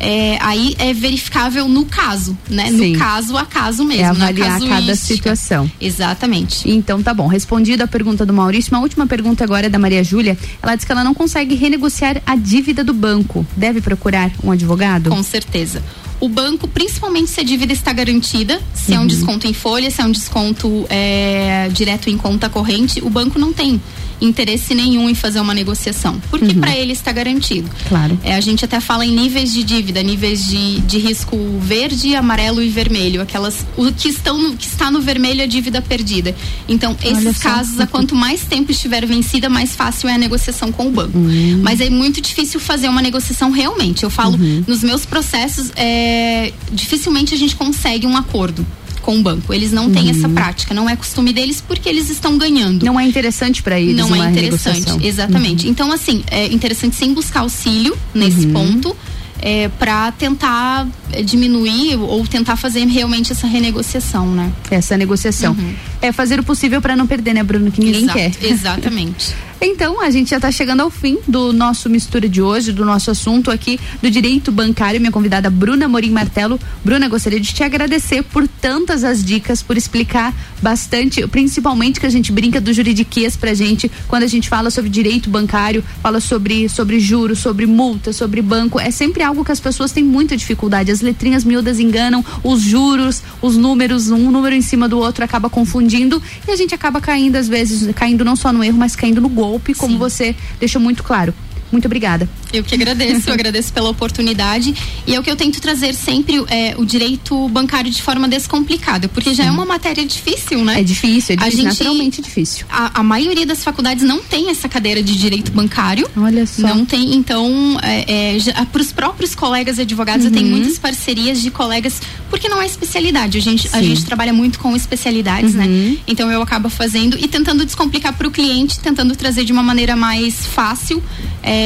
[0.00, 2.68] É, aí é verificável no caso, né?
[2.70, 2.92] Sim.
[2.92, 4.02] No caso a caso mesmo.
[4.04, 5.70] É avaliar cada situação.
[5.80, 6.68] Exatamente.
[6.70, 7.26] Então tá bom.
[7.26, 10.36] Respondida a pergunta do Maurício, uma última pergunta agora é da Maria Júlia.
[10.62, 13.46] Ela diz que ela não consegue renegociar a dívida do banco.
[13.56, 15.10] Deve procurar um advogado?
[15.10, 15.82] Com certeza.
[16.20, 19.06] O banco, principalmente se a dívida está garantida, se é um Uhum.
[19.06, 23.52] desconto em folha, se é um desconto é, direto em conta corrente, o banco não
[23.52, 23.80] tem
[24.20, 26.60] interesse nenhum em fazer uma negociação, porque Uhum.
[26.60, 27.68] para ele está garantido.
[27.88, 28.18] Claro.
[28.22, 32.62] É, a gente até fala em níveis de dívida, níveis de, de risco verde, amarelo
[32.62, 33.20] e vermelho.
[33.22, 33.66] Aquelas.
[33.76, 36.34] O que, estão no, que está no vermelho é dívida perdida.
[36.68, 40.88] Então, esses casos, a quanto mais tempo estiver vencida, mais fácil é a negociação com
[40.88, 41.16] o banco.
[41.18, 41.60] Hum.
[41.62, 44.02] Mas é muito difícil fazer uma negociação realmente.
[44.04, 44.64] Eu falo, Uhum.
[44.66, 48.66] nos meus processos, é, dificilmente a gente consegue um acordo
[49.08, 49.54] com o banco.
[49.54, 52.84] Eles não têm essa prática, não é costume deles porque eles estão ganhando.
[52.84, 55.64] Não é interessante para eles Não é interessante, exatamente.
[55.64, 55.70] Uhum.
[55.70, 58.52] Então, assim, é interessante sim buscar auxílio nesse Uhum.
[58.52, 58.94] ponto.
[59.40, 64.52] É, para tentar é, diminuir ou tentar fazer realmente essa renegociação, né?
[64.68, 65.56] Essa negociação.
[66.02, 67.70] É fazer o possível para não perder, né, Bruno?
[67.70, 68.32] Que ninguém Exato, quer.
[68.42, 69.34] Exatamente.
[69.60, 73.10] Então, a gente já está chegando ao fim do nosso mistura de hoje, do nosso
[73.10, 75.00] assunto aqui do direito bancário.
[75.00, 76.60] Minha convidada Bruna Morim Martelo.
[76.84, 80.32] Bruna, gostaria de te agradecer por tantas as dicas, por explicar
[80.62, 84.90] bastante, principalmente que a gente brinca do juridiquês pra gente, quando a gente fala sobre
[84.90, 88.78] direito bancário, fala sobre, sobre juros, sobre multa, sobre banco.
[88.78, 90.92] É sempre algo que as pessoas têm muita dificuldade.
[90.92, 95.50] As letrinhas miúdas enganam, os juros, os números, um número em cima do outro acaba
[95.50, 99.20] confundindo e a gente acaba caindo, às vezes, caindo não só no erro, mas caindo
[99.20, 99.47] no golpe,
[99.80, 101.34] como você deixou muito claro.
[101.70, 102.28] Muito obrigada.
[102.52, 104.74] Eu que agradeço, eu agradeço pela oportunidade.
[105.06, 109.08] E é o que eu tento trazer sempre é, o direito bancário de forma descomplicada,
[109.08, 110.80] porque já é uma matéria difícil, né?
[110.80, 112.66] É difícil, é A difícil, gente- naturalmente difícil.
[112.70, 116.08] A, a maioria das faculdades não tem essa cadeira de direito bancário.
[116.16, 116.62] Olha só.
[116.62, 118.36] Não tem, então, é,
[118.72, 120.52] para os próprios colegas advogados, eu tenho Uhum.
[120.58, 122.00] muitas parcerias de colegas,
[122.30, 123.36] porque não é especialidade.
[123.36, 123.84] A gente, a Sim.
[123.88, 125.60] gente trabalha muito com especialidades, Uhum.
[125.64, 125.96] né?
[126.06, 129.94] Então eu acabo fazendo e tentando descomplicar para o cliente, tentando trazer de uma maneira
[129.96, 131.02] mais fácil,
[131.42, 131.57] é,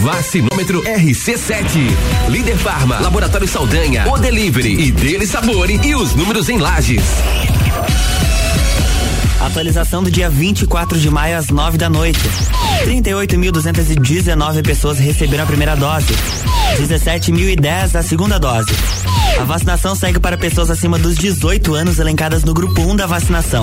[0.00, 1.80] Vacinômetro RC7.
[2.28, 7.02] Líder Farma, Laboratório Saldanha, O Delivery e Dele Sabore e os números em lajes.
[9.40, 12.20] Atualização do dia 24 de maio às 9 da noite.
[12.84, 16.12] 38.219 pessoas receberam a primeira dose.
[16.78, 18.72] 17.010 a segunda dose.
[19.38, 23.62] A vacinação segue para pessoas acima dos 18 anos elencadas no grupo 1 da vacinação.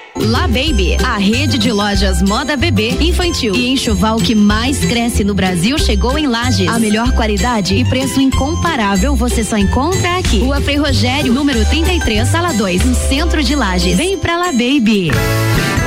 [0.21, 5.33] La Baby, a rede de lojas moda bebê, infantil e enxoval que mais cresce no
[5.33, 6.67] Brasil chegou em Lages.
[6.67, 10.39] A melhor qualidade e preço incomparável você só encontra aqui.
[10.39, 13.97] Rua Frei Rogério, número 33, sala 2, no centro de Lages.
[13.97, 15.11] Vem pra La Baby.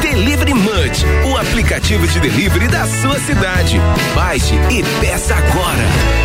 [0.02, 3.80] Delivery Munch, o aplicativo de delivery da sua cidade.
[4.14, 6.24] Baixe e peça agora.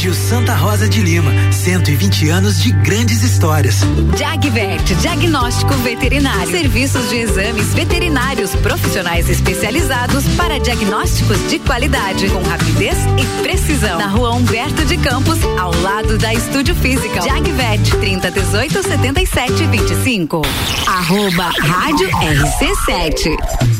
[0.00, 3.80] Colégio Santa Rosa de Lima, 120 anos de grandes histórias.
[4.16, 6.50] Jagvet, diagnóstico veterinário.
[6.50, 13.98] Serviços de exames veterinários profissionais especializados para diagnósticos de qualidade, com rapidez e precisão.
[13.98, 17.20] Na rua Humberto de Campos, ao lado da Estúdio Física.
[17.20, 20.40] Jagvet, 30 18 77 25.
[20.86, 23.79] Arroba Rádio RC7.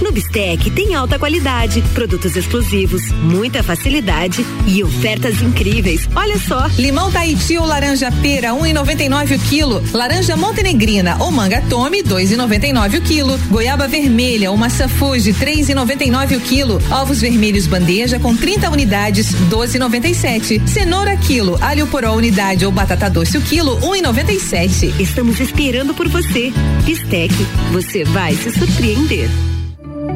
[0.00, 6.08] No Bistec tem alta qualidade, produtos exclusivos, muita facilidade e ofertas incríveis.
[6.14, 6.66] Olha só.
[6.78, 9.82] Limão Tahiti ou laranja pera, 1,99 um o quilo.
[9.92, 13.38] Laranja montenegrina ou manga tome, 2,99 o quilo.
[13.48, 16.80] Goiaba vermelha ou maçã fuji, 3,99 o quilo.
[16.90, 20.66] Ovos vermelhos bandeja com 30 unidades, 12,97.
[20.66, 25.00] Cenoura quilo, alho poró unidade ou batata doce o quilo, 1,97.
[25.00, 26.52] Estamos esperando por você.
[26.84, 27.34] Bistec,
[27.72, 29.28] você vai se surpreender.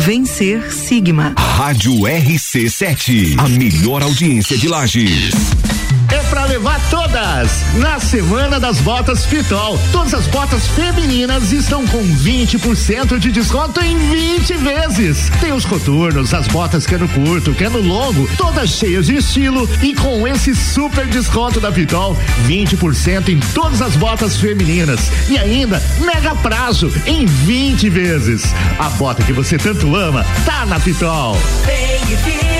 [0.00, 1.34] Vencer Sigma.
[1.36, 3.38] Rádio RC7.
[3.38, 5.34] A melhor audiência de Lages.
[6.50, 7.64] Levar todas!
[7.76, 13.96] Na semana das botas Pitol, todas as botas femininas estão com 20% de desconto em
[13.96, 15.30] 20 vezes.
[15.40, 20.26] Tem os coturnos, as botas cano curto, cano longo, todas cheias de estilo e com
[20.26, 22.16] esse super desconto da Pitol,
[22.48, 28.52] 20% em todas as botas femininas e ainda mega prazo em 20 vezes.
[28.76, 31.38] A bota que você tanto ama tá na Pitol.
[31.64, 32.59] Vem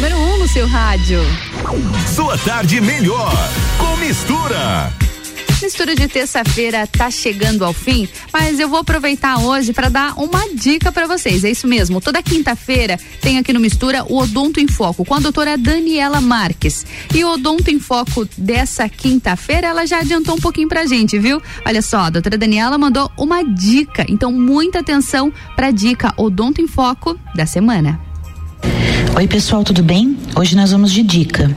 [0.00, 1.20] Número 1 um no seu rádio.
[2.14, 3.32] Sua tarde melhor
[3.78, 4.92] com mistura.
[5.62, 10.54] Mistura de terça-feira tá chegando ao fim, mas eu vou aproveitar hoje para dar uma
[10.54, 11.44] dica para vocês.
[11.44, 12.00] É isso mesmo.
[12.00, 16.86] Toda quinta-feira tem aqui no Mistura o Odonto em Foco com a doutora Daniela Marques.
[17.14, 21.42] E o Odonto em Foco dessa quinta-feira, ela já adiantou um pouquinho pra gente, viu?
[21.66, 24.06] Olha só, a doutora Daniela mandou uma dica.
[24.08, 28.09] Então, muita atenção pra dica Odonto em Foco da semana.
[28.62, 30.16] Oi, pessoal, tudo bem?
[30.36, 31.50] Hoje nós vamos de dica.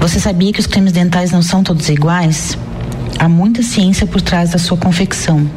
[0.00, 2.58] Você sabia que os cremes dentais não são todos iguais?
[3.18, 5.48] Há muita ciência por trás da sua confecção.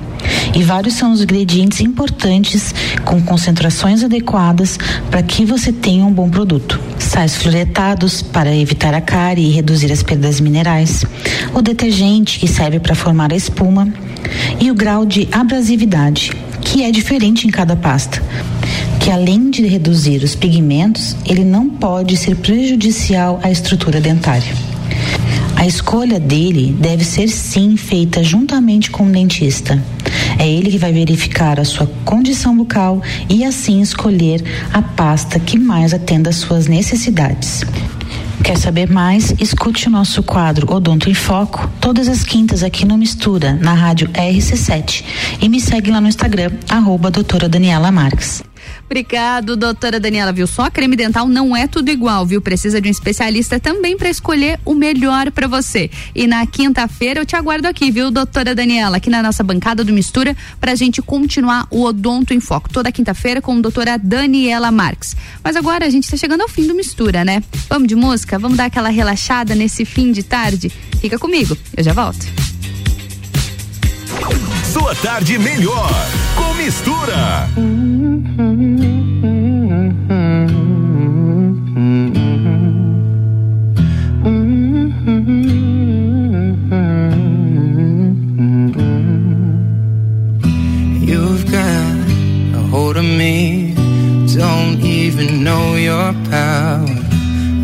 [0.56, 2.74] E vários são os ingredientes importantes
[3.06, 4.78] com concentrações adequadas
[5.10, 6.80] para que você tenha um bom produto.
[7.00, 11.06] Sais fluoretados para evitar a cárie e reduzir as perdas minerais.
[11.54, 13.88] O detergente que serve para formar a espuma.
[14.60, 16.32] E o grau de abrasividade,
[16.68, 18.22] que é diferente em cada pasta
[19.00, 24.54] que além de reduzir os pigmentos, ele não pode ser prejudicial à estrutura dentária.
[25.56, 29.82] A escolha dele deve ser sim feita juntamente com o dentista.
[30.38, 35.58] É ele que vai verificar a sua condição bucal e assim escolher a pasta que
[35.58, 37.64] mais atenda às suas necessidades.
[38.48, 39.36] Quer saber mais?
[39.42, 44.08] Escute o nosso quadro Odonto em Foco todas as quintas aqui no Mistura, na rádio
[44.14, 45.04] RC7.
[45.42, 48.42] E me segue lá no Instagram, arroba doutora Daniela Marques.
[48.88, 50.32] Obrigado, doutora Daniela.
[50.32, 50.70] Viu só?
[50.72, 52.42] Creme dental não é tudo igual, viu?
[52.42, 55.92] Precisa de um especialista também para escolher o melhor para você.
[56.16, 59.92] E na quinta-feira eu te aguardo aqui, viu, doutora Daniela, aqui na nossa bancada do
[59.92, 62.70] Mistura, pra gente continuar o Odonto em Foco.
[62.70, 65.18] Toda quinta-feira com a doutora Daniela Marques.
[65.44, 67.44] Mas agora a gente tá chegando ao fim do Mistura, né?
[67.70, 68.40] Vamos de música?
[68.40, 70.72] Vamos dar aquela relaxada nesse fim de tarde?
[71.02, 72.47] Fica comigo, eu já volto.
[74.80, 75.90] Sua tarde melhor
[76.36, 77.50] com mistura.
[91.02, 93.74] You've got a hold of me.
[94.36, 96.86] Don't even know your power.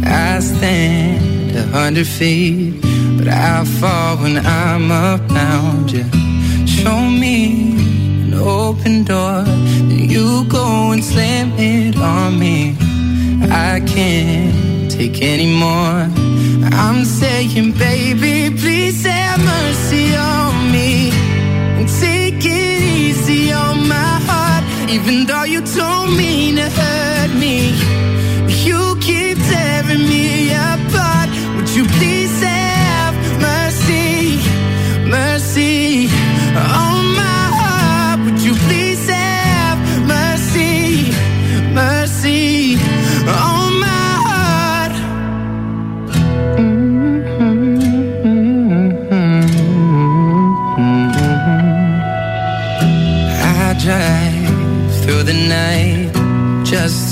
[0.04, 2.82] I stand a hundred feet,
[3.18, 6.23] but I fall when I'm around you.
[6.84, 7.78] Show me
[8.24, 12.76] an open door, then you go and slam it on me.
[13.50, 16.10] I can't take anymore.
[16.74, 21.12] I'm saying, baby, please have mercy on me
[21.78, 24.66] and take it easy on my heart.
[24.90, 26.93] Even though you told me to hurt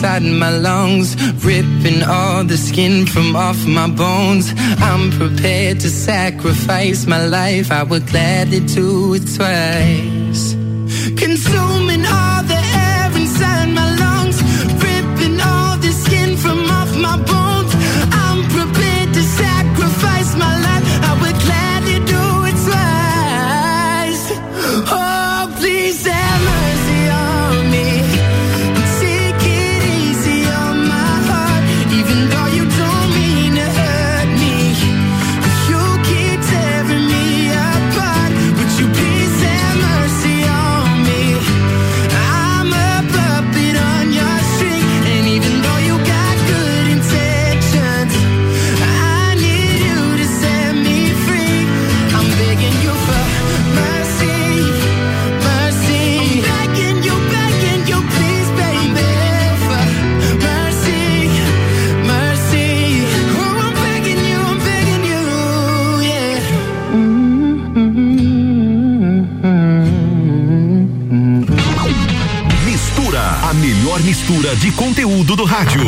[0.00, 1.14] inside my lungs,
[1.44, 4.50] ripping all the skin from off my bones.
[4.78, 7.70] I'm prepared to sacrifice my life.
[7.70, 10.54] I would gladly do it twice.
[11.22, 11.89] Consuming
[74.50, 75.84] mistura de conteúdo do rádio.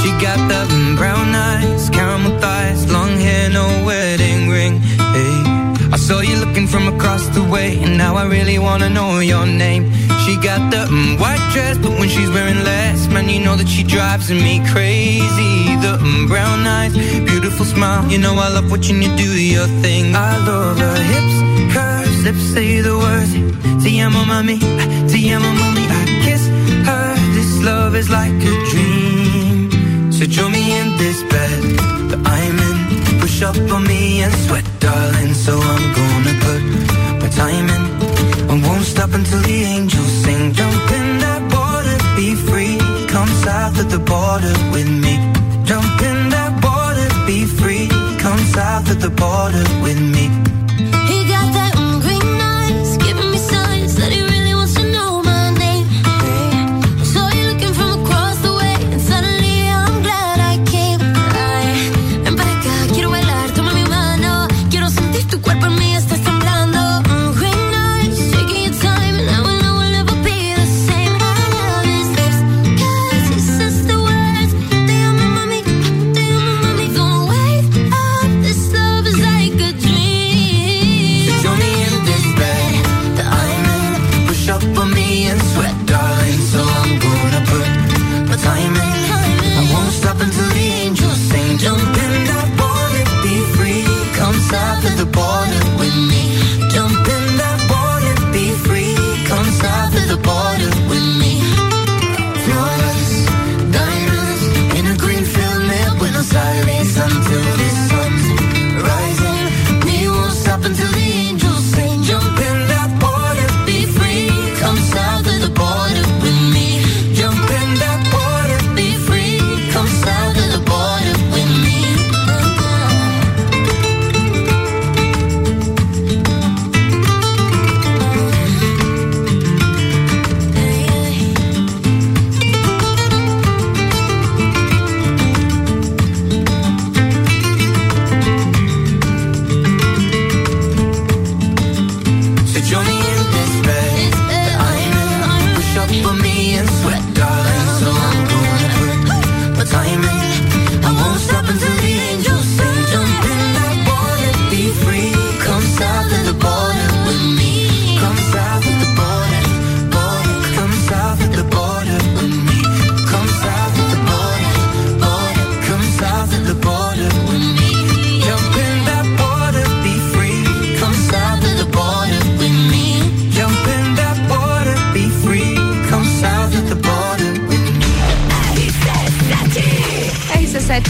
[0.00, 0.38] She got
[0.70, 4.80] mm, brown eyes, caramel thighs, long hair, no wedding ring.
[4.80, 9.20] Hey, I saw you looking from across the way, and now I really wanna know
[9.20, 10.11] your name.
[10.24, 13.68] She got the mm, white dress, but when she's wearing less, man, you know that
[13.68, 15.74] she drives me crazy.
[15.84, 20.14] The mm, brown eyes, beautiful smile, you know I love watching you do your thing.
[20.14, 21.36] I love her hips,
[21.74, 23.32] curves, lips say the words.
[23.82, 24.60] Te amo, mami,
[25.10, 25.84] te amo, mami.
[25.90, 26.46] I kiss
[26.86, 27.14] her.
[27.34, 30.12] This love is like a dream.
[30.12, 31.62] So join me in this bed
[32.10, 33.20] that I'm in.
[33.20, 35.34] Push up on me and sweat, darling.
[35.34, 36.62] So I'm gonna put
[37.20, 38.01] my time in.
[38.52, 40.52] I won't stop until the angels sing.
[40.52, 42.76] Jump in that water, be free.
[43.08, 45.16] Come south the border with me.
[45.64, 47.88] Jump in that water, be free.
[48.20, 50.41] Come south the border with me.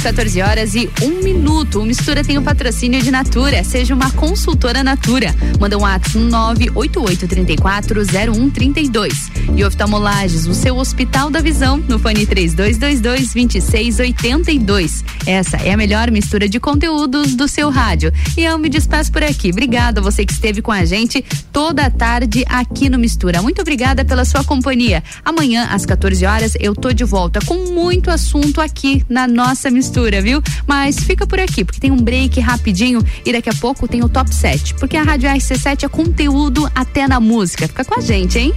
[0.02, 1.80] 14 horas e um minuto.
[1.80, 3.62] O Mistura tem o patrocínio de Natura.
[3.62, 5.32] Seja uma consultora Natura.
[5.60, 9.12] Manda um WhatsApp 988340132.
[9.54, 15.04] E oftalmolages, o seu Hospital da Visão, no fone 3222-2682.
[15.26, 18.12] Essa é a melhor mistura de conteúdos do seu rádio.
[18.36, 19.50] E eu me despeço por aqui.
[19.50, 23.42] Obrigada a você que esteve com a gente toda a tarde aqui no Mistura.
[23.42, 25.02] Muito obrigada pela sua companhia.
[25.24, 30.20] Amanhã, às 14 horas, eu tô de volta com muito assunto aqui na nossa mistura,
[30.20, 30.42] viu?
[30.66, 34.08] Mas fica por aqui, porque tem um break rapidinho e daqui a pouco tem o
[34.08, 34.74] top 7.
[34.74, 37.68] Porque a Rádio RC7 é conteúdo até na música.
[37.68, 38.52] Fica com a gente, hein?